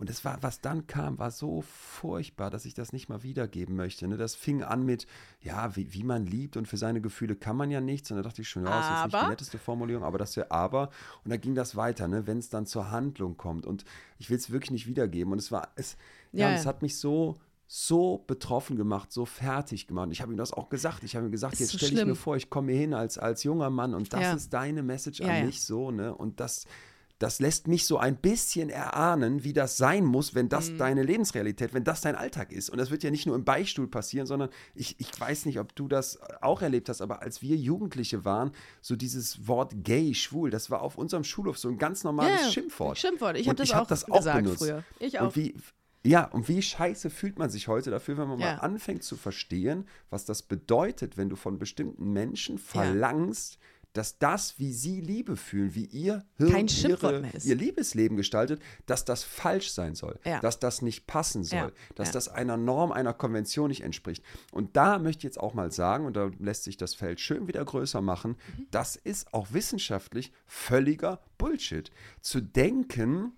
Und 0.00 0.08
das 0.08 0.24
war, 0.24 0.40
was 0.44 0.60
dann 0.60 0.86
kam, 0.86 1.18
war 1.18 1.32
so 1.32 1.60
furchtbar, 1.62 2.50
dass 2.50 2.66
ich 2.66 2.74
das 2.74 2.92
nicht 2.92 3.08
mal 3.08 3.24
wiedergeben 3.24 3.74
möchte. 3.74 4.06
Ne? 4.06 4.16
Das 4.16 4.36
fing 4.36 4.62
an 4.62 4.84
mit, 4.84 5.08
ja, 5.40 5.74
wie, 5.74 5.92
wie 5.92 6.04
man 6.04 6.24
liebt 6.24 6.56
und 6.56 6.68
für 6.68 6.76
seine 6.76 7.00
Gefühle 7.00 7.34
kann 7.34 7.56
man 7.56 7.72
ja 7.72 7.80
nichts. 7.80 8.08
Und 8.12 8.16
da 8.18 8.22
dachte 8.22 8.42
ich 8.42 8.48
schon, 8.48 8.64
ja, 8.64 8.70
das 8.70 8.86
ist 8.86 9.04
nicht 9.06 9.14
Aber? 9.16 9.24
die 9.24 9.30
netteste 9.30 9.58
Formulierung, 9.58 10.04
aber 10.04 10.18
das 10.18 10.30
ist 10.30 10.36
ja 10.36 10.46
aber. 10.50 10.90
Und 11.24 11.30
da 11.32 11.36
ging 11.36 11.56
das 11.56 11.74
weiter, 11.74 12.06
ne? 12.06 12.28
wenn 12.28 12.38
es 12.38 12.48
dann 12.48 12.64
zur 12.64 12.92
Handlung 12.92 13.36
kommt. 13.36 13.66
Und 13.66 13.84
ich 14.18 14.30
will 14.30 14.36
es 14.36 14.50
wirklich 14.50 14.70
nicht 14.70 14.86
wiedergeben. 14.86 15.32
Und 15.32 15.40
es 15.40 15.50
war, 15.50 15.66
es, 15.74 15.96
ja, 16.30 16.42
Ja, 16.44 16.48
und 16.50 16.54
es 16.54 16.62
ja. 16.64 16.68
hat 16.68 16.82
mich 16.82 16.96
so, 16.96 17.40
so 17.70 18.24
betroffen 18.26 18.76
gemacht, 18.76 19.12
so 19.12 19.26
fertig 19.26 19.86
gemacht. 19.86 20.08
Ich 20.10 20.22
habe 20.22 20.32
ihm 20.32 20.38
das 20.38 20.54
auch 20.54 20.70
gesagt. 20.70 21.04
Ich 21.04 21.14
habe 21.14 21.26
ihm 21.26 21.30
gesagt, 21.32 21.52
Ist 21.52 21.60
jetzt 21.60 21.70
so 21.72 21.78
stelle 21.78 22.00
ich 22.00 22.06
mir 22.06 22.14
vor, 22.14 22.34
ich 22.34 22.48
komme 22.48 22.72
hier 22.72 22.80
hin 22.80 22.94
als, 22.94 23.18
als 23.18 23.42
junger 23.44 23.68
Mann 23.68 23.94
und 23.94 24.10
das 24.14 24.20
Ja. 24.22 24.32
ist 24.32 24.52
deine 24.54 24.82
Message 24.82 25.20
Ja, 25.20 25.26
an 25.28 25.34
ja. 25.40 25.44
mich 25.44 25.62
so, 25.62 25.90
ne? 25.90 26.14
Und 26.14 26.40
das, 26.40 26.64
das 27.18 27.40
lässt 27.40 27.68
mich 27.68 27.84
so 27.84 27.98
ein 27.98 28.16
bisschen 28.16 28.70
erahnen, 28.70 29.44
wie 29.44 29.52
das 29.52 29.76
sein 29.76 30.06
muss, 30.06 30.34
wenn 30.34 30.48
das 30.48 30.70
Mhm. 30.70 30.78
deine 30.78 31.02
Lebensrealität, 31.02 31.74
wenn 31.74 31.84
das 31.84 32.00
dein 32.00 32.14
Alltag 32.14 32.52
ist. 32.52 32.70
Und 32.70 32.78
das 32.78 32.90
wird 32.90 33.02
ja 33.02 33.10
nicht 33.10 33.26
nur 33.26 33.34
im 33.36 33.44
Beichtstuhl 33.44 33.86
passieren, 33.88 34.26
sondern 34.26 34.48
ich, 34.74 34.98
ich 34.98 35.20
weiß 35.20 35.44
nicht, 35.44 35.58
ob 35.60 35.74
du 35.76 35.88
das 35.88 36.18
auch 36.40 36.62
erlebt 36.62 36.88
hast, 36.88 37.02
aber 37.02 37.20
als 37.20 37.42
wir 37.42 37.54
Jugendliche 37.56 38.24
waren, 38.24 38.52
so 38.80 38.96
dieses 38.96 39.46
Wort 39.46 39.72
gay, 39.84 40.14
schwul, 40.14 40.48
das 40.48 40.70
war 40.70 40.80
auf 40.80 40.96
unserem 40.96 41.24
Schulhof 41.24 41.58
so 41.58 41.68
ein 41.68 41.76
ganz 41.76 42.02
normales 42.02 42.40
Ja, 42.46 42.50
Schimpfwort. 42.50 42.96
Schimpfwort. 42.96 43.36
Ich 43.36 43.46
habe 43.46 43.56
das, 43.56 43.68
ich 43.68 43.74
hab 43.74 43.82
auch 43.82 43.86
das 43.88 44.10
auch 44.10 44.16
gesagt 44.18 44.36
benutzt. 44.44 44.58
früher. 44.60 44.84
Ich 45.00 45.18
auch. 45.20 45.26
Und 45.26 45.36
wie, 45.36 45.54
ja, 46.08 46.24
und 46.24 46.48
wie 46.48 46.62
scheiße 46.62 47.10
fühlt 47.10 47.38
man 47.38 47.50
sich 47.50 47.68
heute 47.68 47.90
dafür, 47.90 48.16
wenn 48.18 48.28
man 48.28 48.38
Ja. 48.38 48.54
mal 48.54 48.60
anfängt 48.60 49.02
zu 49.02 49.16
verstehen, 49.16 49.86
was 50.10 50.24
das 50.24 50.42
bedeutet, 50.42 51.16
wenn 51.16 51.28
du 51.28 51.36
von 51.36 51.58
bestimmten 51.58 52.12
Menschen 52.12 52.58
verlangst, 52.58 53.58
dass 53.94 54.18
das, 54.18 54.58
wie 54.58 54.72
sie 54.72 55.00
Liebe 55.00 55.34
fühlen, 55.36 55.74
wie 55.74 55.86
ihr 55.86 56.24
Hirn 56.36 56.66
ihre, 56.68 57.26
ihr 57.42 57.54
Liebesleben 57.56 58.16
gestaltet, 58.18 58.60
dass 58.86 59.04
das 59.04 59.24
falsch 59.24 59.70
sein 59.72 59.94
soll, 59.94 60.20
Ja. 60.24 60.40
dass 60.40 60.60
das 60.60 60.82
nicht 60.82 61.06
passen 61.06 61.42
soll, 61.42 61.58
Ja, 61.58 61.94
dass 61.96 62.08
ja. 62.08 62.12
das 62.12 62.28
einer 62.28 62.56
Norm, 62.58 62.92
einer 62.92 63.14
Konvention 63.14 63.68
nicht 63.68 63.82
entspricht. 63.82 64.22
Und 64.52 64.76
da 64.76 64.98
möchte 64.98 65.20
ich 65.20 65.24
jetzt 65.24 65.40
auch 65.40 65.54
mal 65.54 65.72
sagen, 65.72 66.04
und 66.04 66.16
da 66.16 66.30
lässt 66.38 66.64
sich 66.64 66.76
das 66.76 66.94
Feld 66.94 67.18
schön 67.18 67.48
wieder 67.48 67.64
größer 67.64 68.02
machen, 68.02 68.36
Mhm. 68.58 68.66
das 68.70 68.94
ist 68.94 69.32
auch 69.32 69.52
wissenschaftlich 69.52 70.32
völliger 70.46 71.20
Bullshit. 71.38 71.90
Zu 72.20 72.40
denken, 72.42 73.32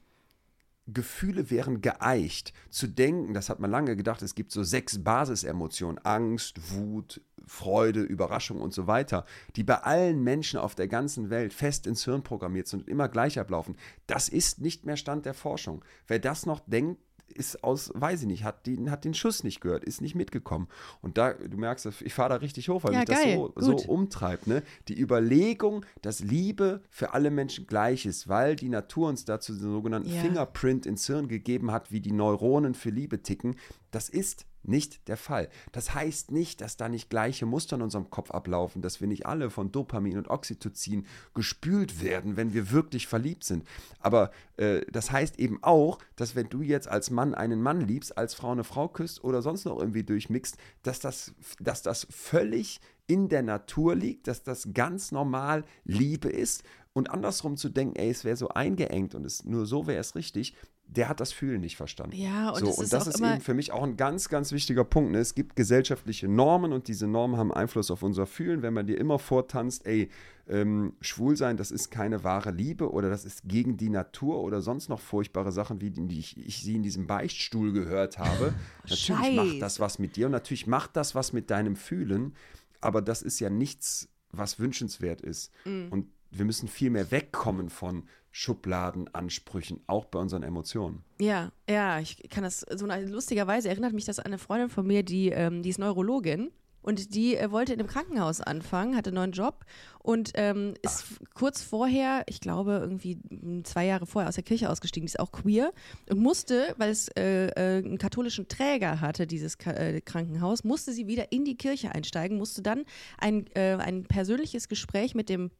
Gefühle 0.92 1.50
wären 1.50 1.80
geeicht. 1.80 2.52
Zu 2.70 2.86
denken, 2.86 3.34
das 3.34 3.48
hat 3.48 3.60
man 3.60 3.70
lange 3.70 3.96
gedacht, 3.96 4.22
es 4.22 4.34
gibt 4.34 4.52
so 4.52 4.62
sechs 4.62 5.02
Basisemotionen, 5.02 5.98
Angst, 6.04 6.72
Wut, 6.72 7.20
Freude, 7.46 8.02
Überraschung 8.02 8.60
und 8.60 8.72
so 8.72 8.86
weiter, 8.86 9.24
die 9.56 9.64
bei 9.64 9.78
allen 9.78 10.22
Menschen 10.22 10.60
auf 10.60 10.74
der 10.74 10.88
ganzen 10.88 11.30
Welt 11.30 11.52
fest 11.52 11.86
ins 11.86 12.04
Hirn 12.04 12.22
programmiert 12.22 12.68
sind 12.68 12.82
und 12.82 12.88
immer 12.88 13.08
gleich 13.08 13.38
ablaufen. 13.38 13.76
Das 14.06 14.28
ist 14.28 14.60
nicht 14.60 14.86
mehr 14.86 14.96
Stand 14.96 15.26
der 15.26 15.34
Forschung. 15.34 15.84
Wer 16.06 16.18
das 16.18 16.46
noch 16.46 16.60
denkt, 16.60 17.00
ist 17.30 17.64
aus, 17.64 17.90
weiß 17.94 18.22
ich 18.22 18.26
nicht, 18.26 18.44
hat 18.44 18.66
den, 18.66 18.90
hat 18.90 19.04
den 19.04 19.14
Schuss 19.14 19.44
nicht 19.44 19.60
gehört, 19.60 19.84
ist 19.84 20.00
nicht 20.00 20.14
mitgekommen. 20.14 20.68
Und 21.00 21.18
da, 21.18 21.32
du 21.32 21.56
merkst, 21.56 21.88
ich 22.00 22.14
fahre 22.14 22.30
da 22.30 22.34
richtig 22.36 22.68
hoch, 22.68 22.84
weil 22.84 22.92
Ja, 22.92 23.00
mich 23.00 23.08
geil, 23.08 23.48
das 23.54 23.64
so, 23.64 23.78
so 23.78 23.88
umtreibt. 23.88 24.46
Ne? 24.46 24.62
Die 24.88 24.98
Überlegung, 25.00 25.84
dass 26.02 26.20
Liebe 26.20 26.82
für 26.90 27.14
alle 27.14 27.30
Menschen 27.30 27.66
gleich 27.66 28.06
ist, 28.06 28.28
weil 28.28 28.56
die 28.56 28.68
Natur 28.68 29.08
uns 29.08 29.24
dazu 29.24 29.52
den 29.52 29.60
sogenannten 29.62 30.10
Ja. 30.10 30.20
Fingerprint 30.20 30.86
ins 30.86 31.06
Hirn 31.06 31.28
gegeben 31.28 31.70
hat, 31.70 31.92
wie 31.92 32.00
die 32.00 32.12
Neuronen 32.12 32.74
für 32.74 32.90
Liebe 32.90 33.22
ticken, 33.22 33.56
das 33.90 34.08
ist 34.08 34.46
nicht 34.62 35.08
der 35.08 35.16
Fall. 35.16 35.48
Das 35.72 35.94
heißt 35.94 36.30
nicht, 36.30 36.60
dass 36.60 36.76
da 36.76 36.88
nicht 36.88 37.10
gleiche 37.10 37.46
Muster 37.46 37.76
in 37.76 37.82
unserem 37.82 38.10
Kopf 38.10 38.30
ablaufen, 38.30 38.82
dass 38.82 39.00
wir 39.00 39.08
nicht 39.08 39.26
alle 39.26 39.50
von 39.50 39.72
Dopamin 39.72 40.18
und 40.18 40.28
Oxytocin 40.28 41.06
gespült 41.34 42.02
werden, 42.02 42.36
wenn 42.36 42.52
wir 42.52 42.70
wirklich 42.70 43.06
verliebt 43.06 43.44
sind. 43.44 43.64
Aber 43.98 44.30
äh, 44.56 44.82
das 44.90 45.10
heißt 45.10 45.38
eben 45.38 45.62
auch, 45.62 45.98
dass 46.16 46.34
wenn 46.34 46.48
du 46.48 46.62
jetzt 46.62 46.88
als 46.88 47.10
Mann 47.10 47.34
einen 47.34 47.62
Mann 47.62 47.80
liebst, 47.80 48.16
als 48.16 48.34
Frau 48.34 48.52
eine 48.52 48.64
Frau 48.64 48.88
küsst 48.88 49.24
oder 49.24 49.42
sonst 49.42 49.64
noch 49.64 49.78
irgendwie 49.78 50.04
durchmixt, 50.04 50.56
dass 50.82 51.00
das, 51.00 51.34
dass 51.58 51.82
das 51.82 52.06
völlig 52.10 52.80
in 53.06 53.28
der 53.28 53.42
Natur 53.42 53.96
liegt, 53.96 54.28
dass 54.28 54.44
das 54.44 54.68
ganz 54.72 55.10
normal 55.10 55.64
Liebe 55.84 56.28
ist 56.28 56.62
und 56.92 57.10
andersrum 57.10 57.56
zu 57.56 57.68
denken, 57.68 57.96
ey, 57.96 58.10
es 58.10 58.24
wäre 58.24 58.36
so 58.36 58.48
eingeengt 58.48 59.14
und 59.14 59.24
es, 59.24 59.44
nur 59.44 59.66
so 59.66 59.86
wäre 59.86 60.00
es 60.00 60.14
richtig, 60.14 60.54
der 60.96 61.08
hat 61.08 61.20
das 61.20 61.32
Fühlen 61.32 61.60
nicht 61.60 61.76
verstanden. 61.76 62.16
Ja, 62.16 62.50
und 62.50 62.58
so, 62.58 62.68
es 62.68 62.78
und 62.78 62.84
ist 62.84 62.92
das 62.92 63.06
ist 63.06 63.20
eben 63.20 63.40
für 63.40 63.54
mich 63.54 63.70
auch 63.70 63.84
ein 63.84 63.96
ganz, 63.96 64.28
ganz 64.28 64.50
wichtiger 64.50 64.82
Punkt. 64.82 65.12
Ne? 65.12 65.18
Es 65.18 65.34
gibt 65.34 65.54
gesellschaftliche 65.54 66.26
Normen 66.26 66.72
und 66.72 66.88
diese 66.88 67.06
Normen 67.06 67.36
haben 67.36 67.52
Einfluss 67.52 67.90
auf 67.90 68.02
unser 68.02 68.26
Fühlen. 68.26 68.62
Wenn 68.62 68.74
man 68.74 68.86
dir 68.86 68.98
immer 68.98 69.20
vortanzt, 69.20 69.86
ey, 69.86 70.10
ähm, 70.48 70.94
schwul 71.00 71.36
sein, 71.36 71.56
das 71.56 71.70
ist 71.70 71.90
keine 71.90 72.24
wahre 72.24 72.50
Liebe 72.50 72.90
oder 72.90 73.08
das 73.08 73.24
ist 73.24 73.42
gegen 73.48 73.76
die 73.76 73.88
Natur 73.88 74.40
oder 74.40 74.62
sonst 74.62 74.88
noch 74.88 75.00
furchtbare 75.00 75.52
Sachen, 75.52 75.80
wie 75.80 75.90
die 75.90 76.18
ich, 76.18 76.36
ich 76.36 76.60
sie 76.60 76.74
in 76.74 76.82
diesem 76.82 77.06
Beichtstuhl 77.06 77.72
gehört 77.72 78.18
habe. 78.18 78.52
natürlich 78.82 79.08
macht 79.08 79.26
Scheiße. 79.26 79.58
das 79.60 79.78
was 79.78 79.98
mit 80.00 80.16
dir 80.16 80.26
und 80.26 80.32
natürlich 80.32 80.66
macht 80.66 80.96
das 80.96 81.14
was 81.14 81.32
mit 81.32 81.50
deinem 81.50 81.76
Fühlen, 81.76 82.34
aber 82.80 83.00
das 83.00 83.22
ist 83.22 83.38
ja 83.38 83.48
nichts, 83.48 84.08
was 84.32 84.58
wünschenswert 84.58 85.20
ist. 85.20 85.52
Mm. 85.64 85.88
Und 85.90 86.06
wir 86.32 86.44
müssen 86.44 86.68
viel 86.68 86.90
mehr 86.90 87.10
wegkommen 87.10 87.70
von 87.70 88.04
Schubladen, 88.30 89.12
Ansprüchen, 89.14 89.80
auch 89.86 90.04
bei 90.06 90.18
unseren 90.18 90.42
Emotionen. 90.42 91.02
Ja, 91.20 91.50
ja, 91.68 91.98
ich 92.00 92.28
kann 92.30 92.44
das 92.44 92.60
so 92.60 92.86
eine- 92.86 93.04
lustigerweise 93.06 93.68
erinnert 93.68 93.92
mich 93.92 94.04
das 94.04 94.18
an 94.18 94.26
eine 94.26 94.38
Freundin 94.38 94.68
von 94.70 94.86
mir, 94.86 95.02
die, 95.02 95.30
ähm, 95.30 95.62
die 95.62 95.70
ist 95.70 95.78
Neurologin. 95.78 96.50
Und 96.82 97.14
die 97.14 97.36
äh, 97.36 97.50
wollte 97.50 97.74
in 97.74 97.78
einem 97.78 97.90
Krankenhaus 97.90 98.40
anfangen, 98.40 98.96
hatte 98.96 99.10
einen 99.10 99.16
neuen 99.16 99.32
Job 99.32 99.66
und 99.98 100.30
ähm, 100.32 100.72
ist 100.80 101.04
kurz 101.34 101.60
vorher, 101.62 102.22
ich 102.26 102.40
glaube 102.40 102.78
irgendwie 102.80 103.18
zwei 103.64 103.84
Jahre 103.84 104.06
vorher 104.06 104.30
aus 104.30 104.36
der 104.36 104.44
Kirche 104.44 104.70
ausgestiegen, 104.70 105.04
die 105.06 105.10
ist 105.10 105.20
auch 105.20 105.30
queer 105.30 105.74
und 106.08 106.20
musste, 106.20 106.74
weil 106.78 106.88
es 106.88 107.08
äh, 107.18 107.48
äh, 107.48 107.84
einen 107.84 107.98
katholischen 107.98 108.48
Träger 108.48 109.02
hatte, 109.02 109.26
dieses 109.26 109.58
Ka 109.58 109.72
äh, 109.72 110.00
Krankenhaus, 110.00 110.64
musste 110.64 110.92
sie 110.94 111.06
wieder 111.06 111.32
in 111.32 111.44
die 111.44 111.58
Kirche 111.58 111.94
einsteigen, 111.94 112.38
musste 112.38 112.62
dann 112.62 112.86
ein, 113.18 113.46
äh, 113.54 113.74
ein 113.74 114.04
persönliches 114.04 114.68
Gespräch 114.68 115.14
mit 115.14 115.28
dem 115.28 115.50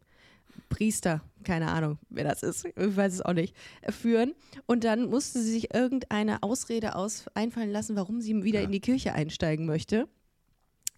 Priester, 0.69 1.23
keine 1.45 1.69
Ahnung, 1.69 1.99
wer 2.09 2.25
das 2.25 2.43
ist, 2.43 2.65
ich 2.65 2.97
weiß 2.97 3.15
es 3.15 3.23
auch 3.23 3.33
nicht, 3.33 3.55
führen. 3.89 4.35
Und 4.67 4.85
dann 4.85 5.09
musste 5.09 5.41
sie 5.41 5.53
sich 5.53 5.75
irgendeine 5.75 6.43
Ausrede 6.43 6.95
aus 6.95 7.27
einfallen 7.35 7.71
lassen, 7.71 7.97
warum 7.97 8.21
sie 8.21 8.43
wieder 8.43 8.61
ja. 8.61 8.67
in 8.67 8.73
die 8.73 8.81
Kirche 8.81 9.15
einsteigen 9.15 9.67
möchte. 9.67 10.09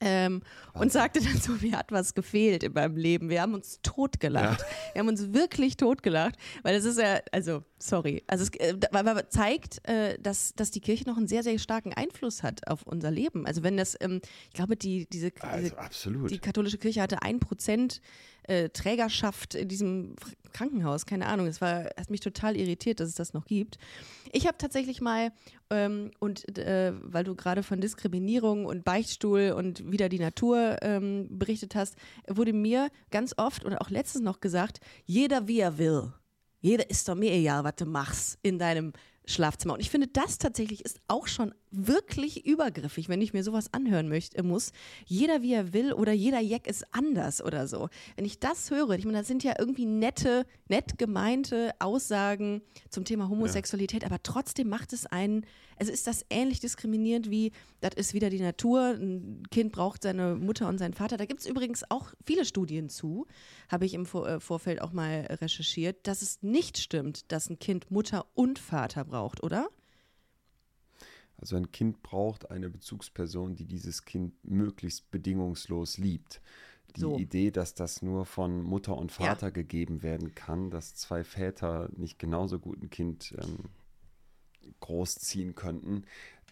Ähm, 0.04 0.42
und 0.74 0.90
sagte 0.90 1.20
dann 1.22 1.36
so, 1.36 1.52
mir 1.52 1.78
hat 1.78 1.92
was 1.92 2.14
gefehlt 2.14 2.64
in 2.64 2.72
meinem 2.72 2.96
Leben. 2.96 3.28
Wir 3.28 3.40
haben 3.40 3.54
uns 3.54 3.78
totgelacht. 3.82 4.60
Ja. 4.60 4.66
Wir 4.94 5.00
haben 5.00 5.08
uns 5.08 5.32
wirklich 5.32 5.76
totgelacht, 5.76 6.34
weil 6.64 6.74
es 6.74 6.84
ist 6.84 6.98
ja, 6.98 7.20
also, 7.30 7.62
sorry, 7.78 8.24
also 8.26 8.44
es 8.44 8.50
äh, 8.58 9.28
zeigt, 9.28 9.86
äh, 9.88 10.18
dass, 10.18 10.54
dass 10.54 10.72
die 10.72 10.80
Kirche 10.80 11.04
noch 11.04 11.16
einen 11.16 11.28
sehr, 11.28 11.44
sehr 11.44 11.56
starken 11.58 11.92
Einfluss 11.92 12.42
hat 12.42 12.66
auf 12.66 12.82
unser 12.82 13.12
Leben. 13.12 13.46
Also 13.46 13.62
wenn 13.62 13.76
das, 13.76 13.96
ähm, 14.00 14.20
ich 14.48 14.54
glaube, 14.54 14.76
die, 14.76 15.06
diese, 15.06 15.30
also 15.40 15.76
absolut. 15.76 16.32
die 16.32 16.40
katholische 16.40 16.78
Kirche 16.78 17.00
hatte 17.00 17.22
ein 17.22 17.38
Prozent 17.38 18.00
äh, 18.44 18.68
Trägerschaft 18.68 19.54
in 19.54 19.68
diesem 19.68 20.16
Krankenhaus, 20.52 21.06
keine 21.06 21.26
Ahnung. 21.26 21.46
Es 21.46 21.60
war, 21.60 21.84
hat 21.96 22.10
mich 22.10 22.20
total 22.20 22.56
irritiert, 22.56 23.00
dass 23.00 23.08
es 23.08 23.14
das 23.14 23.32
noch 23.32 23.46
gibt. 23.46 23.78
Ich 24.32 24.46
habe 24.46 24.58
tatsächlich 24.58 25.00
mal, 25.00 25.32
ähm, 25.70 26.10
und 26.18 26.58
äh, 26.58 26.92
weil 27.02 27.24
du 27.24 27.34
gerade 27.34 27.62
von 27.62 27.80
Diskriminierung 27.80 28.66
und 28.66 28.84
Beichtstuhl 28.84 29.54
und 29.56 29.90
wieder 29.90 30.08
die 30.08 30.18
Natur 30.18 30.78
ähm, 30.82 31.26
berichtet 31.30 31.74
hast, 31.74 31.96
wurde 32.28 32.52
mir 32.52 32.88
ganz 33.10 33.34
oft 33.36 33.64
und 33.64 33.76
auch 33.76 33.90
letztens 33.90 34.24
noch 34.24 34.40
gesagt, 34.40 34.80
jeder 35.04 35.48
wie 35.48 35.60
er 35.60 35.78
will. 35.78 36.12
Jeder 36.60 36.88
ist 36.90 37.08
doch 37.08 37.16
mir 37.16 37.32
egal, 37.32 37.64
was 37.64 37.74
du 37.76 37.86
machst 37.86 38.38
in 38.42 38.58
deinem 38.58 38.92
Schlafzimmer. 39.24 39.74
Und 39.74 39.80
ich 39.80 39.90
finde, 39.90 40.08
das 40.08 40.38
tatsächlich 40.38 40.84
ist 40.84 41.00
auch 41.08 41.26
schon 41.26 41.54
wirklich 41.70 42.44
übergriffig, 42.44 43.08
wenn 43.08 43.22
ich 43.22 43.32
mir 43.32 43.42
sowas 43.42 43.72
anhören 43.72 44.08
möchte, 44.08 44.36
äh, 44.38 44.42
muss. 44.42 44.72
Jeder 45.06 45.42
wie 45.42 45.54
er 45.54 45.72
will 45.72 45.92
oder 45.92 46.12
jeder 46.12 46.40
Jack 46.40 46.66
ist 46.66 46.84
anders 46.92 47.42
oder 47.42 47.66
so. 47.66 47.88
Wenn 48.16 48.24
ich 48.24 48.40
das 48.40 48.70
höre, 48.70 48.90
ich 48.90 49.04
meine, 49.04 49.18
das 49.18 49.26
sind 49.26 49.42
ja 49.42 49.54
irgendwie 49.58 49.86
nette, 49.86 50.44
nett 50.68 50.98
gemeinte 50.98 51.72
Aussagen 51.78 52.62
zum 52.90 53.04
Thema 53.04 53.28
Homosexualität, 53.28 54.02
ja. 54.02 54.08
aber 54.08 54.22
trotzdem 54.22 54.68
macht 54.68 54.92
es 54.92 55.06
einen, 55.06 55.46
also 55.78 55.92
ist 55.92 56.06
das 56.06 56.26
ähnlich 56.28 56.60
diskriminierend 56.60 57.30
wie, 57.30 57.52
das 57.80 57.94
ist 57.94 58.14
wieder 58.14 58.28
die 58.28 58.40
Natur, 58.40 58.96
ein 58.98 59.44
Kind 59.50 59.72
braucht 59.72 60.02
seine 60.02 60.34
Mutter 60.34 60.68
und 60.68 60.78
seinen 60.78 60.94
Vater. 60.94 61.16
Da 61.16 61.24
gibt 61.24 61.40
es 61.40 61.46
übrigens 61.46 61.84
auch 61.90 62.12
viele 62.24 62.44
Studien 62.44 62.88
zu, 62.88 63.26
habe 63.70 63.86
ich 63.86 63.94
im 63.94 64.04
äh, 64.04 64.40
Vorfeld 64.40 64.82
auch 64.82 64.92
mal 64.92 65.26
recherchiert, 65.40 66.06
dass 66.06 66.22
es 66.22 66.42
nicht 66.42 66.78
stimmt, 66.78 67.32
dass 67.32 67.48
ein 67.48 67.58
Kind 67.58 67.90
Mutter 67.90 68.26
und 68.34 68.58
Vater 68.58 69.04
braucht, 69.04 69.11
oder? 69.42 69.68
Also 71.36 71.56
ein 71.56 71.72
Kind 71.72 72.02
braucht 72.02 72.50
eine 72.50 72.70
Bezugsperson, 72.70 73.56
die 73.56 73.64
dieses 73.64 74.04
Kind 74.04 74.32
möglichst 74.44 75.10
bedingungslos 75.10 75.98
liebt. 75.98 76.40
Die 76.96 77.00
so. 77.00 77.18
Idee, 77.18 77.50
dass 77.50 77.74
das 77.74 78.02
nur 78.02 78.26
von 78.26 78.62
Mutter 78.62 78.96
und 78.96 79.12
Vater 79.12 79.46
ja. 79.46 79.50
gegeben 79.50 80.02
werden 80.02 80.34
kann, 80.34 80.70
dass 80.70 80.94
zwei 80.94 81.24
Väter 81.24 81.88
nicht 81.96 82.18
genauso 82.18 82.58
gut 82.58 82.82
ein 82.82 82.90
Kind 82.90 83.34
ähm, 83.42 83.70
großziehen 84.80 85.54
könnten, 85.54 86.04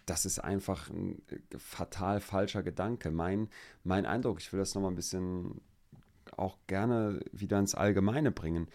das 0.05 0.25
ist 0.25 0.39
einfach 0.39 0.89
ein 0.89 1.21
äh, 1.29 1.57
fatal 1.57 2.19
falscher 2.19 2.63
Gedanke. 2.63 3.11
Mein, 3.11 3.49
mein 3.83 4.05
Eindruck, 4.05 4.39
ich 4.39 4.51
will 4.51 4.59
das 4.59 4.75
nochmal 4.75 4.91
ein 4.91 4.95
bisschen 4.95 5.61
auch 6.37 6.57
gerne 6.67 7.19
wieder 7.31 7.59
ins 7.59 7.75
Allgemeine 7.75 8.31
bringen. 8.31 8.67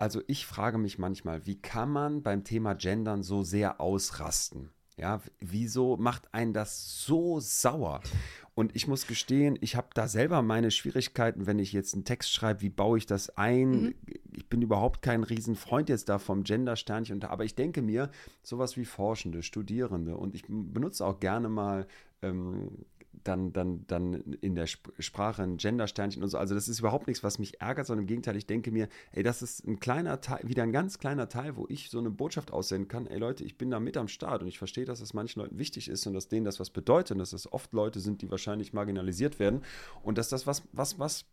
Also 0.00 0.22
ich 0.28 0.46
frage 0.46 0.78
mich 0.78 0.98
manchmal, 0.98 1.44
wie 1.44 1.60
kann 1.60 1.90
man 1.90 2.22
beim 2.22 2.42
Thema 2.42 2.72
Gendern 2.72 3.22
so 3.22 3.42
sehr 3.42 3.82
ausrasten? 3.82 4.70
Ja, 4.96 5.20
wieso 5.40 5.98
macht 5.98 6.32
einen 6.32 6.54
das 6.54 7.04
so 7.04 7.38
sauer? 7.38 8.00
Und 8.54 8.74
ich 8.74 8.88
muss 8.88 9.06
gestehen, 9.06 9.58
ich 9.60 9.76
habe 9.76 9.88
da 9.92 10.08
selber 10.08 10.40
meine 10.40 10.70
Schwierigkeiten, 10.70 11.46
wenn 11.46 11.58
ich 11.58 11.74
jetzt 11.74 11.92
einen 11.92 12.06
Text 12.06 12.32
schreibe, 12.32 12.62
wie 12.62 12.70
baue 12.70 12.96
ich 12.96 13.04
das 13.04 13.36
ein? 13.36 13.82
Mhm. 13.82 13.94
Ich 14.32 14.48
bin 14.48 14.62
überhaupt 14.62 15.02
kein 15.02 15.22
Riesenfreund 15.22 15.90
jetzt 15.90 16.08
da 16.08 16.18
vom 16.18 16.44
Gender-Sternchen, 16.44 17.22
aber 17.24 17.44
ich 17.44 17.54
denke 17.54 17.82
mir, 17.82 18.10
sowas 18.42 18.78
wie 18.78 18.86
Forschende, 18.86 19.42
Studierende 19.42 20.16
und 20.16 20.34
ich 20.34 20.44
benutze 20.48 21.04
auch 21.04 21.20
gerne 21.20 21.50
mal 21.50 21.86
ähm, 22.22 22.70
dann, 23.24 23.52
dann, 23.52 23.86
dann 23.86 24.14
in 24.40 24.54
der 24.54 24.66
Sprache 24.66 25.42
ein 25.42 25.56
Gender-Sternchen 25.56 26.22
und 26.22 26.28
so. 26.28 26.38
Also 26.38 26.54
das 26.54 26.68
ist 26.68 26.80
überhaupt 26.80 27.06
nichts, 27.06 27.22
was 27.22 27.38
mich 27.38 27.60
ärgert, 27.60 27.86
sondern 27.86 28.04
im 28.04 28.06
Gegenteil, 28.08 28.36
ich 28.36 28.46
denke 28.46 28.70
mir, 28.70 28.88
ey, 29.12 29.22
das 29.22 29.42
ist 29.42 29.66
ein 29.66 29.80
kleiner 29.80 30.20
Teil, 30.20 30.40
wieder 30.44 30.62
ein 30.62 30.72
ganz 30.72 30.98
kleiner 30.98 31.28
Teil, 31.28 31.56
wo 31.56 31.66
ich 31.68 31.90
so 31.90 31.98
eine 31.98 32.10
Botschaft 32.10 32.52
aussenden 32.52 32.88
kann, 32.88 33.06
ey 33.06 33.18
Leute, 33.18 33.44
ich 33.44 33.58
bin 33.58 33.70
da 33.70 33.80
mit 33.80 33.96
am 33.96 34.08
Start 34.08 34.42
und 34.42 34.48
ich 34.48 34.58
verstehe, 34.58 34.84
dass 34.84 35.00
das 35.00 35.14
manchen 35.14 35.40
Leuten 35.40 35.58
wichtig 35.58 35.88
ist 35.88 36.06
und 36.06 36.14
dass 36.14 36.28
denen 36.28 36.44
das 36.44 36.60
was 36.60 36.70
bedeutet 36.70 37.12
und 37.12 37.18
dass 37.18 37.30
das 37.30 37.50
oft 37.52 37.72
Leute 37.72 38.00
sind, 38.00 38.22
die 38.22 38.30
wahrscheinlich 38.30 38.72
marginalisiert 38.72 39.38
werden 39.38 39.62
und 40.02 40.18
dass 40.18 40.28
das 40.28 40.46
was, 40.46 40.62
was, 40.72 40.98
was, 40.98 41.24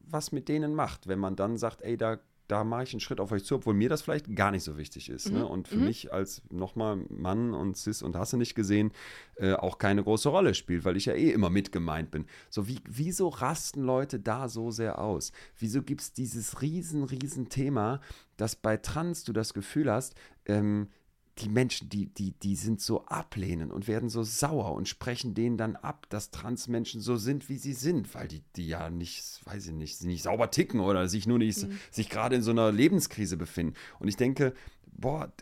was 0.00 0.32
mit 0.32 0.48
denen 0.48 0.74
macht, 0.74 1.08
wenn 1.08 1.18
man 1.18 1.36
dann 1.36 1.56
sagt, 1.56 1.82
ey, 1.82 1.96
da 1.96 2.18
da 2.48 2.62
mache 2.62 2.82
ich 2.84 2.92
einen 2.92 3.00
Schritt 3.00 3.20
auf 3.20 3.32
euch 3.32 3.44
zu, 3.44 3.54
obwohl 3.54 3.74
mir 3.74 3.88
das 3.88 4.02
vielleicht 4.02 4.34
gar 4.36 4.50
nicht 4.50 4.64
so 4.64 4.76
wichtig 4.76 5.08
ist. 5.08 5.26
Ne? 5.26 5.32
Mhm. 5.32 5.38
Ne? 5.38 5.46
Und 5.46 5.68
für 5.68 5.76
mhm. 5.76 5.84
mich 5.84 6.12
als 6.12 6.42
nochmal 6.50 6.96
Mann 7.08 7.54
und 7.54 7.76
Cis 7.76 8.02
und 8.02 8.16
hast 8.16 8.32
du 8.32 8.36
nicht 8.36 8.54
gesehen, 8.54 8.92
äh, 9.36 9.54
auch 9.54 9.78
keine 9.78 10.02
große 10.02 10.28
Rolle 10.28 10.54
spielt, 10.54 10.84
weil 10.84 10.96
ich 10.96 11.06
ja 11.06 11.14
eh 11.14 11.30
immer 11.30 11.50
mitgemeint 11.50 12.10
bin. 12.10 12.26
So, 12.50 12.68
wie, 12.68 12.80
wieso 12.88 13.28
rasten 13.28 13.82
Leute 13.82 14.20
da 14.20 14.48
so 14.48 14.70
sehr 14.70 14.98
aus? 14.98 15.32
Wieso 15.58 15.82
gibt 15.82 16.02
es 16.02 16.12
dieses 16.12 16.60
riesen, 16.60 17.04
riesen 17.04 17.48
Thema, 17.48 18.00
dass 18.36 18.56
bei 18.56 18.76
Trans 18.76 19.24
du 19.24 19.32
das 19.32 19.54
Gefühl 19.54 19.90
hast, 19.90 20.14
ähm, 20.46 20.88
die 21.38 21.48
Menschen, 21.48 21.88
die, 21.88 22.06
die, 22.06 22.32
die 22.32 22.54
sind 22.54 22.80
so 22.80 23.06
ablehnend 23.06 23.72
und 23.72 23.88
werden 23.88 24.08
so 24.08 24.22
sauer 24.22 24.72
und 24.72 24.88
sprechen 24.88 25.34
denen 25.34 25.56
dann 25.56 25.74
ab, 25.74 26.06
dass 26.08 26.30
Transmenschen 26.30 27.00
so 27.00 27.16
sind, 27.16 27.48
wie 27.48 27.56
sie 27.56 27.72
sind, 27.72 28.14
weil 28.14 28.28
die, 28.28 28.42
die 28.54 28.68
ja 28.68 28.88
nicht, 28.88 29.40
weiß 29.44 29.66
ich 29.66 29.72
nicht, 29.72 30.02
nicht 30.04 30.22
sauber 30.22 30.50
ticken 30.50 30.80
oder 30.80 31.08
sich 31.08 31.26
nur 31.26 31.38
nicht, 31.38 31.66
mhm. 31.66 31.78
sich 31.90 32.08
gerade 32.08 32.36
in 32.36 32.42
so 32.42 32.52
einer 32.52 32.70
Lebenskrise 32.70 33.36
befinden. 33.36 33.74
Und 33.98 34.06
ich 34.06 34.16
denke, 34.16 34.54
boah, 34.86 35.32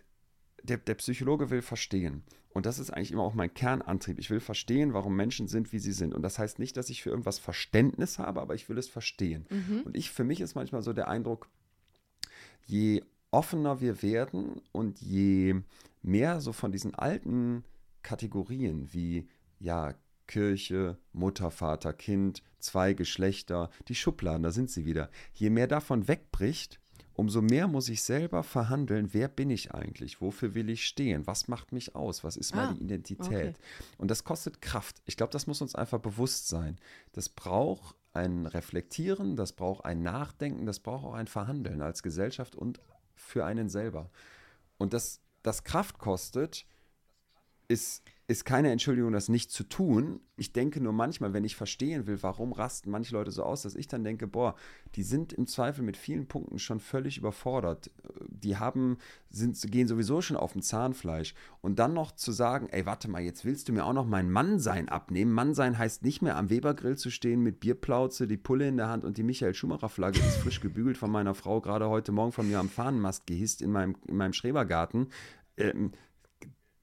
der, 0.62 0.78
der 0.78 0.94
Psychologe 0.94 1.50
will 1.50 1.62
verstehen. 1.62 2.22
Und 2.54 2.66
das 2.66 2.78
ist 2.78 2.90
eigentlich 2.90 3.12
immer 3.12 3.22
auch 3.22 3.34
mein 3.34 3.52
Kernantrieb. 3.52 4.18
Ich 4.18 4.30
will 4.30 4.40
verstehen, 4.40 4.92
warum 4.92 5.16
Menschen 5.16 5.48
sind, 5.48 5.72
wie 5.72 5.78
sie 5.78 5.92
sind. 5.92 6.14
Und 6.14 6.22
das 6.22 6.38
heißt 6.38 6.58
nicht, 6.58 6.76
dass 6.76 6.90
ich 6.90 7.02
für 7.02 7.10
irgendwas 7.10 7.38
Verständnis 7.38 8.18
habe, 8.18 8.40
aber 8.40 8.54
ich 8.54 8.68
will 8.68 8.78
es 8.78 8.88
verstehen. 8.88 9.46
Mhm. 9.50 9.82
Und 9.84 9.96
ich, 9.96 10.10
für 10.10 10.24
mich 10.24 10.40
ist 10.40 10.54
manchmal 10.54 10.82
so 10.82 10.92
der 10.92 11.08
Eindruck, 11.08 11.48
je 12.66 13.02
offener 13.32 13.80
wir 13.80 14.02
werden 14.02 14.60
und 14.70 15.00
je 15.00 15.56
mehr 16.02 16.40
so 16.40 16.52
von 16.52 16.70
diesen 16.70 16.94
alten 16.94 17.64
Kategorien 18.02 18.92
wie 18.92 19.28
ja 19.58 19.94
Kirche, 20.26 20.98
Mutter, 21.12 21.50
Vater, 21.50 21.92
Kind, 21.92 22.42
zwei 22.58 22.94
Geschlechter, 22.94 23.70
die 23.88 23.94
Schubladen, 23.94 24.42
da 24.42 24.50
sind 24.50 24.70
sie 24.70 24.86
wieder. 24.86 25.10
Je 25.34 25.50
mehr 25.50 25.66
davon 25.66 26.08
wegbricht, 26.08 26.80
umso 27.14 27.42
mehr 27.42 27.68
muss 27.68 27.88
ich 27.88 28.02
selber 28.02 28.42
verhandeln, 28.42 29.12
wer 29.12 29.28
bin 29.28 29.50
ich 29.50 29.74
eigentlich, 29.74 30.20
wofür 30.20 30.54
will 30.54 30.70
ich 30.70 30.86
stehen, 30.86 31.26
was 31.26 31.48
macht 31.48 31.72
mich 31.72 31.94
aus, 31.94 32.24
was 32.24 32.36
ist 32.36 32.54
meine 32.54 32.78
ah, 32.78 32.80
Identität. 32.80 33.26
Okay. 33.26 33.52
Und 33.98 34.10
das 34.10 34.24
kostet 34.24 34.62
Kraft. 34.62 35.02
Ich 35.04 35.16
glaube, 35.16 35.32
das 35.32 35.46
muss 35.46 35.60
uns 35.60 35.74
einfach 35.74 36.00
bewusst 36.00 36.48
sein. 36.48 36.78
Das 37.12 37.28
braucht 37.28 37.96
ein 38.12 38.46
Reflektieren, 38.46 39.36
das 39.36 39.52
braucht 39.52 39.84
ein 39.84 40.02
Nachdenken, 40.02 40.66
das 40.66 40.80
braucht 40.80 41.04
auch 41.04 41.14
ein 41.14 41.26
Verhandeln 41.26 41.82
als 41.82 42.02
Gesellschaft 42.02 42.54
und 42.54 42.80
für 43.22 43.44
einen 43.44 43.68
selber. 43.68 44.10
Und 44.78 44.92
das, 44.92 45.20
das 45.42 45.64
Kraft 45.64 45.98
kostet, 45.98 46.66
ist, 47.68 48.02
ist 48.32 48.44
keine 48.44 48.70
Entschuldigung, 48.70 49.12
das 49.12 49.28
nicht 49.28 49.50
zu 49.50 49.62
tun. 49.62 50.20
Ich 50.36 50.52
denke 50.52 50.80
nur 50.80 50.92
manchmal, 50.92 51.34
wenn 51.34 51.44
ich 51.44 51.54
verstehen 51.54 52.06
will, 52.06 52.22
warum 52.22 52.52
rasten 52.52 52.90
manche 52.90 53.14
Leute 53.14 53.30
so 53.30 53.44
aus, 53.44 53.62
dass 53.62 53.76
ich 53.76 53.86
dann 53.86 54.02
denke, 54.02 54.26
boah, 54.26 54.54
die 54.94 55.02
sind 55.02 55.32
im 55.32 55.46
Zweifel 55.46 55.84
mit 55.84 55.96
vielen 55.96 56.26
Punkten 56.26 56.58
schon 56.58 56.80
völlig 56.80 57.18
überfordert. 57.18 57.90
Die 58.28 58.56
haben, 58.56 58.96
sind, 59.28 59.60
gehen 59.70 59.86
sowieso 59.86 60.22
schon 60.22 60.36
auf 60.36 60.52
dem 60.52 60.62
Zahnfleisch. 60.62 61.34
Und 61.60 61.78
dann 61.78 61.92
noch 61.92 62.12
zu 62.12 62.32
sagen, 62.32 62.68
ey, 62.70 62.86
warte 62.86 63.08
mal, 63.08 63.20
jetzt 63.20 63.44
willst 63.44 63.68
du 63.68 63.72
mir 63.72 63.84
auch 63.84 63.92
noch 63.92 64.06
mein 64.06 64.30
Mannsein 64.30 64.88
abnehmen. 64.88 65.32
Mannsein 65.32 65.76
heißt 65.76 66.02
nicht 66.02 66.22
mehr 66.22 66.36
am 66.36 66.48
Webergrill 66.48 66.96
zu 66.96 67.10
stehen 67.10 67.42
mit 67.42 67.60
Bierplauze, 67.60 68.26
die 68.26 68.38
Pulle 68.38 68.66
in 68.66 68.78
der 68.78 68.88
Hand 68.88 69.04
und 69.04 69.18
die 69.18 69.22
Michael 69.22 69.54
Schumacher-Flagge 69.54 70.18
ist 70.18 70.38
frisch 70.38 70.60
gebügelt 70.62 70.96
von 70.96 71.10
meiner 71.10 71.34
Frau, 71.34 71.60
gerade 71.60 71.88
heute 71.88 72.12
Morgen 72.12 72.32
von 72.32 72.48
mir 72.48 72.58
am 72.58 72.70
Fahnenmast 72.70 73.26
gehisst 73.26 73.60
in 73.60 73.70
meinem, 73.70 73.94
in 74.08 74.16
meinem 74.16 74.32
Schrebergarten. 74.32 75.08
Ähm, 75.58 75.92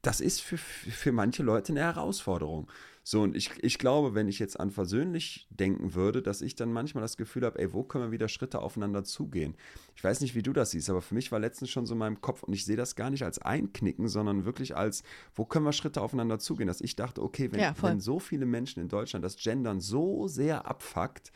das 0.02 0.22
ist 0.22 0.42
für, 0.42 0.58
für 0.58 1.12
manche 1.12 1.44
Leute 1.44 1.74
eine 1.74 1.82
Herausforderung. 1.82 2.70
So, 3.04 3.22
und 3.24 3.36
ich, 3.36 3.52
ich 3.64 3.80
glaube, 3.80 4.14
wenn 4.14 4.28
ich 4.28 4.38
jetzt 4.38 4.60
an 4.60 4.70
versöhnlich 4.70 5.48
denken 5.50 5.96
würde, 5.96 6.22
dass 6.22 6.42
ich 6.42 6.56
dann 6.56 6.72
manchmal 6.72 7.02
das 7.02 7.18
Gefühl 7.18 7.44
habe, 7.44 7.58
ey, 7.58 7.74
wo 7.74 7.82
können 7.84 8.04
wir 8.04 8.12
wieder 8.12 8.28
Schritte 8.28 8.60
aufeinander 8.60 9.04
zugehen? 9.04 9.56
Ich 9.96 10.04
weiß 10.04 10.22
nicht, 10.22 10.36
wie 10.36 10.44
du 10.44 10.54
das 10.54 10.72
siehst, 10.72 10.92
aber 10.92 11.02
für 11.02 11.16
mich 11.16 11.32
war 11.32 11.40
letztens 11.40 11.72
schon 11.72 11.88
so 11.88 11.96
in 11.96 11.98
meinem 11.98 12.22
Kopf, 12.22 12.44
und 12.44 12.54
ich 12.54 12.66
sehe 12.66 12.78
das 12.78 12.96
gar 12.96 13.10
nicht 13.10 13.24
als 13.24 13.40
Einknicken, 13.40 14.08
sondern 14.10 14.46
wirklich 14.46 14.78
als, 14.78 15.02
wo 15.34 15.44
können 15.46 15.66
wir 15.66 15.74
Schritte 15.74 16.02
aufeinander 16.02 16.38
zugehen? 16.38 16.68
Dass 16.68 16.82
ich 16.82 16.96
dachte, 16.96 17.24
okay, 17.24 17.52
wenn, 17.52 17.60
ja, 17.60 17.74
wenn 17.82 18.00
so 18.00 18.20
viele 18.20 18.46
Menschen 18.46 18.80
in 18.80 18.90
Deutschland 18.90 19.26
das 19.26 19.38
Gendern 19.38 19.80
so 19.80 20.28
sehr 20.28 20.68
abfuckt, 20.68 21.32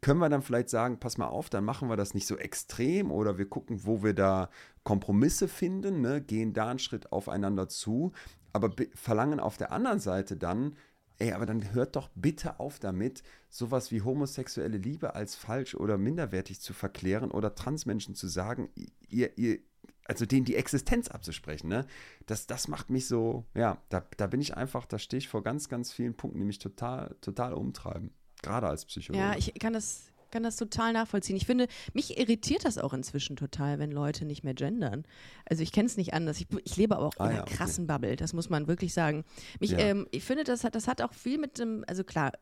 können 0.00 0.18
wir 0.20 0.28
dann 0.28 0.42
vielleicht 0.42 0.70
sagen, 0.70 0.98
pass 0.98 1.18
mal 1.18 1.28
auf, 1.28 1.48
dann 1.50 1.64
machen 1.64 1.88
wir 1.88 1.96
das 1.96 2.14
nicht 2.14 2.26
so 2.26 2.36
extrem 2.36 3.10
oder 3.10 3.38
wir 3.38 3.48
gucken, 3.48 3.84
wo 3.84 4.02
wir 4.02 4.14
da 4.14 4.50
Kompromisse 4.84 5.48
finden, 5.48 6.00
ne, 6.00 6.20
gehen 6.20 6.52
da 6.52 6.68
einen 6.68 6.78
Schritt 6.78 7.12
aufeinander 7.12 7.68
zu, 7.68 8.12
aber 8.52 8.70
verlangen 8.94 9.40
auf 9.40 9.56
der 9.56 9.72
anderen 9.72 10.00
Seite 10.00 10.36
dann 10.36 10.76
ey, 11.22 11.32
aber 11.32 11.46
dann 11.46 11.72
hört 11.72 11.94
doch 11.94 12.10
bitte 12.16 12.58
auf 12.58 12.80
damit, 12.80 13.22
sowas 13.48 13.92
wie 13.92 14.02
homosexuelle 14.02 14.76
Liebe 14.78 15.14
als 15.14 15.36
falsch 15.36 15.76
oder 15.76 15.96
minderwertig 15.96 16.60
zu 16.60 16.72
verklären 16.72 17.30
oder 17.30 17.54
Transmenschen 17.54 18.16
zu 18.16 18.26
sagen, 18.26 18.70
ihr, 19.08 19.38
ihr, 19.38 19.60
also 20.04 20.26
denen 20.26 20.44
die 20.44 20.56
Existenz 20.56 21.08
abzusprechen, 21.08 21.68
ne? 21.68 21.86
Das, 22.26 22.48
das 22.48 22.66
macht 22.66 22.90
mich 22.90 23.06
so, 23.06 23.44
ja, 23.54 23.80
da, 23.88 24.04
da 24.16 24.26
bin 24.26 24.40
ich 24.40 24.56
einfach, 24.56 24.84
da 24.84 24.98
stehe 24.98 25.18
ich 25.18 25.28
vor 25.28 25.44
ganz, 25.44 25.68
ganz 25.68 25.92
vielen 25.92 26.16
Punkten, 26.16 26.40
die 26.40 26.44
mich 26.44 26.58
total, 26.58 27.14
total 27.20 27.54
umtreiben. 27.54 28.10
Gerade 28.42 28.68
als 28.68 28.84
Psychologe. 28.84 29.22
Ja, 29.22 29.36
ich 29.36 29.54
kann 29.54 29.72
das, 29.72 30.12
kann 30.30 30.42
das 30.42 30.56
total 30.56 30.92
nachvollziehen. 30.92 31.36
Ich 31.36 31.46
finde, 31.46 31.68
mich 31.92 32.18
irritiert 32.18 32.64
das 32.64 32.78
auch 32.78 32.92
inzwischen 32.92 33.36
total, 33.36 33.78
wenn 33.78 33.92
Leute 33.92 34.24
nicht 34.24 34.42
mehr 34.42 34.54
gendern. 34.54 35.04
Also 35.48 35.62
ich 35.62 35.72
kenne 35.72 35.86
es 35.86 35.96
nicht 35.96 36.14
anders. 36.14 36.40
Ich, 36.40 36.48
ich, 36.64 36.76
lebe 36.76 36.96
aber 36.96 37.06
auch 37.06 37.16
ah, 37.18 37.26
in 37.26 37.30
einer 37.30 37.38
ja, 37.40 37.44
krassen 37.44 37.84
okay. 37.84 37.92
Bubble, 37.92 38.16
das 38.16 38.32
muss 38.32 38.50
man 38.50 38.66
wirklich 38.66 38.92
sagen. 38.92 39.24
Mich, 39.60 39.70
ja. 39.70 39.78
ähm, 39.78 40.08
ich 40.10 40.24
finde, 40.24 40.44
das 40.44 40.64
hat, 40.64 40.74
das 40.74 40.88
hat 40.88 41.02
auch 41.02 41.12
viel 41.12 41.38
mit 41.38 41.58
dem, 41.58 41.84
also 41.86 42.02
klar, 42.04 42.32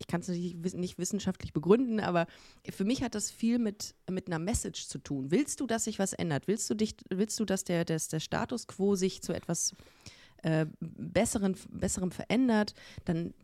ich 0.00 0.06
kann 0.06 0.22
es 0.22 0.28
natürlich 0.28 0.56
nicht 0.72 0.98
wissenschaftlich 0.98 1.52
begründen, 1.52 2.00
aber 2.00 2.26
für 2.70 2.84
mich 2.84 3.02
hat 3.02 3.14
das 3.14 3.30
viel 3.30 3.58
mit, 3.58 3.94
mit 4.10 4.28
einer 4.28 4.38
Message 4.38 4.86
zu 4.86 4.98
tun. 4.98 5.30
Willst 5.30 5.60
du, 5.60 5.66
dass 5.66 5.84
sich 5.84 5.98
was 5.98 6.14
ändert? 6.14 6.48
Willst 6.48 6.70
du, 6.70 6.74
dich, 6.74 6.96
willst 7.10 7.38
du 7.38 7.44
dass 7.44 7.64
der, 7.64 7.84
dass 7.84 8.08
der 8.08 8.20
Status 8.20 8.66
quo 8.66 8.94
sich 8.94 9.20
zu 9.20 9.34
etwas 9.34 9.74
äh, 10.42 10.64
besseren, 10.80 11.54
besserem 11.68 12.10
verändert, 12.10 12.72
dann 13.04 13.34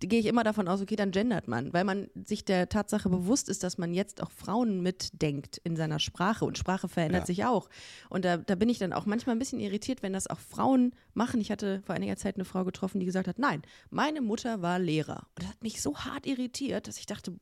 gehe 0.00 0.20
ich 0.20 0.26
immer 0.26 0.44
davon 0.44 0.68
aus, 0.68 0.80
okay, 0.80 0.96
dann 0.96 1.10
gendert 1.10 1.48
man, 1.48 1.72
weil 1.72 1.84
man 1.84 2.08
sich 2.14 2.44
der 2.44 2.68
Tatsache 2.68 3.08
bewusst 3.08 3.48
ist, 3.48 3.62
dass 3.62 3.78
man 3.78 3.94
jetzt 3.94 4.22
auch 4.22 4.30
Frauen 4.30 4.82
mitdenkt 4.82 5.58
in 5.64 5.76
seiner 5.76 5.98
Sprache 5.98 6.44
und 6.44 6.58
Sprache 6.58 6.88
verändert 6.88 7.22
ja. 7.22 7.26
sich 7.26 7.44
auch. 7.44 7.68
Und 8.10 8.24
da, 8.24 8.36
da 8.36 8.54
bin 8.54 8.68
ich 8.68 8.78
dann 8.78 8.92
auch 8.92 9.06
manchmal 9.06 9.36
ein 9.36 9.38
bisschen 9.38 9.60
irritiert, 9.60 10.02
wenn 10.02 10.12
das 10.12 10.26
auch 10.26 10.38
Frauen 10.38 10.94
machen. 11.14 11.40
Ich 11.40 11.50
hatte 11.50 11.82
vor 11.82 11.94
einiger 11.94 12.16
Zeit 12.16 12.36
eine 12.36 12.44
Frau 12.44 12.64
getroffen, 12.64 13.00
die 13.00 13.06
gesagt 13.06 13.28
hat, 13.28 13.38
nein, 13.38 13.62
meine 13.90 14.20
Mutter 14.20 14.62
war 14.62 14.78
Lehrer. 14.78 15.26
Und 15.36 15.42
das 15.42 15.48
hat 15.48 15.62
mich 15.62 15.80
so 15.80 15.96
hart 15.96 16.26
irritiert, 16.26 16.86
dass 16.88 16.98
ich 16.98 17.06
dachte, 17.06 17.34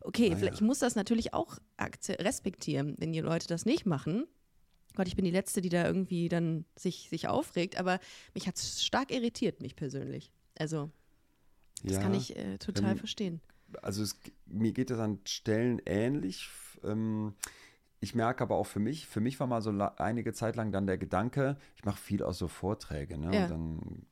okay, 0.00 0.32
ah, 0.34 0.38
ja. 0.38 0.52
ich 0.52 0.60
muss 0.60 0.80
das 0.80 0.96
natürlich 0.96 1.34
auch 1.34 1.58
respektieren, 2.08 2.96
wenn 2.98 3.12
die 3.12 3.20
Leute 3.20 3.46
das 3.46 3.64
nicht 3.64 3.86
machen. 3.86 4.26
Gott, 4.94 5.08
ich 5.08 5.16
bin 5.16 5.24
die 5.24 5.30
Letzte, 5.30 5.60
die 5.60 5.70
da 5.70 5.86
irgendwie 5.86 6.28
dann 6.28 6.64
sich, 6.76 7.08
sich 7.08 7.28
aufregt, 7.28 7.78
aber 7.78 7.98
mich 8.34 8.46
hat 8.46 8.56
es 8.56 8.84
stark 8.84 9.10
irritiert, 9.10 9.62
mich 9.62 9.74
persönlich. 9.76 10.32
Also, 10.58 10.90
das 11.82 11.94
ja, 11.94 12.02
kann 12.02 12.14
ich 12.14 12.36
äh, 12.36 12.58
total 12.58 12.92
ähm, 12.92 12.98
verstehen. 12.98 13.40
Also, 13.80 14.02
es, 14.02 14.18
mir 14.46 14.72
geht 14.72 14.90
es 14.90 14.98
an 14.98 15.20
Stellen 15.24 15.80
ähnlich. 15.86 16.48
Ähm, 16.84 17.34
ich 18.00 18.14
merke 18.14 18.42
aber 18.42 18.56
auch 18.56 18.66
für 18.66 18.80
mich, 18.80 19.06
für 19.06 19.20
mich 19.20 19.38
war 19.38 19.46
mal 19.46 19.62
so 19.62 19.70
einige 19.70 20.32
Zeit 20.32 20.56
lang 20.56 20.72
dann 20.72 20.86
der 20.86 20.98
Gedanke, 20.98 21.56
ich 21.76 21.84
mache 21.84 21.98
viel 21.98 22.22
aus 22.22 22.36
so 22.38 22.48
Vorträge, 22.48 23.16
ne? 23.16 23.32
Ja. 23.34 23.46
Dann, 23.46 24.06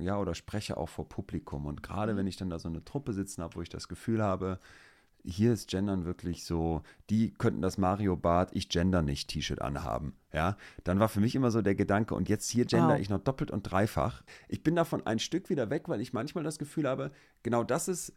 ja, 0.00 0.18
oder 0.18 0.34
spreche 0.34 0.76
auch 0.76 0.88
vor 0.88 1.08
Publikum. 1.08 1.66
Und 1.66 1.82
gerade 1.82 2.14
mhm. 2.14 2.16
wenn 2.16 2.26
ich 2.26 2.36
dann 2.36 2.50
da 2.50 2.58
so 2.58 2.68
eine 2.68 2.84
Truppe 2.84 3.12
sitzen 3.12 3.42
habe, 3.42 3.56
wo 3.56 3.62
ich 3.62 3.68
das 3.68 3.88
Gefühl 3.88 4.22
habe, 4.22 4.58
hier 5.26 5.52
ist 5.52 5.68
Gendern 5.68 6.04
wirklich 6.04 6.44
so, 6.44 6.82
die 7.10 7.32
könnten 7.32 7.60
das 7.60 7.78
Mario 7.78 8.16
Bart, 8.16 8.50
ich 8.52 8.68
gender 8.68 9.02
nicht 9.02 9.28
T-Shirt 9.28 9.60
anhaben. 9.60 10.14
Ja, 10.32 10.56
dann 10.84 11.00
war 11.00 11.08
für 11.08 11.20
mich 11.20 11.34
immer 11.34 11.50
so 11.50 11.62
der 11.62 11.74
Gedanke, 11.74 12.14
und 12.14 12.28
jetzt 12.28 12.48
hier 12.48 12.64
gender 12.64 12.94
wow. 12.94 13.00
ich 13.00 13.08
noch 13.08 13.18
doppelt 13.18 13.50
und 13.50 13.62
dreifach. 13.62 14.22
Ich 14.48 14.62
bin 14.62 14.76
davon 14.76 15.06
ein 15.06 15.18
Stück 15.18 15.50
wieder 15.50 15.68
weg, 15.70 15.88
weil 15.88 16.00
ich 16.00 16.12
manchmal 16.12 16.44
das 16.44 16.58
Gefühl 16.58 16.88
habe, 16.88 17.10
genau 17.42 17.64
das 17.64 17.88
ist 17.88 18.14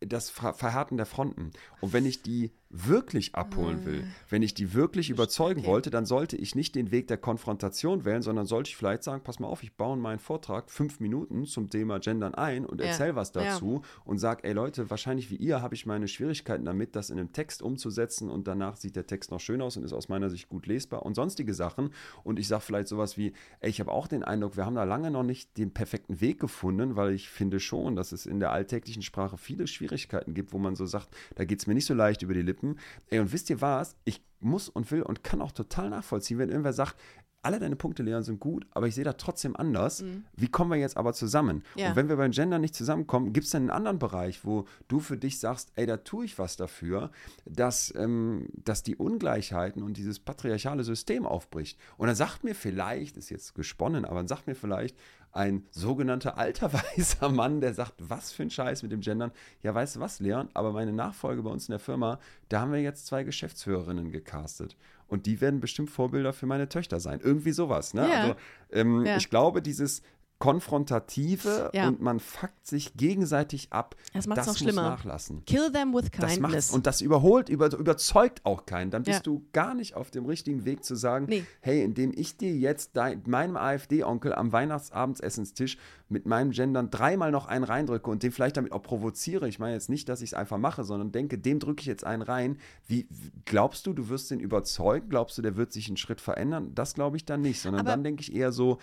das 0.00 0.28
Verhärten 0.28 0.98
der 0.98 1.06
Fronten. 1.06 1.52
Und 1.80 1.92
wenn 1.92 2.04
ich 2.04 2.22
die 2.22 2.52
wirklich 2.70 3.34
abholen 3.34 3.84
will, 3.84 4.04
ah. 4.04 4.10
wenn 4.28 4.42
ich 4.42 4.54
die 4.54 4.74
wirklich 4.74 5.10
überzeugen 5.10 5.60
okay. 5.60 5.68
wollte, 5.68 5.90
dann 5.90 6.06
sollte 6.06 6.36
ich 6.36 6.54
nicht 6.54 6.74
den 6.74 6.90
Weg 6.90 7.06
der 7.08 7.16
Konfrontation 7.16 8.04
wählen, 8.04 8.22
sondern 8.22 8.46
sollte 8.46 8.68
ich 8.68 8.76
vielleicht 8.76 9.02
sagen, 9.02 9.22
pass 9.22 9.38
mal 9.38 9.48
auf, 9.48 9.62
ich 9.62 9.76
baue 9.76 9.96
meinen 9.96 10.18
Vortrag 10.18 10.70
fünf 10.70 11.00
Minuten 11.00 11.46
zum 11.46 11.70
Thema 11.70 11.98
Gendern 11.98 12.34
ein 12.34 12.66
und 12.66 12.80
ja. 12.80 12.88
erzähl 12.88 13.14
was 13.14 13.32
dazu 13.32 13.82
ja. 13.82 13.88
und 14.04 14.18
sag, 14.18 14.44
ey 14.44 14.52
Leute, 14.52 14.90
wahrscheinlich 14.90 15.30
wie 15.30 15.36
ihr 15.36 15.62
habe 15.62 15.74
ich 15.74 15.86
meine 15.86 16.08
Schwierigkeiten 16.08 16.64
damit, 16.64 16.96
das 16.96 17.10
in 17.10 17.18
einem 17.18 17.32
Text 17.32 17.62
umzusetzen 17.62 18.30
und 18.30 18.48
danach 18.48 18.76
sieht 18.76 18.96
der 18.96 19.06
Text 19.06 19.30
noch 19.30 19.40
schön 19.40 19.62
aus 19.62 19.76
und 19.76 19.84
ist 19.84 19.92
aus 19.92 20.08
meiner 20.08 20.28
Sicht 20.28 20.48
gut 20.48 20.66
lesbar 20.66 21.04
und 21.04 21.14
sonstige 21.14 21.54
Sachen. 21.54 21.90
Und 22.24 22.38
ich 22.38 22.48
sage 22.48 22.62
vielleicht 22.62 22.88
sowas 22.88 23.16
wie, 23.16 23.32
ey, 23.60 23.70
ich 23.70 23.80
habe 23.80 23.92
auch 23.92 24.08
den 24.08 24.24
Eindruck, 24.24 24.56
wir 24.56 24.66
haben 24.66 24.74
da 24.74 24.84
lange 24.84 25.10
noch 25.10 25.22
nicht 25.22 25.56
den 25.56 25.72
perfekten 25.72 26.20
Weg 26.20 26.40
gefunden, 26.40 26.96
weil 26.96 27.12
ich 27.12 27.28
finde 27.28 27.60
schon, 27.60 27.96
dass 27.96 28.12
es 28.12 28.26
in 28.26 28.40
der 28.40 28.52
alltäglichen 28.52 29.02
Sprache 29.02 29.36
viele 29.38 29.66
Schwierigkeiten 29.66 30.34
gibt, 30.34 30.52
wo 30.52 30.58
man 30.58 30.74
so 30.74 30.86
sagt, 30.86 31.08
da 31.36 31.44
geht 31.44 31.60
es 31.60 31.66
mir 31.66 31.74
nicht 31.74 31.86
so 31.86 31.94
leicht 31.94 32.22
über 32.22 32.34
die 32.34 32.42
Lippen 32.42 32.55
Typen. 32.56 32.78
Ey, 33.08 33.20
und 33.20 33.32
wisst 33.32 33.50
ihr 33.50 33.60
was? 33.60 33.96
Ich 34.04 34.24
muss 34.40 34.68
und 34.68 34.90
will 34.90 35.02
und 35.02 35.24
kann 35.24 35.40
auch 35.40 35.52
total 35.52 35.90
nachvollziehen, 35.90 36.38
wenn 36.38 36.48
irgendwer 36.48 36.72
sagt, 36.72 36.96
alle 37.42 37.60
deine 37.60 37.76
Punkte, 37.76 38.02
Leon, 38.02 38.24
sind 38.24 38.40
gut, 38.40 38.66
aber 38.72 38.88
ich 38.88 38.96
sehe 38.96 39.04
das 39.04 39.18
trotzdem 39.18 39.54
anders. 39.54 40.02
Mhm. 40.02 40.24
Wie 40.34 40.48
kommen 40.48 40.72
wir 40.72 40.78
jetzt 40.78 40.96
aber 40.96 41.12
zusammen? 41.12 41.62
Ja. 41.76 41.90
Und 41.90 41.96
wenn 41.96 42.08
wir 42.08 42.16
beim 42.16 42.32
Gender 42.32 42.58
nicht 42.58 42.74
zusammenkommen, 42.74 43.32
gibt 43.32 43.46
es 43.46 43.52
dann 43.52 43.62
einen 43.62 43.70
anderen 43.70 44.00
Bereich, 44.00 44.44
wo 44.44 44.64
du 44.88 44.98
für 44.98 45.16
dich 45.16 45.38
sagst, 45.38 45.70
ey, 45.76 45.86
da 45.86 45.98
tue 45.98 46.24
ich 46.24 46.40
was 46.40 46.56
dafür, 46.56 47.12
dass, 47.44 47.94
ähm, 47.96 48.48
dass 48.52 48.82
die 48.82 48.96
Ungleichheiten 48.96 49.84
und 49.84 49.96
dieses 49.96 50.18
patriarchale 50.18 50.82
System 50.82 51.24
aufbricht. 51.24 51.78
Und 51.98 52.08
dann 52.08 52.16
sagt 52.16 52.42
mir 52.42 52.56
vielleicht, 52.56 53.16
ist 53.16 53.30
jetzt 53.30 53.54
gesponnen, 53.54 54.04
aber 54.04 54.16
dann 54.16 54.28
sagt 54.28 54.48
mir 54.48 54.56
vielleicht, 54.56 54.96
ein 55.36 55.66
sogenannter 55.70 56.38
alter 56.38 56.72
weißer 56.96 57.28
Mann, 57.28 57.60
der 57.60 57.74
sagt, 57.74 57.94
was 57.98 58.32
für 58.32 58.42
ein 58.42 58.50
Scheiß 58.50 58.82
mit 58.82 58.92
dem 58.92 59.00
Gendern. 59.00 59.32
Ja, 59.62 59.74
weißt 59.74 59.96
du 59.96 60.00
was, 60.00 60.20
Leon? 60.20 60.48
Aber 60.54 60.72
meine 60.72 60.92
Nachfolge 60.92 61.42
bei 61.42 61.50
uns 61.50 61.68
in 61.68 61.72
der 61.72 61.78
Firma, 61.78 62.18
da 62.48 62.60
haben 62.60 62.72
wir 62.72 62.80
jetzt 62.80 63.06
zwei 63.06 63.22
Geschäftsführerinnen 63.22 64.10
gecastet. 64.10 64.76
Und 65.08 65.26
die 65.26 65.40
werden 65.40 65.60
bestimmt 65.60 65.90
Vorbilder 65.90 66.32
für 66.32 66.46
meine 66.46 66.68
Töchter 66.68 66.98
sein. 66.98 67.20
Irgendwie 67.22 67.52
sowas. 67.52 67.94
Ne? 67.94 68.08
Ja. 68.08 68.20
Also 68.22 68.34
ähm, 68.72 69.04
ja. 69.04 69.16
ich 69.16 69.30
glaube, 69.30 69.62
dieses 69.62 70.02
Konfrontative 70.38 71.70
ja. 71.72 71.88
und 71.88 72.02
man 72.02 72.20
fuckt 72.20 72.66
sich 72.66 72.94
gegenseitig 72.94 73.68
ab. 73.72 73.96
Das 74.12 74.26
macht 74.26 74.40
es 74.40 74.46
noch 74.46 74.56
schlimmer. 74.56 74.82
nachlassen. 74.82 75.42
Kill 75.46 75.72
them 75.72 75.94
with 75.94 76.10
kindness. 76.10 76.52
Das 76.52 76.70
und 76.72 76.86
das 76.86 77.00
überholt, 77.00 77.48
über, 77.48 77.72
überzeugt 77.72 78.44
auch 78.44 78.66
keinen. 78.66 78.90
Dann 78.90 79.04
bist 79.04 79.20
ja. 79.20 79.22
du 79.22 79.46
gar 79.54 79.74
nicht 79.74 79.94
auf 79.94 80.10
dem 80.10 80.26
richtigen 80.26 80.66
Weg 80.66 80.84
zu 80.84 80.94
sagen, 80.94 81.26
nee. 81.28 81.44
hey, 81.60 81.82
indem 81.82 82.12
ich 82.14 82.36
dir 82.36 82.54
jetzt 82.54 82.96
dein, 82.96 83.22
meinem 83.26 83.56
AfD-Onkel 83.56 84.34
am 84.34 84.52
Weihnachtsabendsessenstisch 84.52 85.78
mit 86.08 86.26
meinem 86.26 86.50
Gendern 86.50 86.90
dreimal 86.90 87.32
noch 87.32 87.46
einen 87.46 87.64
reindrücke 87.64 88.10
und 88.10 88.22
den 88.22 88.30
vielleicht 88.30 88.58
damit 88.58 88.72
auch 88.72 88.82
provoziere. 88.82 89.48
Ich 89.48 89.58
meine 89.58 89.72
jetzt 89.72 89.88
nicht, 89.88 90.08
dass 90.08 90.20
ich 90.20 90.30
es 90.30 90.34
einfach 90.34 90.58
mache, 90.58 90.84
sondern 90.84 91.12
denke, 91.12 91.38
dem 91.38 91.60
drücke 91.60 91.80
ich 91.80 91.86
jetzt 91.86 92.04
einen 92.04 92.22
rein. 92.22 92.58
Wie 92.86 93.08
glaubst 93.46 93.86
du, 93.86 93.94
du 93.94 94.10
wirst 94.10 94.30
den 94.30 94.40
überzeugen? 94.40 95.08
Glaubst 95.08 95.38
du, 95.38 95.42
der 95.42 95.56
wird 95.56 95.72
sich 95.72 95.88
einen 95.88 95.96
Schritt 95.96 96.20
verändern? 96.20 96.72
Das 96.74 96.94
glaube 96.94 97.16
ich 97.16 97.24
dann 97.24 97.40
nicht, 97.40 97.60
sondern 97.60 97.80
Aber 97.80 97.90
dann 97.90 98.04
denke 98.04 98.20
ich 98.20 98.34
eher 98.34 98.52
so, 98.52 98.78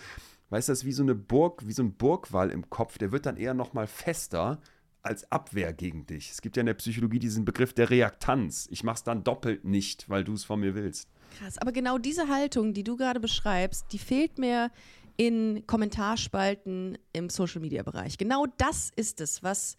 weißt 0.54 0.68
du, 0.68 0.72
das 0.72 0.78
ist 0.80 0.84
wie 0.84 0.92
so 0.92 1.02
eine 1.02 1.16
Burg, 1.16 1.66
wie 1.66 1.72
so 1.72 1.82
ein 1.82 1.94
Burgwall 1.94 2.50
im 2.50 2.70
Kopf, 2.70 2.96
der 2.96 3.10
wird 3.10 3.26
dann 3.26 3.36
eher 3.36 3.54
nochmal 3.54 3.88
fester 3.88 4.60
als 5.02 5.30
Abwehr 5.32 5.72
gegen 5.72 6.06
dich. 6.06 6.30
Es 6.30 6.42
gibt 6.42 6.56
ja 6.56 6.60
in 6.60 6.66
der 6.66 6.74
Psychologie 6.74 7.18
diesen 7.18 7.44
Begriff 7.44 7.72
der 7.72 7.90
Reaktanz. 7.90 8.68
Ich 8.70 8.84
mach's 8.84 9.02
dann 9.02 9.24
doppelt 9.24 9.64
nicht, 9.64 10.08
weil 10.08 10.22
du 10.22 10.32
es 10.32 10.44
von 10.44 10.60
mir 10.60 10.76
willst. 10.76 11.08
Krass, 11.38 11.58
aber 11.58 11.72
genau 11.72 11.98
diese 11.98 12.28
Haltung, 12.28 12.72
die 12.72 12.84
du 12.84 12.96
gerade 12.96 13.18
beschreibst, 13.18 13.86
die 13.90 13.98
fehlt 13.98 14.38
mir 14.38 14.70
in 15.16 15.66
Kommentarspalten 15.66 16.98
im 17.12 17.30
Social 17.30 17.60
Media 17.60 17.82
Bereich. 17.82 18.16
Genau 18.16 18.46
das 18.56 18.92
ist 18.94 19.20
es, 19.20 19.42
was 19.42 19.76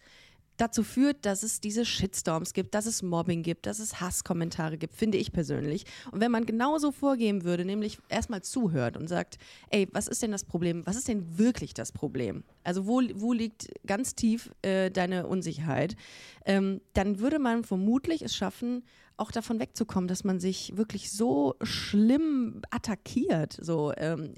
dazu 0.56 0.82
führt, 0.82 1.24
dass 1.26 1.42
es 1.42 1.60
diese 1.60 1.84
Shitstorms 1.84 2.52
gibt, 2.52 2.74
dass 2.74 2.86
es 2.86 3.02
Mobbing 3.02 3.42
gibt, 3.42 3.66
dass 3.66 3.78
es 3.78 4.00
Hasskommentare 4.00 4.78
gibt, 4.78 4.94
finde 4.94 5.18
ich 5.18 5.32
persönlich. 5.32 5.84
Und 6.10 6.20
wenn 6.20 6.30
man 6.30 6.46
genauso 6.46 6.92
vorgehen 6.92 7.44
würde, 7.44 7.64
nämlich 7.64 7.98
erstmal 8.08 8.42
zuhört 8.42 8.96
und 8.96 9.08
sagt, 9.08 9.38
ey, 9.70 9.88
was 9.92 10.08
ist 10.08 10.22
denn 10.22 10.32
das 10.32 10.44
Problem? 10.44 10.86
Was 10.86 10.96
ist 10.96 11.08
denn 11.08 11.38
wirklich 11.38 11.74
das 11.74 11.92
Problem? 11.92 12.44
Also 12.64 12.86
wo, 12.86 13.02
wo 13.14 13.32
liegt 13.32 13.68
ganz 13.86 14.14
tief 14.14 14.50
äh, 14.62 14.90
deine 14.90 15.26
Unsicherheit? 15.26 15.96
Ähm, 16.44 16.80
dann 16.94 17.18
würde 17.18 17.38
man 17.38 17.64
vermutlich 17.64 18.22
es 18.22 18.34
schaffen, 18.34 18.82
auch 19.16 19.30
davon 19.30 19.58
wegzukommen, 19.60 20.08
dass 20.08 20.24
man 20.24 20.40
sich 20.40 20.76
wirklich 20.76 21.10
so 21.10 21.54
schlimm 21.62 22.60
attackiert, 22.70 23.56
so 23.60 23.92
ähm, 23.96 24.34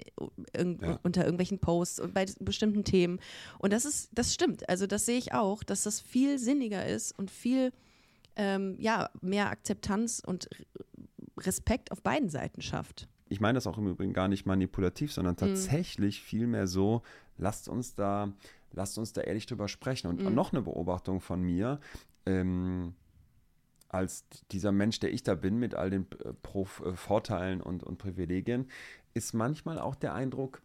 irg 0.53 0.83
ja. 0.83 0.99
unter 1.03 1.24
irgendwelchen 1.24 1.59
Posts 1.59 2.01
und 2.01 2.14
bei 2.14 2.26
bestimmten 2.41 2.85
Themen. 2.85 3.18
Und 3.59 3.72
das 3.72 3.85
ist, 3.85 4.11
das 4.12 4.33
stimmt. 4.33 4.68
Also 4.68 4.87
das 4.87 5.07
sehe 5.07 5.18
ich 5.18 5.35
auch, 5.35 5.62
dass 5.62 5.83
das 5.83 6.01
viel 6.01 6.39
sinniger 6.39 6.87
ist 6.87 7.18
und 7.18 7.31
viel 7.31 7.72
ähm, 8.37 8.76
ja, 8.79 9.11
mehr 9.20 9.51
Akzeptanz 9.51 10.22
und 10.24 10.49
Respekt 11.37 11.93
auf 11.93 12.03
beiden 12.03 12.29
Seiten 12.29 12.62
schafft. 12.62 13.09
Ich 13.29 13.41
meine 13.41 13.57
das 13.57 13.66
auch 13.66 13.79
im 13.79 13.89
Übrigen 13.89 14.12
gar 14.12 14.29
nicht 14.29 14.47
manipulativ, 14.47 15.12
sondern 15.12 15.35
mhm. 15.35 15.39
tatsächlich 15.39 16.20
mhm. 16.20 16.24
vielmehr 16.24 16.66
so, 16.66 17.03
lasst 17.37 17.68
uns 17.68 17.95
da, 17.95 18.33
lasst 18.72 18.97
uns 18.97 19.12
da 19.12 19.22
ehrlich 19.22 19.47
drüber 19.47 19.68
sprechen. 19.68 20.07
Und 20.07 20.22
mhm. 20.22 20.35
noch 20.35 20.53
eine 20.53 20.62
Beobachtung 20.62 21.20
von 21.20 21.43
mir. 21.43 21.81
Ähm, 22.26 22.95
als 23.89 24.24
dieser 24.51 24.72
Mensch, 24.72 25.01
der 25.01 25.12
ich 25.12 25.22
da 25.22 25.34
bin, 25.34 25.59
mit 25.59 25.74
all 25.74 25.91
den 25.91 26.07
äh, 26.24 26.28
äh, 26.30 26.95
Vorteilen 26.95 27.61
und, 27.61 27.82
und 27.82 27.99
Privilegien, 27.99 28.68
ist 29.14 29.32
manchmal 29.32 29.78
auch 29.78 29.95
der 29.95 30.14
Eindruck, 30.14 30.62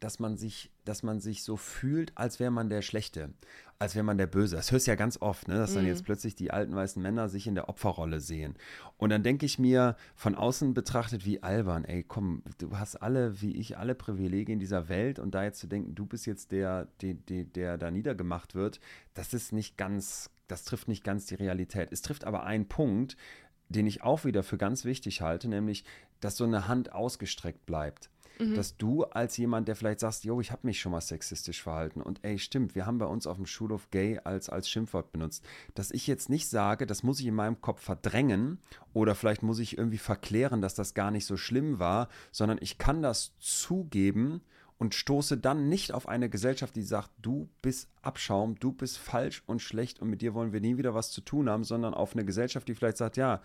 dass 0.00 0.18
man 0.18 0.36
sich, 0.36 0.70
dass 0.84 1.02
man 1.02 1.18
sich 1.20 1.44
so 1.44 1.56
fühlt, 1.56 2.12
als 2.14 2.38
wäre 2.38 2.50
man 2.50 2.68
der 2.68 2.82
Schlechte, 2.82 3.32
als 3.78 3.94
wäre 3.94 4.04
man 4.04 4.18
der 4.18 4.26
Böse. 4.26 4.54
Das 4.54 4.70
hörst 4.70 4.86
du 4.86 4.90
ja 4.90 4.96
ganz 4.96 5.16
oft, 5.22 5.48
ne? 5.48 5.54
dass 5.54 5.72
dann 5.72 5.86
jetzt 5.86 6.04
plötzlich 6.04 6.34
die 6.34 6.50
alten 6.50 6.74
weißen 6.74 7.00
Männer 7.00 7.30
sich 7.30 7.46
in 7.46 7.54
der 7.54 7.70
Opferrolle 7.70 8.20
sehen. 8.20 8.54
Und 8.98 9.08
dann 9.10 9.22
denke 9.22 9.46
ich 9.46 9.58
mir 9.58 9.96
von 10.14 10.34
außen 10.34 10.74
betrachtet, 10.74 11.24
wie 11.24 11.42
albern, 11.42 11.86
ey, 11.86 12.02
komm, 12.02 12.42
du 12.58 12.76
hast 12.76 12.96
alle, 12.96 13.40
wie 13.40 13.56
ich, 13.56 13.78
alle 13.78 13.94
Privilegien 13.94 14.58
dieser 14.58 14.90
Welt 14.90 15.18
und 15.18 15.34
da 15.34 15.42
jetzt 15.44 15.60
zu 15.60 15.68
denken, 15.68 15.94
du 15.94 16.04
bist 16.04 16.26
jetzt 16.26 16.52
der, 16.52 16.88
der, 17.00 17.14
der, 17.14 17.44
der 17.44 17.78
da 17.78 17.90
niedergemacht 17.90 18.54
wird, 18.54 18.80
das 19.14 19.32
ist 19.32 19.52
nicht 19.52 19.78
ganz, 19.78 20.30
das 20.46 20.64
trifft 20.64 20.88
nicht 20.88 21.04
ganz 21.04 21.26
die 21.26 21.34
Realität. 21.34 21.90
Es 21.92 22.02
trifft 22.02 22.24
aber 22.24 22.44
einen 22.44 22.68
Punkt, 22.68 23.16
den 23.68 23.86
ich 23.86 24.02
auch 24.02 24.24
wieder 24.24 24.42
für 24.42 24.58
ganz 24.58 24.84
wichtig 24.84 25.20
halte, 25.20 25.48
nämlich, 25.48 25.84
dass 26.20 26.36
so 26.36 26.44
eine 26.44 26.68
Hand 26.68 26.92
ausgestreckt 26.92 27.66
bleibt. 27.66 28.10
Mhm. 28.38 28.54
Dass 28.54 28.76
du 28.76 29.04
als 29.04 29.36
jemand, 29.36 29.68
der 29.68 29.76
vielleicht 29.76 30.00
sagst, 30.00 30.24
jo, 30.24 30.40
ich 30.40 30.50
habe 30.50 30.66
mich 30.66 30.80
schon 30.80 30.92
mal 30.92 31.00
sexistisch 31.00 31.62
verhalten 31.62 32.00
und 32.00 32.18
ey, 32.22 32.38
stimmt, 32.38 32.74
wir 32.74 32.84
haben 32.84 32.98
bei 32.98 33.06
uns 33.06 33.26
auf 33.26 33.36
dem 33.36 33.46
Schulhof 33.46 33.90
gay 33.90 34.20
als, 34.24 34.48
als 34.48 34.68
Schimpfwort 34.68 35.12
benutzt, 35.12 35.44
dass 35.74 35.92
ich 35.92 36.06
jetzt 36.06 36.28
nicht 36.28 36.48
sage, 36.48 36.86
das 36.86 37.04
muss 37.04 37.20
ich 37.20 37.26
in 37.26 37.34
meinem 37.34 37.60
Kopf 37.60 37.80
verdrängen 37.80 38.58
oder 38.92 39.14
vielleicht 39.14 39.42
muss 39.42 39.60
ich 39.60 39.78
irgendwie 39.78 39.98
verklären, 39.98 40.60
dass 40.60 40.74
das 40.74 40.94
gar 40.94 41.10
nicht 41.10 41.26
so 41.26 41.36
schlimm 41.36 41.78
war, 41.78 42.08
sondern 42.32 42.58
ich 42.60 42.78
kann 42.78 43.02
das 43.02 43.34
zugeben 43.38 44.42
und 44.84 44.94
stoße 44.94 45.38
dann 45.38 45.70
nicht 45.70 45.92
auf 45.92 46.06
eine 46.08 46.28
Gesellschaft, 46.28 46.76
die 46.76 46.82
sagt, 46.82 47.10
du 47.22 47.48
bist 47.62 47.88
Abschaum, 48.02 48.56
du 48.60 48.70
bist 48.70 48.98
falsch 48.98 49.42
und 49.46 49.62
schlecht 49.62 49.98
und 49.98 50.10
mit 50.10 50.20
dir 50.20 50.34
wollen 50.34 50.52
wir 50.52 50.60
nie 50.60 50.76
wieder 50.76 50.94
was 50.94 51.10
zu 51.10 51.22
tun 51.22 51.48
haben, 51.48 51.64
sondern 51.64 51.94
auf 51.94 52.12
eine 52.12 52.26
Gesellschaft, 52.26 52.68
die 52.68 52.74
vielleicht 52.74 52.98
sagt, 52.98 53.16
ja, 53.16 53.40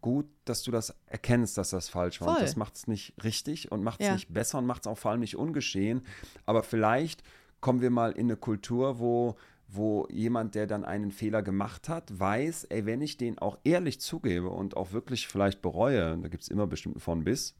gut, 0.00 0.26
dass 0.44 0.62
du 0.62 0.70
das 0.70 0.94
erkennst, 1.06 1.58
dass 1.58 1.70
das 1.70 1.88
falsch 1.88 2.20
war. 2.20 2.28
Voll. 2.28 2.36
Und 2.36 2.42
das 2.44 2.54
macht 2.54 2.76
es 2.76 2.86
nicht 2.86 3.14
richtig 3.24 3.72
und 3.72 3.82
macht 3.82 4.00
es 4.00 4.06
Ja. 4.06 4.12
nicht 4.14 4.32
besser 4.32 4.58
und 4.58 4.66
macht 4.66 4.82
es 4.82 4.86
auch 4.86 4.96
vor 4.96 5.10
allem 5.10 5.20
nicht 5.20 5.36
ungeschehen. 5.36 6.02
Aber 6.46 6.62
vielleicht 6.62 7.24
kommen 7.60 7.80
wir 7.80 7.90
mal 7.90 8.12
in 8.12 8.26
eine 8.26 8.36
Kultur, 8.36 9.00
wo, 9.00 9.34
wo 9.66 10.06
jemand, 10.08 10.54
der 10.54 10.68
dann 10.68 10.84
einen 10.84 11.10
Fehler 11.10 11.42
gemacht 11.42 11.88
hat, 11.88 12.16
weiß, 12.16 12.64
ey, 12.66 12.86
wenn 12.86 13.00
ich 13.00 13.16
den 13.16 13.40
auch 13.40 13.58
ehrlich 13.64 14.00
zugebe 14.00 14.50
und 14.50 14.76
auch 14.76 14.92
wirklich 14.92 15.26
vielleicht 15.26 15.62
bereue, 15.62 16.16
da 16.16 16.28
gibt 16.28 16.44
es 16.44 16.48
immer 16.48 16.68
bestimmten 16.68 17.00
von 17.00 17.24
bis, 17.24 17.56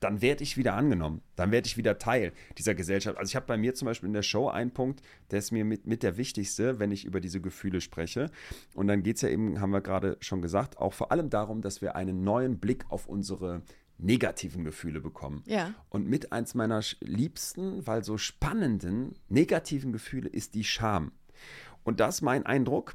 dann 0.00 0.22
werde 0.22 0.42
ich 0.42 0.56
wieder 0.56 0.74
angenommen. 0.74 1.22
Dann 1.36 1.52
werde 1.52 1.66
ich 1.66 1.76
wieder 1.76 1.98
Teil 1.98 2.32
dieser 2.58 2.74
Gesellschaft. 2.74 3.18
Also 3.18 3.30
ich 3.30 3.36
habe 3.36 3.46
bei 3.46 3.56
mir 3.56 3.74
zum 3.74 3.86
Beispiel 3.86 4.08
in 4.08 4.14
der 4.14 4.22
Show 4.22 4.48
einen 4.48 4.72
Punkt, 4.72 5.02
der 5.30 5.38
ist 5.38 5.52
mir 5.52 5.64
mit, 5.64 5.86
mit 5.86 6.02
der 6.02 6.16
wichtigste, 6.16 6.80
wenn 6.80 6.90
ich 6.90 7.04
über 7.04 7.20
diese 7.20 7.40
Gefühle 7.40 7.80
spreche. 7.80 8.30
Und 8.74 8.88
dann 8.88 9.02
geht 9.02 9.16
es 9.16 9.22
ja 9.22 9.28
eben, 9.28 9.60
haben 9.60 9.70
wir 9.70 9.82
gerade 9.82 10.16
schon 10.20 10.42
gesagt, 10.42 10.78
auch 10.78 10.94
vor 10.94 11.12
allem 11.12 11.30
darum, 11.30 11.60
dass 11.60 11.82
wir 11.82 11.96
einen 11.96 12.24
neuen 12.24 12.58
Blick 12.58 12.86
auf 12.88 13.06
unsere 13.06 13.62
negativen 13.98 14.64
Gefühle 14.64 15.00
bekommen. 15.00 15.42
Ja. 15.46 15.74
Und 15.90 16.08
mit 16.08 16.32
eins 16.32 16.54
meiner 16.54 16.80
liebsten, 17.00 17.86
weil 17.86 18.02
so 18.02 18.16
spannenden 18.16 19.14
negativen 19.28 19.92
Gefühle 19.92 20.28
ist 20.30 20.54
die 20.54 20.64
Scham. 20.64 21.12
Und 21.84 22.00
das 22.00 22.16
ist 22.16 22.22
mein 22.22 22.46
Eindruck. 22.46 22.94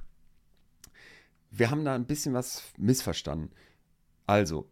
Wir 1.51 1.70
haben 1.70 1.86
da 1.86 1.93
ein 1.95 2.06
bisschen 2.06 2.34
was 2.34 2.64
missverstanden. 2.78 3.51
Also, 4.26 4.68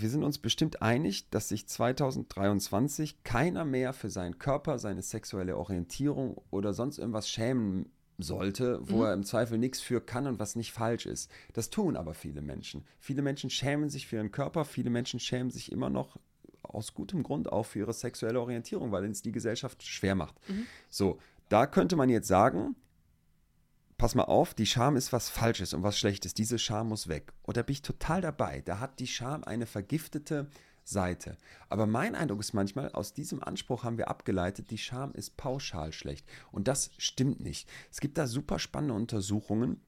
wir 0.00 0.10
sind 0.10 0.24
uns 0.24 0.38
bestimmt 0.38 0.82
einig, 0.82 1.28
dass 1.30 1.48
sich 1.48 1.66
2023 1.66 3.22
keiner 3.24 3.64
mehr 3.64 3.92
für 3.92 4.10
seinen 4.10 4.38
Körper, 4.38 4.78
seine 4.78 5.02
sexuelle 5.02 5.56
Orientierung 5.56 6.40
oder 6.50 6.72
sonst 6.74 6.98
irgendwas 6.98 7.28
schämen 7.28 7.90
sollte, 8.18 8.80
wo 8.82 9.04
er 9.04 9.12
im 9.12 9.24
Zweifel 9.24 9.58
nichts 9.58 9.80
für 9.80 10.00
kann 10.00 10.26
und 10.26 10.38
was 10.40 10.56
nicht 10.56 10.72
falsch 10.72 11.06
ist. 11.06 11.30
Das 11.52 11.70
tun 11.70 11.96
aber 11.96 12.14
viele 12.14 12.42
Menschen. 12.42 12.84
Viele 12.98 13.22
Menschen 13.22 13.48
schämen 13.48 13.90
sich 13.90 14.06
für 14.06 14.16
ihren 14.16 14.32
Körper, 14.32 14.64
viele 14.64 14.90
Menschen 14.90 15.20
schämen 15.20 15.50
sich 15.50 15.70
immer 15.70 15.88
noch 15.88 16.16
aus 16.62 16.94
gutem 16.94 17.22
Grund 17.22 17.50
auch 17.50 17.64
für 17.64 17.78
ihre 17.80 17.92
sexuelle 17.92 18.40
Orientierung, 18.40 18.92
weil 18.92 19.04
es 19.04 19.22
die 19.22 19.32
Gesellschaft 19.32 19.82
schwer 19.84 20.14
macht. 20.14 20.34
So, 20.90 21.18
da 21.48 21.66
könnte 21.66 21.96
man 21.96 22.10
jetzt 22.10 22.28
sagen, 22.28 22.74
pass 23.98 24.14
mal 24.14 24.24
auf, 24.24 24.54
die 24.54 24.66
Scham 24.66 24.96
ist 24.96 25.12
was 25.12 25.28
Falsches 25.28 25.74
und 25.74 25.82
was 25.82 25.98
Schlechtes. 25.98 26.32
Diese 26.32 26.58
Scham 26.58 26.88
muss 26.88 27.08
weg. 27.08 27.32
Und 27.42 27.56
da 27.56 27.62
bin 27.62 27.74
ich 27.74 27.82
total 27.82 28.20
dabei. 28.20 28.62
Da 28.64 28.78
hat 28.78 29.00
die 29.00 29.08
Scham 29.08 29.44
eine 29.44 29.66
vergiftete 29.66 30.48
Seite. 30.84 31.36
Aber 31.68 31.86
mein 31.86 32.14
Eindruck 32.14 32.40
ist 32.40 32.54
manchmal, 32.54 32.90
aus 32.92 33.12
diesem 33.12 33.42
Anspruch 33.42 33.84
haben 33.84 33.98
wir 33.98 34.08
abgeleitet, 34.08 34.70
die 34.70 34.78
Scham 34.78 35.12
ist 35.12 35.36
pauschal 35.36 35.92
schlecht. 35.92 36.26
Und 36.52 36.68
das 36.68 36.90
stimmt 36.96 37.40
nicht. 37.40 37.68
Es 37.90 38.00
gibt 38.00 38.16
da 38.16 38.26
super 38.26 38.58
spannende 38.58 38.94
Untersuchungen, 38.94 39.80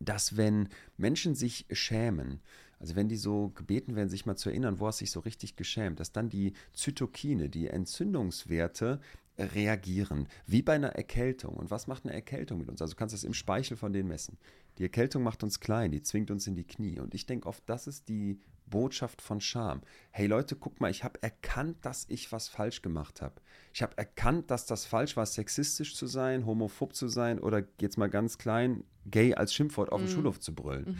dass 0.00 0.36
wenn 0.36 0.68
Menschen 0.96 1.34
sich 1.34 1.66
schämen, 1.70 2.40
also 2.78 2.96
wenn 2.96 3.08
die 3.08 3.16
so 3.16 3.50
gebeten 3.50 3.96
werden, 3.96 4.08
sich 4.08 4.26
mal 4.26 4.36
zu 4.36 4.48
erinnern, 4.48 4.78
wo 4.78 4.86
hast 4.86 5.00
du 5.00 5.04
dich 5.04 5.10
so 5.10 5.20
richtig 5.20 5.56
geschämt, 5.56 6.00
dass 6.00 6.12
dann 6.12 6.28
die 6.28 6.52
Zytokine, 6.72 7.48
die 7.48 7.68
Entzündungswerte 7.68 9.00
reagieren, 9.38 10.28
wie 10.46 10.62
bei 10.62 10.74
einer 10.74 10.90
Erkältung. 10.90 11.54
Und 11.54 11.70
was 11.70 11.86
macht 11.86 12.04
eine 12.04 12.14
Erkältung 12.14 12.58
mit 12.58 12.68
uns? 12.68 12.80
Also 12.80 12.94
du 12.94 12.98
kannst 12.98 13.14
das 13.14 13.24
im 13.24 13.34
Speichel 13.34 13.76
von 13.76 13.92
denen 13.92 14.08
messen. 14.08 14.38
Die 14.78 14.82
Erkältung 14.84 15.22
macht 15.22 15.42
uns 15.42 15.60
klein, 15.60 15.92
die 15.92 16.02
zwingt 16.02 16.30
uns 16.30 16.46
in 16.46 16.54
die 16.54 16.66
Knie. 16.66 16.98
Und 17.00 17.14
ich 17.14 17.26
denke 17.26 17.48
oft, 17.48 17.62
das 17.66 17.86
ist 17.86 18.08
die 18.08 18.40
Botschaft 18.66 19.20
von 19.20 19.40
Scham. 19.40 19.82
Hey 20.10 20.26
Leute, 20.26 20.56
guck 20.56 20.80
mal, 20.80 20.90
ich 20.90 21.04
habe 21.04 21.22
erkannt, 21.22 21.78
dass 21.82 22.06
ich 22.08 22.32
was 22.32 22.48
falsch 22.48 22.82
gemacht 22.82 23.22
habe. 23.22 23.34
Ich 23.72 23.82
habe 23.82 23.96
erkannt, 23.98 24.50
dass 24.50 24.66
das 24.66 24.86
falsch 24.86 25.16
war, 25.16 25.26
sexistisch 25.26 25.94
zu 25.94 26.06
sein, 26.06 26.46
homophob 26.46 26.94
zu 26.94 27.08
sein 27.08 27.38
oder 27.38 27.64
jetzt 27.80 27.98
mal 27.98 28.08
ganz 28.08 28.38
klein, 28.38 28.84
gay 29.06 29.34
als 29.34 29.52
Schimpfwort 29.52 29.92
auf 29.92 30.00
dem 30.00 30.08
Schulhof 30.08 30.40
zu 30.40 30.54
brüllen. 30.54 30.86
Und 30.86 30.98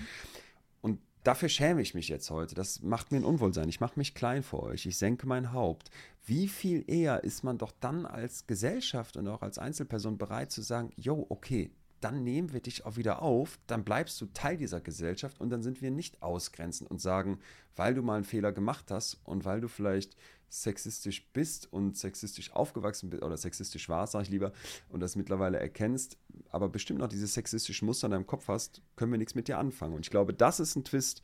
dafür 1.25 1.49
schäme 1.49 1.83
ich 1.83 1.95
mich 1.95 2.09
jetzt 2.09 2.31
heute. 2.31 2.55
Das 2.55 2.83
macht 2.83 3.11
mir 3.11 3.19
ein 3.19 3.25
Unwohlsein. 3.25 3.69
Ich 3.69 3.81
mache 3.81 3.99
mich 3.99 4.15
klein 4.15 4.43
vor 4.43 4.63
euch. 4.63 4.87
Ich 4.87 4.97
senke 4.97 5.27
mein 5.27 5.53
Haupt. 5.53 5.91
Wie 6.25 6.47
viel 6.49 6.85
eher 6.87 7.25
ist 7.25 7.43
man 7.43 7.59
doch 7.59 7.73
dann 7.81 8.07
als 8.07 8.47
Gesellschaft 8.47 9.17
und 9.17 9.27
auch 9.27 9.43
als 9.43 9.59
Einzelperson 9.59 10.17
bereit 10.17 10.53
zu 10.53 10.63
sagen, 10.63 10.91
yo, 10.97 11.27
okay, 11.29 11.71
dann 12.01 12.23
nehmen 12.23 12.53
wir 12.53 12.61
dich 12.61 12.85
auch 12.85 12.97
wieder 12.97 13.23
auf, 13.23 13.59
dann 13.67 13.83
bleibst 13.83 14.21
du 14.21 14.27
Teil 14.27 14.59
dieser 14.59 14.81
Gesellschaft 14.81 15.41
und 15.41 15.49
dann 15.49 15.63
sind 15.63 15.81
wir 15.81 15.91
nicht 15.91 16.23
ausgrenzend 16.23 16.91
und 16.91 17.01
sagen, 17.01 17.41
weil 17.77 17.95
du 17.95 18.03
mal 18.03 18.17
einen 18.17 18.25
Fehler 18.25 18.53
gemacht 18.53 18.91
hast 18.91 19.19
und 19.25 19.47
weil 19.47 19.63
du 19.63 19.69
vielleicht 19.69 20.15
sexistisch 20.49 21.27
bist 21.33 21.73
und 21.73 21.97
sexistisch 21.97 22.53
aufgewachsen 22.53 23.11
bist 23.11 23.23
oder 23.23 23.37
sexistisch 23.37 23.89
warst, 23.89 24.13
sage 24.13 24.25
ich 24.25 24.31
lieber, 24.31 24.53
und 24.89 25.01
das 25.01 25.17
mittlerweile 25.17 25.59
erkennst, 25.59 26.17
aber 26.51 26.69
bestimmt 26.69 27.01
noch 27.01 27.09
diese 27.09 27.27
sexistischen 27.27 27.87
Muster 27.87 28.07
in 28.07 28.13
deinem 28.13 28.27
Kopf 28.27 28.49
hast, 28.49 28.83
können 28.97 29.13
wir 29.13 29.19
nichts 29.19 29.35
mit 29.35 29.49
dir 29.49 29.59
anfangen. 29.59 29.95
Und 29.95 30.07
ich 30.07 30.11
glaube, 30.11 30.33
das 30.33 30.61
ist 30.61 30.77
ein 30.77 30.85
Twist, 30.85 31.23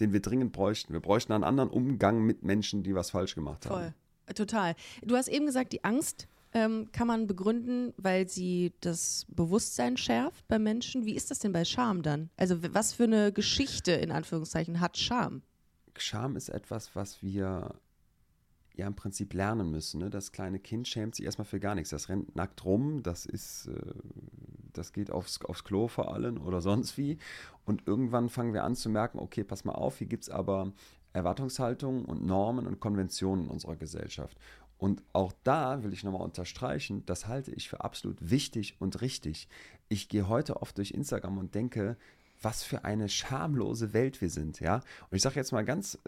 den 0.00 0.12
wir 0.12 0.20
dringend 0.20 0.52
bräuchten. 0.52 0.92
Wir 0.92 1.00
bräuchten 1.00 1.32
einen 1.32 1.44
anderen 1.44 1.70
Umgang 1.70 2.22
mit 2.22 2.42
Menschen, 2.42 2.82
die 2.82 2.94
was 2.94 3.10
falsch 3.10 3.34
gemacht 3.34 3.66
haben. 3.66 3.74
Voll. 3.74 3.94
Total. 4.34 4.74
Du 5.02 5.16
hast 5.16 5.28
eben 5.28 5.46
gesagt, 5.46 5.72
die 5.72 5.84
Angst 5.84 6.26
ähm, 6.52 6.88
kann 6.92 7.06
man 7.06 7.26
begründen, 7.26 7.92
weil 7.96 8.28
sie 8.28 8.72
das 8.80 9.26
Bewusstsein 9.28 9.96
schärft 9.96 10.46
bei 10.48 10.58
Menschen. 10.58 11.04
Wie 11.04 11.14
ist 11.14 11.30
das 11.30 11.38
denn 11.38 11.52
bei 11.52 11.64
Scham 11.64 12.02
dann? 12.02 12.30
Also 12.36 12.58
was 12.74 12.92
für 12.92 13.04
eine 13.04 13.32
Geschichte 13.32 13.92
in 13.92 14.10
Anführungszeichen 14.10 14.80
hat 14.80 14.96
Scham? 14.96 15.42
Scham 15.96 16.36
ist 16.36 16.48
etwas, 16.48 16.94
was 16.94 17.22
wir 17.22 17.74
ja 18.76 18.86
im 18.86 18.94
Prinzip 18.94 19.34
lernen 19.34 19.70
müssen. 19.70 20.00
Ne? 20.00 20.10
Das 20.10 20.32
kleine 20.32 20.58
Kind 20.58 20.88
schämt 20.88 21.14
sich 21.14 21.24
erstmal 21.24 21.46
für 21.46 21.60
gar 21.60 21.74
nichts. 21.74 21.90
Das 21.90 22.08
rennt 22.08 22.36
nackt 22.36 22.64
rum, 22.64 23.02
das 23.02 23.26
ist, 23.26 23.66
äh, 23.68 23.80
das 24.72 24.92
geht 24.92 25.10
aufs, 25.10 25.40
aufs 25.42 25.64
Klo 25.64 25.88
vor 25.88 26.12
allem 26.12 26.40
oder 26.40 26.60
sonst 26.60 26.98
wie. 26.98 27.18
Und 27.64 27.86
irgendwann 27.86 28.28
fangen 28.28 28.52
wir 28.52 28.64
an 28.64 28.76
zu 28.76 28.88
merken, 28.88 29.18
okay, 29.18 29.44
pass 29.44 29.64
mal 29.64 29.72
auf, 29.72 29.98
hier 29.98 30.06
gibt 30.06 30.24
es 30.24 30.30
aber 30.30 30.72
Erwartungshaltungen 31.12 32.04
und 32.04 32.24
Normen 32.24 32.66
und 32.66 32.80
Konventionen 32.80 33.46
in 33.46 33.50
unserer 33.50 33.76
Gesellschaft. 33.76 34.36
Und 34.78 35.02
auch 35.14 35.32
da 35.42 35.82
will 35.82 35.92
ich 35.92 36.04
nochmal 36.04 36.20
unterstreichen, 36.20 37.04
das 37.06 37.26
halte 37.26 37.50
ich 37.52 37.68
für 37.68 37.82
absolut 37.82 38.18
wichtig 38.30 38.76
und 38.78 39.00
richtig. 39.00 39.48
Ich 39.88 40.08
gehe 40.08 40.28
heute 40.28 40.60
oft 40.60 40.76
durch 40.76 40.90
Instagram 40.90 41.38
und 41.38 41.54
denke, 41.54 41.96
was 42.42 42.62
für 42.62 42.84
eine 42.84 43.08
schamlose 43.08 43.94
Welt 43.94 44.20
wir 44.20 44.28
sind, 44.28 44.60
ja. 44.60 44.76
Und 45.10 45.16
ich 45.16 45.22
sage 45.22 45.36
jetzt 45.36 45.52
mal 45.52 45.64
ganz, 45.64 45.98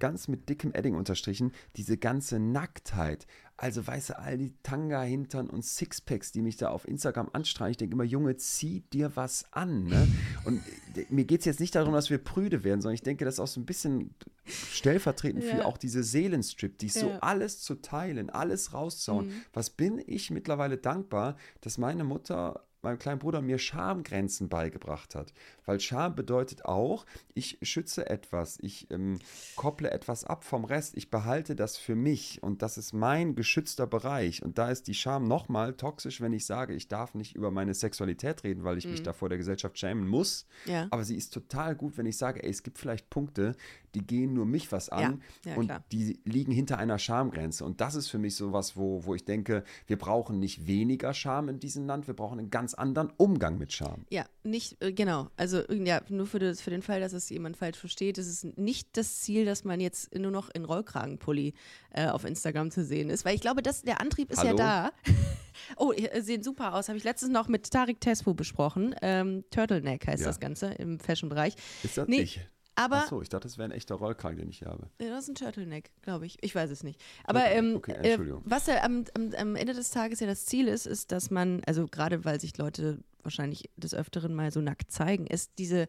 ganz 0.00 0.26
mit 0.26 0.48
dickem 0.48 0.72
Edding 0.74 0.96
unterstrichen, 0.96 1.52
diese 1.76 1.96
ganze 1.96 2.40
Nacktheit. 2.40 3.26
Also, 3.56 3.86
weißt 3.86 4.10
du, 4.10 4.18
all 4.18 4.38
die 4.38 4.54
Tanga-Hintern 4.62 5.50
und 5.50 5.62
Sixpacks, 5.64 6.32
die 6.32 6.40
mich 6.40 6.56
da 6.56 6.70
auf 6.70 6.88
Instagram 6.88 7.28
anstreichen. 7.34 7.72
Ich 7.72 7.76
denke 7.76 7.92
immer, 7.94 8.04
Junge, 8.04 8.36
zieh 8.38 8.80
dir 8.92 9.14
was 9.16 9.44
an. 9.52 9.84
Ne? 9.84 10.08
Und 10.44 10.62
äh, 10.96 11.04
mir 11.10 11.26
geht 11.26 11.40
es 11.40 11.44
jetzt 11.44 11.60
nicht 11.60 11.74
darum, 11.74 11.92
dass 11.92 12.08
wir 12.08 12.16
prüde 12.18 12.64
werden, 12.64 12.80
sondern 12.80 12.94
ich 12.94 13.02
denke, 13.02 13.26
das 13.26 13.34
ist 13.34 13.40
auch 13.40 13.46
so 13.46 13.60
ein 13.60 13.66
bisschen 13.66 14.14
stellvertretend 14.46 15.44
für 15.44 15.58
Ja. 15.58 15.64
auch 15.66 15.76
diese 15.78 16.02
Seelenstrip, 16.02 16.78
die 16.78 16.88
so 16.88 17.08
Ja. 17.10 17.18
alles 17.20 17.60
zu 17.60 17.76
teilen, 17.76 18.30
alles 18.30 18.72
rauszauen. 18.72 19.30
Was 19.52 19.70
bin 19.70 20.02
ich 20.06 20.30
mittlerweile 20.30 20.78
dankbar, 20.78 21.36
dass 21.60 21.78
meine 21.78 22.04
Mutter 22.04 22.64
meinem 22.82 22.98
kleinen 22.98 23.18
Bruder 23.18 23.42
mir 23.42 23.58
Schamgrenzen 23.58 24.48
beigebracht 24.48 25.14
hat. 25.14 25.34
Weil 25.70 25.78
Scham 25.78 26.16
bedeutet 26.16 26.64
auch, 26.64 27.06
ich 27.32 27.58
schütze 27.62 28.10
etwas, 28.10 28.58
ich 28.60 28.90
ähm, 28.90 29.20
kopple 29.54 29.92
etwas 29.92 30.24
ab 30.24 30.42
vom 30.42 30.64
Rest, 30.64 30.96
ich 30.96 31.10
behalte 31.10 31.54
das 31.54 31.76
für 31.76 31.94
mich 31.94 32.42
und 32.42 32.62
das 32.62 32.76
ist 32.76 32.92
mein 32.92 33.36
geschützter 33.36 33.86
Bereich. 33.86 34.42
Und 34.42 34.58
da 34.58 34.68
ist 34.68 34.88
die 34.88 34.94
Scham 34.94 35.28
nochmal 35.28 35.74
toxisch, 35.74 36.20
wenn 36.20 36.32
ich 36.32 36.44
sage, 36.44 36.74
ich 36.74 36.88
darf 36.88 37.14
nicht 37.14 37.36
über 37.36 37.52
meine 37.52 37.72
Sexualität 37.72 38.42
reden, 38.42 38.64
weil 38.64 38.78
ich 38.78 38.84
mhm. 38.84 38.90
mich 38.90 39.04
da 39.04 39.12
vor 39.12 39.28
der 39.28 39.38
Gesellschaft 39.38 39.78
schämen 39.78 40.08
muss. 40.08 40.44
Ja. 40.66 40.88
Aber 40.90 41.04
sie 41.04 41.14
ist 41.14 41.32
total 41.32 41.76
gut, 41.76 41.96
wenn 41.96 42.06
ich 42.06 42.16
sage, 42.16 42.42
ey, 42.42 42.50
es 42.50 42.64
gibt 42.64 42.76
vielleicht 42.76 43.08
Punkte, 43.08 43.54
die 43.94 44.04
gehen 44.04 44.34
nur 44.34 44.46
mich 44.46 44.72
was 44.72 44.88
an 44.88 45.22
ja, 45.44 45.52
ja, 45.52 45.56
und 45.56 45.66
klar. 45.66 45.84
die 45.92 46.20
liegen 46.24 46.52
hinter 46.52 46.78
einer 46.78 46.98
Schamgrenze. 46.98 47.64
Und 47.64 47.80
das 47.80 47.94
ist 47.94 48.08
für 48.08 48.18
mich 48.18 48.34
so 48.34 48.52
was, 48.52 48.76
wo, 48.76 49.04
wo 49.04 49.14
ich 49.14 49.24
denke, 49.24 49.64
wir 49.86 49.98
brauchen 49.98 50.40
nicht 50.40 50.66
weniger 50.66 51.14
Scham 51.14 51.48
in 51.48 51.60
diesem 51.60 51.86
Land, 51.86 52.06
wir 52.06 52.14
brauchen 52.14 52.38
einen 52.38 52.50
ganz 52.50 52.74
anderen 52.74 53.12
Umgang 53.16 53.58
mit 53.58 53.72
Scham. 53.72 54.04
Ja, 54.10 54.26
nicht, 54.42 54.82
äh, 54.82 54.92
genau. 54.92 55.28
Also 55.36 55.59
ja, 55.68 56.00
nur 56.08 56.26
für, 56.26 56.38
das, 56.38 56.60
für 56.60 56.70
den 56.70 56.82
Fall, 56.82 57.00
dass 57.00 57.12
es 57.12 57.28
jemand 57.30 57.56
falsch 57.56 57.78
versteht, 57.78 58.18
ist 58.18 58.28
es 58.28 58.44
nicht 58.56 58.96
das 58.96 59.20
Ziel, 59.20 59.44
dass 59.44 59.64
man 59.64 59.80
jetzt 59.80 60.14
nur 60.14 60.30
noch 60.30 60.50
in 60.50 60.64
Rollkragenpulli 60.64 61.54
äh, 61.92 62.08
auf 62.08 62.24
Instagram 62.24 62.70
zu 62.70 62.84
sehen 62.84 63.10
ist. 63.10 63.24
Weil 63.24 63.34
ich 63.34 63.40
glaube, 63.40 63.62
dass 63.62 63.82
der 63.82 64.00
Antrieb 64.00 64.30
ist 64.30 64.38
Hallo? 64.38 64.50
ja 64.50 64.54
da. 64.56 64.92
oh, 65.76 65.92
äh, 65.92 66.20
sehen 66.22 66.42
super 66.42 66.74
aus. 66.74 66.88
Habe 66.88 66.98
ich 66.98 67.04
letztens 67.04 67.32
noch 67.32 67.48
mit 67.48 67.70
Tarik 67.70 68.00
Tesfu 68.00 68.34
besprochen. 68.34 68.94
Ähm, 69.02 69.44
Turtleneck 69.50 70.06
heißt 70.06 70.22
ja. 70.22 70.26
das 70.26 70.40
Ganze 70.40 70.68
im 70.74 70.98
Fashion-Bereich. 70.98 71.54
Ist 71.82 71.96
das 71.96 72.08
nee, 72.08 72.22
ich? 72.22 72.40
Aber, 72.76 73.02
Ach 73.04 73.08
so, 73.08 73.20
ich 73.20 73.28
dachte, 73.28 73.46
das 73.46 73.58
wäre 73.58 73.68
ein 73.68 73.72
echter 73.72 73.96
Rollkragen, 73.96 74.38
den 74.38 74.48
ich 74.48 74.62
habe. 74.62 74.88
Ja, 75.00 75.10
das 75.10 75.24
ist 75.24 75.30
ein 75.30 75.34
Turtleneck, 75.34 75.90
glaube 76.00 76.24
ich. 76.24 76.38
Ich 76.40 76.54
weiß 76.54 76.70
es 76.70 76.82
nicht. 76.82 76.98
Aber 77.24 77.44
ähm, 77.46 77.76
okay, 77.76 77.92
äh, 77.92 78.18
was 78.44 78.68
ja 78.68 78.82
am, 78.82 79.04
am, 79.14 79.34
am, 79.36 79.56
Ende 79.56 79.74
des 79.74 79.90
Tages 79.90 80.20
ja 80.20 80.26
das 80.26 80.46
Ziel 80.46 80.66
ist, 80.66 80.86
ist, 80.86 81.12
dass 81.12 81.30
man, 81.30 81.62
also 81.66 81.86
gerade 81.86 82.24
weil 82.24 82.40
sich 82.40 82.56
Leute 82.56 83.00
wahrscheinlich 83.24 83.70
des 83.76 83.94
Öfteren 83.94 84.34
mal 84.34 84.50
so 84.52 84.60
nackt 84.60 84.90
zeigen, 84.90 85.26
ist 85.26 85.52
diese 85.58 85.88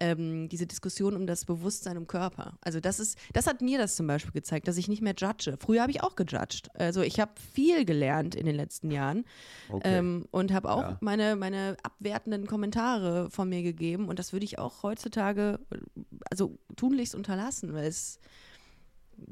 ähm, 0.00 0.48
diese 0.48 0.66
Diskussion 0.66 1.16
um 1.16 1.26
das 1.26 1.44
Bewusstsein 1.44 1.96
im 1.96 2.06
Körper. 2.06 2.58
Also 2.60 2.80
das 2.80 3.00
ist, 3.00 3.18
das 3.32 3.46
hat 3.46 3.60
mir 3.60 3.78
das 3.78 3.96
zum 3.96 4.06
Beispiel 4.06 4.32
gezeigt, 4.32 4.68
dass 4.68 4.76
ich 4.76 4.88
nicht 4.88 5.02
mehr 5.02 5.14
judge. 5.16 5.56
Früher 5.58 5.82
habe 5.82 5.90
ich 5.90 6.02
auch 6.02 6.16
gejudged. 6.16 6.68
Also 6.74 7.02
ich 7.02 7.20
habe 7.20 7.32
viel 7.54 7.84
gelernt 7.84 8.34
in 8.34 8.46
den 8.46 8.54
letzten 8.54 8.90
Jahren 8.90 9.24
okay. 9.68 9.98
ähm, 9.98 10.26
und 10.30 10.52
habe 10.52 10.70
auch 10.70 10.82
ja. 10.82 10.98
meine, 11.00 11.36
meine 11.36 11.76
abwertenden 11.82 12.46
Kommentare 12.46 13.30
von 13.30 13.48
mir 13.48 13.62
gegeben 13.62 14.08
und 14.08 14.18
das 14.18 14.32
würde 14.32 14.44
ich 14.44 14.58
auch 14.58 14.82
heutzutage, 14.82 15.58
also 16.30 16.58
tunlichst 16.76 17.14
unterlassen, 17.14 17.74
weil 17.74 17.86
es 17.86 18.18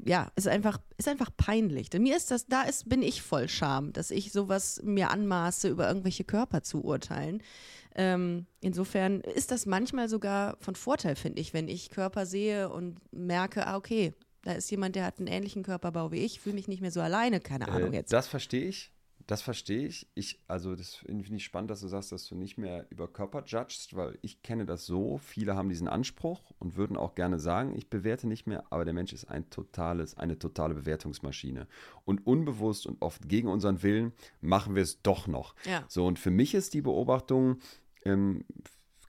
ja, 0.05 0.31
ist 0.35 0.47
einfach, 0.47 0.79
ist 0.97 1.07
einfach 1.07 1.29
peinlich. 1.35 1.89
Denn 1.89 2.03
mir 2.03 2.15
ist 2.17 2.31
das, 2.31 2.47
da 2.47 2.63
ist, 2.63 2.89
bin 2.89 3.01
ich 3.01 3.21
voll 3.21 3.47
Scham, 3.47 3.93
dass 3.93 4.11
ich 4.11 4.31
sowas 4.31 4.81
mir 4.83 5.11
anmaße, 5.11 5.69
über 5.69 5.87
irgendwelche 5.87 6.23
Körper 6.23 6.63
zu 6.63 6.83
urteilen. 6.83 7.41
Ähm, 7.95 8.45
insofern 8.61 9.21
ist 9.21 9.51
das 9.51 9.65
manchmal 9.65 10.07
sogar 10.07 10.57
von 10.59 10.75
Vorteil, 10.75 11.15
finde 11.15 11.41
ich, 11.41 11.53
wenn 11.53 11.67
ich 11.67 11.89
Körper 11.89 12.25
sehe 12.25 12.69
und 12.69 12.99
merke, 13.11 13.65
ah, 13.65 13.75
okay, 13.75 14.13
da 14.43 14.53
ist 14.53 14.69
jemand, 14.69 14.95
der 14.95 15.05
hat 15.05 15.19
einen 15.19 15.27
ähnlichen 15.27 15.63
Körperbau 15.63 16.11
wie 16.11 16.23
ich, 16.23 16.39
fühle 16.39 16.55
mich 16.55 16.67
nicht 16.67 16.81
mehr 16.81 16.91
so 16.91 17.01
alleine, 17.01 17.39
keine 17.39 17.67
Ahnung 17.67 17.93
äh, 17.93 17.97
jetzt. 17.97 18.13
Das 18.13 18.27
verstehe 18.27 18.69
ich. 18.69 18.91
Das 19.27 19.41
verstehe 19.41 19.85
ich. 19.85 20.07
ich. 20.15 20.39
Also, 20.47 20.75
das 20.75 20.95
finde 20.95 21.35
ich 21.35 21.43
spannend, 21.43 21.69
dass 21.69 21.81
du 21.81 21.87
sagst, 21.89 22.13
dass 22.13 22.27
du 22.27 22.35
nicht 22.35 22.57
mehr 22.57 22.87
über 22.89 23.09
Körper 23.09 23.43
judgst, 23.45 23.95
weil 23.95 24.17
ich 24.21 24.41
kenne 24.41 24.65
das 24.65 24.85
so. 24.85 25.17
Viele 25.17 25.55
haben 25.55 25.67
diesen 25.67 25.89
Anspruch 25.89 26.53
und 26.59 26.77
würden 26.77 26.95
auch 26.95 27.13
gerne 27.13 27.37
sagen, 27.37 27.75
ich 27.75 27.89
bewerte 27.89 28.25
nicht 28.25 28.47
mehr, 28.47 28.63
aber 28.69 28.85
der 28.85 28.93
Mensch 28.93 29.11
ist 29.11 29.25
ein 29.25 29.49
totales, 29.49 30.17
eine 30.17 30.39
totale 30.39 30.75
Bewertungsmaschine. 30.75 31.67
Und 32.05 32.25
unbewusst 32.25 32.87
und 32.87 33.01
oft 33.01 33.27
gegen 33.27 33.49
unseren 33.49 33.83
Willen 33.83 34.13
machen 34.39 34.75
wir 34.75 34.83
es 34.83 35.01
doch 35.01 35.27
noch. 35.27 35.55
Ja. 35.65 35.83
So, 35.89 36.05
und 36.05 36.19
für 36.19 36.31
mich 36.31 36.53
ist 36.53 36.73
die 36.73 36.81
Beobachtung, 36.81 37.59
ähm, 38.05 38.45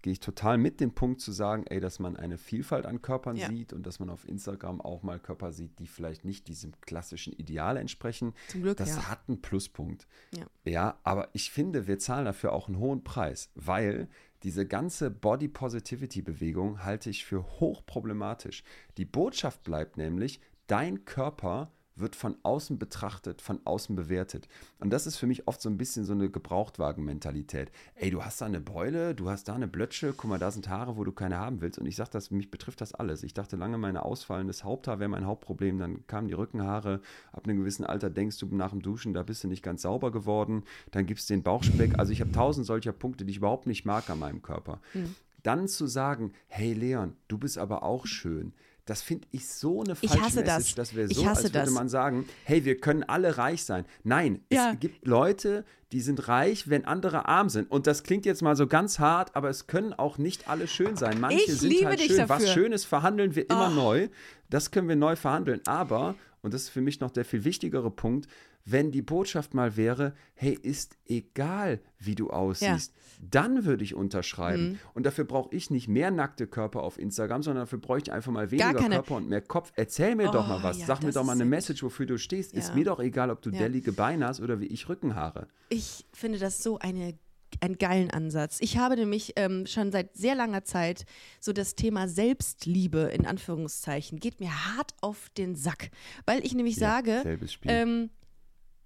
gehe 0.09 0.15
ich 0.15 0.21
total 0.21 0.57
mit 0.57 0.81
dem 0.81 0.93
Punkt 0.93 1.21
zu 1.21 1.33
sagen, 1.33 1.65
ey, 1.67 1.81
dass 1.81 1.99
man 1.99 2.17
eine 2.17 2.39
Vielfalt 2.39 2.87
an 2.87 3.03
Körpern 3.03 3.37
ja. 3.37 3.51
sieht 3.51 3.75
und 3.75 3.87
dass 3.87 4.01
man 4.01 4.09
auf 4.09 4.27
Instagram 4.27 4.81
auch 4.81 5.03
mal 5.03 5.19
Körper 5.19 5.53
sieht, 5.53 5.79
die 5.81 5.87
vielleicht 5.87 6.25
nicht 6.25 6.49
diesem 6.49 6.73
klassischen 6.81 7.35
Ideal 7.35 7.77
entsprechen. 7.77 8.33
Zum 8.47 8.63
Glück, 8.63 8.79
das 8.79 8.97
ja. 8.97 9.11
hat 9.11 9.21
einen 9.29 9.43
Pluspunkt. 9.43 10.07
Ja. 10.35 10.47
ja, 10.65 10.99
aber 11.03 11.29
ich 11.35 11.51
finde, 11.51 11.87
wir 11.87 11.99
zahlen 11.99 12.25
dafür 12.25 12.55
auch 12.55 12.69
einen 12.69 12.79
hohen 12.79 13.05
Preis, 13.05 13.51
weil 13.55 14.09
diese 14.45 14.67
ganze 14.67 15.11
Body 15.11 15.47
Positivity 15.47 16.23
Bewegung 16.23 16.83
halte 16.85 17.11
ich 17.11 17.27
für 17.27 17.45
hochproblematisch. 17.61 18.63
Die 18.97 19.05
Botschaft 19.05 19.63
bleibt 19.63 19.99
nämlich, 19.99 20.41
dein 20.69 21.05
Körper 21.05 21.71
wird 22.01 22.17
von 22.17 22.37
außen 22.43 22.79
betrachtet, 22.79 23.43
von 23.43 23.61
außen 23.65 23.97
bewertet. 23.97 24.49
Und 24.79 24.91
das 24.91 25.07
ist 25.07 25.17
für 25.17 25.27
mich 25.27 25.49
oft 25.49 25.61
so 25.61 25.69
ein 25.69 25.77
bisschen 25.77 26.05
so 26.05 26.13
eine 26.13 26.31
Gebrauchtwagen-Mentalität. 26.31 27.71
Ey, 27.95 28.11
du 28.11 28.25
hast 28.25 28.41
da 28.41 28.47
eine 28.47 28.61
Beule, 28.61 29.15
du 29.15 29.31
hast 29.31 29.49
da 29.49 29.55
eine 29.55 29.69
Blötsche, 29.69 30.15
guck 30.17 30.31
mal, 30.31 30.39
da 30.39 30.51
sind 30.51 30.69
Haare, 30.69 30.97
wo 30.97 31.05
du 31.05 31.13
keine 31.13 31.39
haben 31.39 31.61
willst. 31.61 31.79
Und 31.79 31.87
ich 31.87 31.97
sage 31.97 32.11
das, 32.13 32.31
mich 32.31 32.51
betrifft 32.51 32.81
das 32.81 32.95
alles. 32.95 33.23
Ich 33.23 33.35
dachte 33.35 33.57
lange, 33.57 33.79
meine 33.79 34.05
ausfallendes 34.05 34.65
Haupthaar 34.65 34.99
wäre 34.99 35.09
mein 35.09 35.27
Hauptproblem. 35.27 35.79
Dann 35.79 36.07
kamen 36.07 36.29
die 36.29 36.35
Rückenhaare. 36.35 37.01
Ab 37.33 37.45
einem 37.45 37.59
gewissen 37.59 37.85
Alter 37.85 38.11
denkst 38.11 38.39
du 38.39 38.47
nach 38.55 38.71
dem 38.71 38.83
Duschen, 38.83 39.15
da 39.15 39.23
bist 39.23 39.45
du 39.45 39.49
nicht 39.49 39.63
ganz 39.63 39.83
sauber 39.83 40.11
geworden. 40.11 40.65
Dann 40.91 41.07
gibt 41.07 41.21
es 41.21 41.27
den 41.27 41.43
Bauchspeck. 41.43 41.99
Also 41.99 42.13
ich 42.13 42.21
habe 42.21 42.33
tausend 42.33 42.67
solcher 42.67 42.93
Punkte, 42.93 43.25
die 43.25 43.33
ich 43.33 43.39
überhaupt 43.39 43.67
nicht 43.67 43.85
mag 43.85 44.09
an 44.11 44.19
meinem 44.19 44.43
Körper. 44.43 44.81
Mhm. 44.95 45.15
Dann 45.43 45.69
zu 45.69 45.87
sagen, 45.87 46.33
hey 46.49 46.73
Leon, 46.73 47.17
du 47.29 47.39
bist 47.39 47.59
aber 47.59 47.83
auch 47.83 48.07
schön 48.07 48.53
das 48.89 49.03
finde 49.03 49.29
ich 49.33 49.47
so 49.47 49.83
eine 49.83 49.95
falsche 49.95 50.17
ich 50.17 50.23
hasse 50.23 50.41
Message. 50.41 50.75
Das, 50.75 50.89
das 50.89 50.97
wäre 50.97 51.09
so, 51.09 51.27
als 51.27 51.43
würde 51.43 51.53
das. 51.53 51.71
man 51.71 51.91
sagen, 51.91 52.27
hey, 52.45 52.65
wir 52.65 52.81
können 52.81 53.03
alle 53.03 53.37
reich 53.37 53.63
sein. 53.65 53.85
Nein, 54.03 54.41
ja. 54.51 54.73
es 54.73 54.81
gibt 54.81 55.07
Leute, 55.07 55.67
die 55.93 56.01
sind 56.01 56.27
reich, 56.27 56.71
wenn 56.71 56.87
andere 56.87 57.29
arm 57.29 57.51
sind. 57.51 57.71
Und 57.71 57.87
das 57.87 58.03
klingt 58.03 58.25
jetzt 58.25 58.41
mal 58.41 58.57
so 58.57 58.67
ganz 58.67 58.99
hart, 58.99 59.37
aber 59.37 59.51
es 59.51 59.67
können 59.67 59.93
auch 59.93 60.17
nicht 60.17 60.49
alle 60.49 60.67
schön 60.67 60.97
sein. 60.97 61.21
Manche 61.21 61.53
ich 61.53 61.59
sind 61.59 61.85
halt 61.85 62.01
schön. 62.01 62.17
Dafür. 62.17 62.29
Was 62.29 62.51
Schönes 62.51 62.85
verhandeln 62.87 63.35
wir 63.35 63.51
immer 63.51 63.69
oh. 63.71 63.75
neu. 63.75 64.09
Das 64.49 64.71
können 64.71 64.89
wir 64.89 64.97
neu 64.97 65.17
verhandeln. 65.17 65.61
Aber, 65.67 66.15
und 66.41 66.55
das 66.55 66.63
ist 66.63 66.69
für 66.71 66.81
mich 66.81 67.01
noch 67.01 67.11
der 67.11 67.27
viel 67.27 67.45
wichtigere 67.45 67.91
Punkt, 67.91 68.27
wenn 68.71 68.91
die 68.91 69.03
Botschaft 69.03 69.55
mal 69.55 69.77
wäre, 69.77 70.15
hey, 70.35 70.53
ist 70.55 70.97
egal, 71.07 71.81
wie 71.99 72.15
du 72.15 72.31
aussiehst, 72.31 72.93
ja. 72.95 73.27
dann 73.31 73.65
würde 73.65 73.85
ich 73.85 73.95
unterschreiben. 73.95 74.71
Mhm. 74.71 74.79
Und 74.95 75.07
dafür 75.07 75.25
brauche 75.25 75.55
ich 75.55 75.71
nicht 75.71 75.89
mehr 75.89 76.11
nackte 76.11 76.47
Körper 76.47 76.83
auf 76.83 76.99
Instagram, 76.99 77.43
sondern 77.43 77.63
dafür 77.63 77.79
bräuchte 77.79 78.11
ich 78.11 78.15
einfach 78.15 78.33
mal 78.33 78.51
weniger 78.51 78.75
Körper 78.75 79.17
und 79.17 79.29
mehr 79.29 79.41
Kopf. 79.41 79.73
Erzähl 79.77 80.17
mir 80.17 80.29
oh, 80.29 80.33
doch 80.33 80.49
mal 80.49 80.63
was. 80.63 80.79
Ja, 80.79 80.87
Sag 80.87 81.03
mir 81.03 81.13
doch 81.13 81.25
mal 81.25 81.33
eine 81.33 81.45
Message, 81.45 81.83
wofür 81.83 82.07
du 82.07 82.19
stehst. 82.19 82.53
Ja. 82.53 82.59
Ist 82.59 82.75
mir 82.75 82.85
doch 82.85 83.01
egal, 83.01 83.31
ob 83.31 83.43
du 83.43 83.51
ja. 83.51 83.59
dellige 83.59 83.93
Beine 83.93 84.27
hast 84.27 84.41
oder 84.41 84.61
wie 84.61 84.67
ich 84.67 84.89
Rückenhaare. 84.89 85.49
Ich 85.69 86.07
finde 86.13 86.39
das 86.39 86.63
so 86.63 86.79
eine 86.79 87.15
einen 87.61 87.79
geilen 87.79 88.11
Ansatz. 88.11 88.59
Ich 88.61 88.77
habe 88.77 88.95
nämlich 88.95 89.33
ähm, 89.37 89.67
schon 89.67 89.91
seit 89.91 90.15
sehr 90.15 90.35
langer 90.35 90.65
Zeit 90.65 91.07
so 91.41 91.53
das 91.53 91.75
Thema 91.75 92.07
Selbstliebe 92.07 93.11
in 93.13 93.27
Anführungszeichen 93.27 94.21
geht 94.21 94.39
mir 94.39 94.51
hart 94.77 94.95
auf 95.01 95.31
den 95.31 95.57
Sack, 95.57 95.91
weil 96.27 96.45
ich 96.45 96.55
nämlich 96.55 96.77
ja, 96.77 96.89
sage, 96.89 97.39
ähm, 97.65 98.11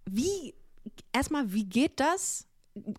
wie, 0.09 0.55
erstmal, 1.13 1.53
wie 1.53 1.65
geht 1.65 2.01
das? 2.01 2.47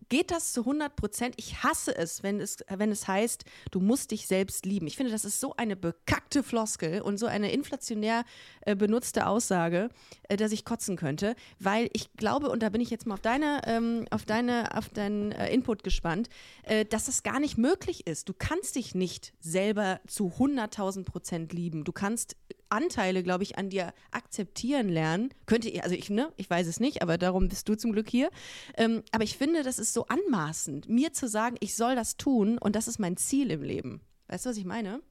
Geht 0.08 0.30
das 0.30 0.54
zu 0.54 0.62
100 0.62 0.96
Prozent? 0.96 1.34
Ich 1.38 1.64
hasse 1.64 1.98
es 1.98 2.22
wenn, 2.22 2.40
es, 2.40 2.58
wenn 2.70 2.92
es 2.92 3.08
heißt, 3.08 3.44
du 3.72 3.80
musst 3.80 4.12
dich 4.12 4.28
selbst 4.28 4.68
lieben. 4.68 4.86
Ich 4.86 4.98
finde, 4.98 5.12
das 5.12 5.26
ist 5.26 5.40
so 5.40 5.56
eine 5.56 5.76
bekackte 5.76 6.44
Floskel 6.44 7.02
und 7.02 7.18
so 7.18 7.26
eine 7.26 7.52
inflationär 7.52 8.24
äh, 8.62 8.76
benutzte 8.76 9.26
Aussage, 9.26 9.90
äh, 10.30 10.38
dass 10.38 10.52
ich 10.52 10.64
kotzen 10.64 10.96
könnte, 10.96 11.36
weil 11.58 11.90
ich 11.94 12.14
glaube, 12.14 12.52
und 12.52 12.62
da 12.62 12.70
bin 12.70 12.82
ich 12.82 12.92
jetzt 12.92 13.08
mal 13.08 13.16
auf 13.16 13.22
deine, 13.22 13.62
ähm, 13.66 14.06
auf 14.12 14.26
deine, 14.26 14.78
auf 14.78 14.90
deinen 14.90 15.32
äh, 15.32 15.52
Input 15.52 15.84
gespannt, 15.84 16.30
äh, 16.64 16.86
dass 16.86 17.06
das 17.06 17.24
gar 17.24 17.40
nicht 17.40 17.58
möglich 17.58 18.06
ist. 18.06 18.30
Du 18.30 18.34
kannst 18.38 18.76
dich 18.76 18.94
nicht 18.94 19.34
selber 19.40 20.02
zu 20.06 20.34
100.000 20.38 21.04
Prozent 21.04 21.52
lieben. 21.52 21.84
Du 21.84 21.94
kannst 21.94 22.36
Anteile, 22.74 23.24
glaube 23.24 23.44
ich, 23.44 23.58
an 23.58 23.70
dir 23.70 23.94
akzeptieren 24.12 24.90
lernen. 24.90 25.34
Könnte 25.46 25.70
ihr, 25.70 25.84
also 25.84 25.96
ich, 25.96 26.10
ne, 26.10 26.34
ich 26.36 26.50
weiß 26.50 26.68
es 26.68 26.80
nicht, 26.80 27.02
aber 27.02 27.18
darum 27.18 27.48
bist 27.48 27.70
du 27.70 27.76
zum 27.76 27.94
Glück 27.94 28.10
hier. 28.10 28.30
Ähm, 28.76 29.04
aber 29.12 29.24
ich 29.24 29.38
finde, 29.38 29.64
das 29.64 29.80
ist 29.80 29.94
so 29.94 30.06
anmaßend, 30.08 30.90
mir 30.90 31.14
zu 31.14 31.28
sagen, 31.28 31.56
ich 31.60 31.76
soll 31.76 31.96
das 31.96 32.18
tun 32.18 32.58
und 32.58 32.76
das 32.76 32.88
ist 32.88 33.00
mein 33.00 33.16
Ziel 33.16 33.52
im 33.52 33.64
Leben. 33.64 34.02
Weißt 34.28 34.46
du, 34.46 34.50
was 34.50 34.58
ich 34.58 34.66
meine? 34.66 35.02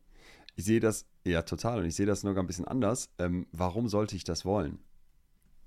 Ich 0.56 0.64
sehe 0.64 0.80
das, 0.80 1.06
ja, 1.24 1.42
total. 1.42 1.80
Und 1.80 1.86
ich 1.86 1.94
sehe 1.94 2.06
das 2.06 2.24
noch 2.24 2.36
ein 2.36 2.46
bisschen 2.46 2.66
anders. 2.66 3.08
Ähm, 3.18 3.46
warum 3.52 3.88
sollte 3.88 4.16
ich 4.16 4.24
das 4.24 4.44
wollen? 4.44 4.78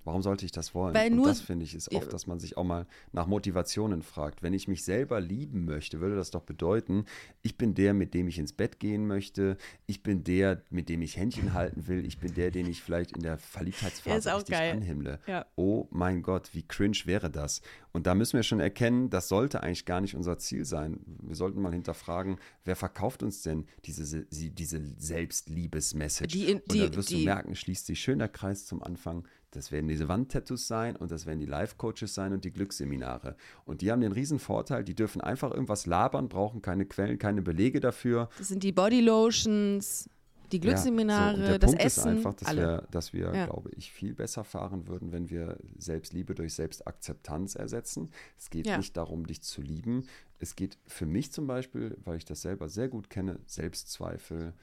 Warum 0.06 0.22
sollte 0.22 0.46
ich 0.46 0.52
das 0.52 0.76
wollen? 0.76 0.94
Weil 0.94 1.10
nur, 1.10 1.26
und 1.26 1.30
das 1.32 1.42
finde 1.42 1.66
ich 1.66 1.74
ist 1.74 1.94
oft, 1.94 2.14
dass 2.14 2.28
man 2.28 2.40
sich 2.40 2.58
auch 2.58 2.64
mal 2.64 2.86
nach 3.12 3.26
Motivationen 3.26 4.04
fragt. 4.04 4.44
Wenn 4.44 4.54
ich 4.54 4.68
mich 4.68 4.84
selber 4.84 5.20
lieben 5.20 5.66
möchte, 5.66 6.00
würde 6.00 6.16
das 6.16 6.30
doch 6.30 6.44
bedeuten, 6.44 7.06
ich 7.42 7.58
bin 7.58 7.74
der, 7.74 7.96
mit 7.96 8.14
dem 8.14 8.28
ich 8.28 8.38
ins 8.38 8.54
Bett 8.54 8.80
gehen 8.80 9.08
möchte. 9.08 9.58
Ich 9.88 10.04
bin 10.04 10.24
der, 10.24 10.62
mit 10.70 10.90
dem 10.90 11.02
ich 11.02 11.18
Händchen 11.18 11.54
halten 11.54 11.88
will. 11.88 12.06
Ich 12.06 12.20
bin 12.20 12.36
der, 12.36 12.52
den 12.52 12.68
ich 12.68 12.84
vielleicht 12.84 13.14
in 13.18 13.24
der 13.24 13.40
Verliebtheitsphase 13.40 14.30
ja, 14.30 14.36
richtig 14.36 14.56
geil. 14.56 14.74
anhimmle. 14.74 15.20
Ja. 15.26 15.48
Oh 15.56 15.88
mein 15.90 16.22
Gott, 16.22 16.52
wie 16.54 16.64
cringe 16.64 16.98
wäre 17.06 17.32
das? 17.32 17.62
Und 17.92 18.08
da 18.08 18.14
müssen 18.14 18.38
wir 18.38 18.44
schon 18.44 18.60
erkennen, 18.60 19.10
das 19.10 19.28
sollte 19.28 19.64
eigentlich 19.64 19.86
gar 19.86 20.02
nicht 20.02 20.16
unser 20.16 20.38
Ziel 20.38 20.66
sein. 20.66 21.00
Wir 21.22 21.36
sollten 21.36 21.62
mal 21.62 21.72
hinterfragen, 21.72 22.38
wer 22.64 22.76
verkauft 22.76 23.24
uns 23.24 23.42
denn 23.42 23.66
diese, 23.86 24.26
diese 24.26 24.82
Selbstliebesmessage? 24.98 26.28
Die, 26.32 26.46
die, 26.46 26.54
Und 26.54 26.64
dann 26.70 26.96
wirst 26.96 27.10
die, 27.10 27.20
du 27.20 27.24
merken, 27.24 27.56
schließt 27.56 27.88
sich 27.88 28.00
schön 28.00 28.20
der 28.20 28.28
Kreis 28.28 28.66
zum 28.66 28.84
Anfang 28.84 29.26
Das 29.56 29.72
werden 29.72 29.88
diese 29.88 30.08
Wandtattoos 30.10 30.68
sein 30.68 30.96
und 30.96 31.12
das 31.12 31.26
werden 31.26 31.40
die 31.40 31.46
Life-Coaches 31.46 32.14
sein 32.14 32.34
und 32.34 32.44
die 32.44 32.52
Glücksseminare. 32.52 33.36
Und 33.66 33.82
die 33.82 33.92
haben 33.92 34.02
den 34.02 34.12
riesen 34.12 34.38
Vorteil, 34.40 34.84
die 34.84 34.96
dürfen 34.96 35.22
einfach 35.22 35.52
irgendwas 35.52 35.86
labern, 35.86 36.28
brauchen 36.28 36.62
keine 36.62 36.86
Quellen, 36.86 37.18
keine 37.18 37.42
Belege 37.42 37.80
dafür. 37.80 38.30
Das 38.38 38.50
sind 38.50 38.64
die 38.64 38.72
Bodylotions, 38.72 40.10
die 40.52 40.60
Glücksseminare, 40.60 41.40
ja, 41.40 41.52
so. 41.54 41.58
das 41.58 41.72
Punkt 41.72 41.86
Essen. 41.86 42.00
Ist 42.02 42.08
einfach, 42.08 42.34
dass 42.36 42.48
alle. 42.50 42.62
wir, 42.62 42.88
dass 42.92 43.14
wir 43.14 43.34
Ja. 43.34 43.46
glaube 43.46 43.70
ich, 43.76 43.92
viel 43.92 44.14
besser 44.14 44.44
fahren 44.44 44.88
würden, 44.88 45.12
wenn 45.12 45.30
wir 45.30 45.58
Selbstliebe 45.78 46.36
durch 46.36 46.54
Selbstakzeptanz 46.54 47.56
ersetzen. 47.56 48.10
Es 48.38 48.50
geht 48.50 48.68
Ja. 48.68 48.78
nicht 48.78 48.96
darum, 48.98 49.26
dich 49.26 49.42
zu 49.42 49.62
lieben. 49.62 50.06
Es 50.40 50.56
geht 50.56 50.78
für 50.86 51.06
mich 51.06 51.32
zum 51.32 51.48
Beispiel, 51.48 51.98
weil 52.04 52.18
ich 52.18 52.26
das 52.26 52.42
selber 52.42 52.68
sehr 52.70 52.90
gut 52.90 53.10
kenne, 53.10 53.40
Selbstzweifel, 53.46 54.54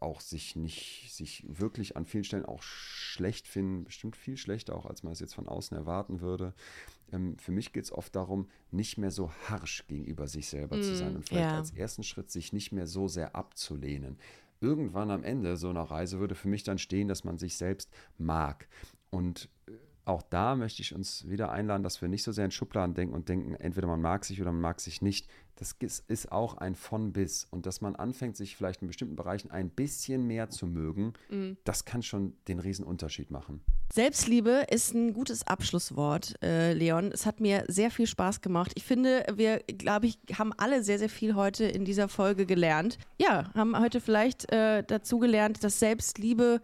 auch 0.00 0.20
sich 0.20 0.56
nicht, 0.56 1.12
sich 1.12 1.44
wirklich 1.46 1.96
an 1.96 2.06
vielen 2.06 2.24
Stellen 2.24 2.44
auch 2.44 2.62
schlecht 2.62 3.46
finden, 3.46 3.84
bestimmt 3.84 4.16
viel 4.16 4.36
schlechter 4.36 4.74
auch, 4.74 4.86
als 4.86 5.02
man 5.02 5.12
es 5.12 5.20
jetzt 5.20 5.34
von 5.34 5.48
außen 5.48 5.76
erwarten 5.76 6.20
würde. 6.20 6.54
Ähm, 7.12 7.36
für 7.38 7.52
mich 7.52 7.72
geht 7.72 7.84
es 7.84 7.92
oft 7.92 8.16
darum, 8.16 8.48
nicht 8.70 8.98
mehr 8.98 9.10
so 9.10 9.30
harsch 9.48 9.86
gegenüber 9.86 10.26
sich 10.26 10.48
selber 10.48 10.80
zu 10.80 10.94
sein 10.96 11.16
und 11.16 11.28
vielleicht 11.28 11.50
ja. 11.50 11.58
als 11.58 11.72
ersten 11.72 12.02
Schritt 12.02 12.30
sich 12.30 12.52
nicht 12.52 12.72
mehr 12.72 12.86
so 12.86 13.08
sehr 13.08 13.36
abzulehnen. 13.36 14.18
Irgendwann 14.60 15.10
am 15.10 15.24
Ende 15.24 15.56
so 15.56 15.70
einer 15.70 15.82
Reise 15.82 16.18
würde 16.18 16.34
für 16.34 16.48
mich 16.48 16.64
dann 16.64 16.78
stehen, 16.78 17.08
dass 17.08 17.24
man 17.24 17.38
sich 17.38 17.56
selbst 17.56 17.90
mag. 18.18 18.68
Und 19.10 19.48
äh, 19.66 19.72
auch 20.10 20.22
da 20.22 20.56
möchte 20.56 20.82
ich 20.82 20.94
uns 20.94 21.28
wieder 21.28 21.50
einladen, 21.50 21.82
dass 21.82 22.02
wir 22.02 22.08
nicht 22.08 22.22
so 22.22 22.32
sehr 22.32 22.44
in 22.44 22.50
Schubladen 22.50 22.94
denken 22.94 23.14
und 23.14 23.28
denken, 23.28 23.54
entweder 23.54 23.86
man 23.86 24.00
mag 24.00 24.24
sich 24.24 24.40
oder 24.40 24.52
man 24.52 24.60
mag 24.60 24.80
sich 24.80 25.02
nicht. 25.02 25.28
Das 25.56 25.76
ist, 26.08 26.32
auch 26.32 26.54
ein 26.56 26.74
von 26.74 27.12
bis. 27.12 27.46
Und 27.50 27.66
dass 27.66 27.82
man 27.82 27.94
anfängt, 27.94 28.36
sich 28.36 28.56
vielleicht 28.56 28.80
in 28.80 28.88
bestimmten 28.88 29.14
Bereichen 29.14 29.50
ein 29.50 29.68
bisschen 29.68 30.26
mehr 30.26 30.48
zu 30.48 30.66
mögen, 30.66 31.12
das 31.64 31.84
kann 31.84 32.02
schon 32.02 32.34
den 32.48 32.60
Unterschied 32.84 33.30
machen. 33.30 33.60
Selbstliebe 33.92 34.66
ist 34.70 34.94
ein 34.94 35.12
gutes 35.12 35.46
Abschlusswort, 35.46 36.34
äh, 36.42 36.72
Leon. 36.72 37.10
Es 37.12 37.26
hat 37.26 37.40
mir 37.40 37.64
sehr 37.68 37.90
viel 37.90 38.06
Spaß 38.06 38.40
gemacht. 38.40 38.72
Ich 38.76 38.84
finde, 38.84 39.26
wir, 39.34 39.58
glaube 39.58 40.06
ich, 40.06 40.18
haben 40.38 40.52
alle 40.56 40.82
sehr, 40.82 40.98
sehr 40.98 41.10
viel 41.10 41.34
heute 41.34 41.64
in 41.64 41.84
dieser 41.84 42.08
Folge 42.08 42.46
gelernt. 42.46 42.98
Ja, 43.18 43.52
haben 43.54 43.78
heute 43.78 44.00
vielleicht 44.00 44.50
äh, 44.52 44.82
dazu 44.82 45.18
gelernt, 45.18 45.62
dass 45.62 45.78
Selbstliebe 45.78 46.62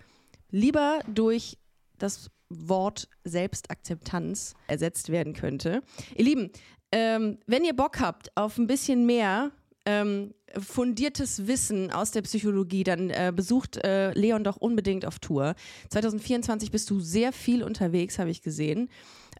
lieber 0.50 1.00
durch 1.06 1.58
das 1.98 2.30
Wort 2.48 3.08
Selbstakzeptanz 3.24 4.54
ersetzt 4.68 5.10
werden 5.10 5.32
könnte. 5.32 5.82
Ihr 6.14 6.24
Lieben, 6.24 6.50
ähm, 6.92 7.38
wenn 7.46 7.64
ihr 7.64 7.74
Bock 7.74 8.00
habt 8.00 8.36
auf 8.36 8.58
ein 8.58 8.66
bisschen 8.66 9.06
mehr 9.06 9.50
ähm, 9.84 10.34
fundiertes 10.58 11.46
Wissen 11.46 11.90
aus 11.92 12.10
der 12.12 12.22
Psychologie, 12.22 12.84
dann 12.84 13.10
äh, 13.10 13.32
besucht 13.34 13.76
äh, 13.84 14.12
Leon 14.12 14.44
doch 14.44 14.56
unbedingt 14.56 15.04
auf 15.06 15.18
Tour. 15.18 15.54
2024 15.90 16.70
bist 16.70 16.88
du 16.90 17.00
sehr 17.00 17.32
viel 17.32 17.62
unterwegs, 17.62 18.18
habe 18.18 18.30
ich 18.30 18.42
gesehen. 18.42 18.88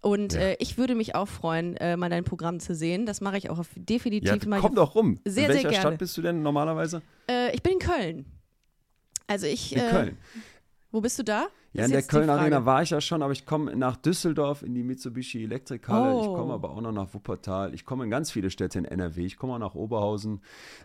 Und 0.02 0.34
Ja. 0.34 0.40
äh, 0.40 0.56
ich 0.60 0.78
würde 0.78 0.94
mich 0.94 1.14
auch 1.14 1.26
freuen, 1.26 1.76
äh, 1.78 1.96
mal 1.96 2.10
dein 2.10 2.24
Programm 2.24 2.60
zu 2.60 2.74
sehen. 2.74 3.06
Das 3.06 3.20
mache 3.20 3.38
ich 3.38 3.50
auch 3.50 3.58
auf, 3.58 3.68
definitiv. 3.74 4.28
Ja, 4.28 4.56
ich 4.56 4.62
komm 4.62 4.74
doch 4.74 4.94
rum. 4.94 5.18
Sehr, 5.24 5.46
in 5.46 5.46
sehr 5.46 5.48
welcher 5.54 5.70
gerne. 5.70 5.80
Stadt 5.80 5.98
bist 5.98 6.16
du 6.16 6.22
denn 6.22 6.42
normalerweise? 6.42 7.02
Äh, 7.30 7.54
ich 7.54 7.62
bin 7.62 7.72
in 7.74 7.78
Köln. 7.78 8.26
Also 9.26 9.46
ich. 9.46 9.72
In 9.74 9.80
äh, 9.80 9.90
Köln. 9.90 10.18
Wo 10.92 11.00
bist 11.00 11.18
du 11.18 11.24
da? 11.24 11.46
Ja, 11.78 11.84
in 11.84 11.90
der 11.92 12.02
Köln. 12.02 12.30
Arena 12.30 12.64
war 12.64 12.82
ich 12.82 12.90
ja 12.90 13.00
schon, 13.00 13.22
aber 13.22 13.32
ich 13.32 13.46
komme 13.46 13.74
nach 13.76 13.96
Düsseldorf 13.96 14.62
in 14.62 14.74
die 14.74 14.82
Mitsubishi 14.82 15.42
Elektrikhalle. 15.44 16.20
Ich 16.20 16.26
Oh. 16.28 16.34
komme 16.34 16.54
aber 16.54 16.70
auch 16.70 16.80
noch 16.80 16.92
nach 16.92 17.12
Wuppertal. 17.14 17.74
Ich 17.74 17.84
komme 17.84 18.04
in 18.04 18.10
ganz 18.10 18.30
viele 18.30 18.50
Städte 18.50 18.78
in 18.78 18.84
NRW. 18.84 19.24
Ich 19.24 19.36
komme 19.36 19.54
auch 19.54 19.58
nach 19.58 19.74
Oberhausen. 19.74 20.40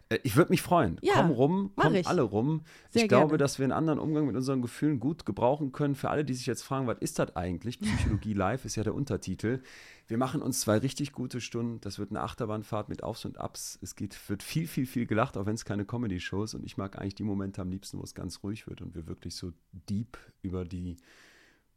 Äh, 0.09 0.19
Ich 0.23 0.35
würde 0.35 0.51
mich 0.51 0.61
freuen. 0.61 0.97
Ja, 1.01 1.13
Komm 1.15 1.31
rum, 1.31 1.71
kommt 1.75 1.95
ich. 1.95 2.07
alle 2.07 2.21
rum. 2.21 2.61
Sehr 2.89 3.03
ich 3.03 3.09
glaube, 3.09 3.27
gerne. 3.29 3.37
dass 3.39 3.59
wir 3.59 3.63
einen 3.65 3.71
anderen 3.73 3.99
Umgang 3.99 4.27
mit 4.27 4.35
unseren 4.35 4.61
Gefühlen 4.61 4.99
gut 4.99 5.25
gebrauchen 5.25 5.71
können. 5.71 5.95
Für 5.95 6.09
alle, 6.09 6.25
die 6.25 6.33
sich 6.33 6.45
jetzt 6.45 6.63
fragen, 6.63 6.87
was 6.87 6.97
ist 6.99 7.19
das 7.19 7.35
eigentlich? 7.35 7.79
Psychologie 7.79 8.33
live 8.33 8.65
ist 8.65 8.75
ja 8.75 8.83
der 8.83 8.93
Untertitel. 8.95 9.61
Wir 10.07 10.17
machen 10.17 10.41
uns 10.41 10.59
zwei 10.59 10.77
richtig 10.79 11.13
gute 11.13 11.39
Stunden. 11.39 11.79
Das 11.79 11.97
wird 11.97 12.09
eine 12.09 12.19
Achterbahnfahrt 12.21 12.89
mit 12.89 13.01
Aufs 13.01 13.23
und 13.23 13.39
Abs. 13.39 13.79
Es 13.81 13.95
geht, 13.95 14.17
wird 14.29 14.43
viel, 14.43 14.67
viel, 14.67 14.85
viel 14.85 15.05
gelacht, 15.05 15.37
auch 15.37 15.45
wenn 15.45 15.55
es 15.55 15.63
keine 15.63 15.85
Comedy-Shows 15.85 16.53
Und 16.53 16.65
ich 16.65 16.75
mag 16.75 16.97
eigentlich 16.99 17.15
die 17.15 17.23
Momente 17.23 17.61
am 17.61 17.69
liebsten, 17.69 17.97
wo 17.97 18.03
es 18.03 18.13
ganz 18.13 18.43
ruhig 18.43 18.67
wird 18.67 18.81
und 18.81 18.93
wir 18.93 19.07
wirklich 19.07 19.35
so 19.35 19.53
deep 19.89 20.17
über 20.41 20.65
die 20.65 20.80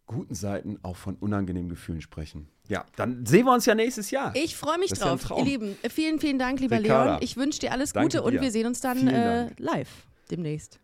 guten 0.06 0.34
Seiten 0.34 0.78
auch 0.82 0.96
von 0.96 1.14
unangenehmen 1.16 1.70
Gefühlen 1.70 2.00
sprechen. 2.02 2.48
Ja, 2.68 2.84
dann 2.96 3.24
sehen 3.26 3.46
wir 3.46 3.52
uns 3.54 3.64
ja 3.66 3.74
nächstes 3.74 4.10
Jahr. 4.10 4.34
Ich 4.36 4.56
freue 4.56 4.78
mich 4.78 4.90
ja 4.90 4.96
drauf, 4.96 5.22
Traum. 5.22 5.38
ihr 5.38 5.44
Lieben. 5.44 5.76
äh, 5.82 5.88
Vielen, 5.90 6.18
vielen 6.20 6.38
Dank, 6.38 6.60
lieber 6.60 6.78
Ricarda, 6.78 7.12
Leon. 7.12 7.22
Ich 7.22 7.36
wünsche 7.36 7.60
dir 7.60 7.72
alles 7.72 7.94
Gute 7.94 8.22
und 8.22 8.32
dir. 8.32 8.40
wir 8.40 8.50
sehen 8.50 8.66
uns 8.66 8.80
dann 8.80 9.06
äh, 9.08 9.48
live 9.58 9.88
demnächst. 10.30 10.78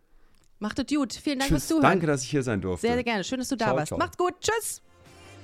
Macht 0.59 0.77
es 0.79 0.85
gut. 0.87 1.13
Vielen 1.13 1.39
Dank 1.39 1.49
Tschüss, 1.49 1.63
fürs 1.63 1.67
Zuhören. 1.69 1.83
danke, 1.83 2.05
dass 2.07 2.23
ich 2.23 2.29
hier 2.29 2.43
sein 2.43 2.61
durfte. 2.61 2.85
Sehr, 2.87 2.93
sehr 2.95 3.03
gerne. 3.03 3.23
Schön, 3.23 3.39
dass 3.39 3.49
du 3.49 3.55
da 3.57 3.65
Ciao, 3.65 3.77
warst. 3.77 3.87
ciao. 3.87 3.97
Macht's 3.99 4.17
gut. 4.17 4.33
Tschüss. 4.41 4.81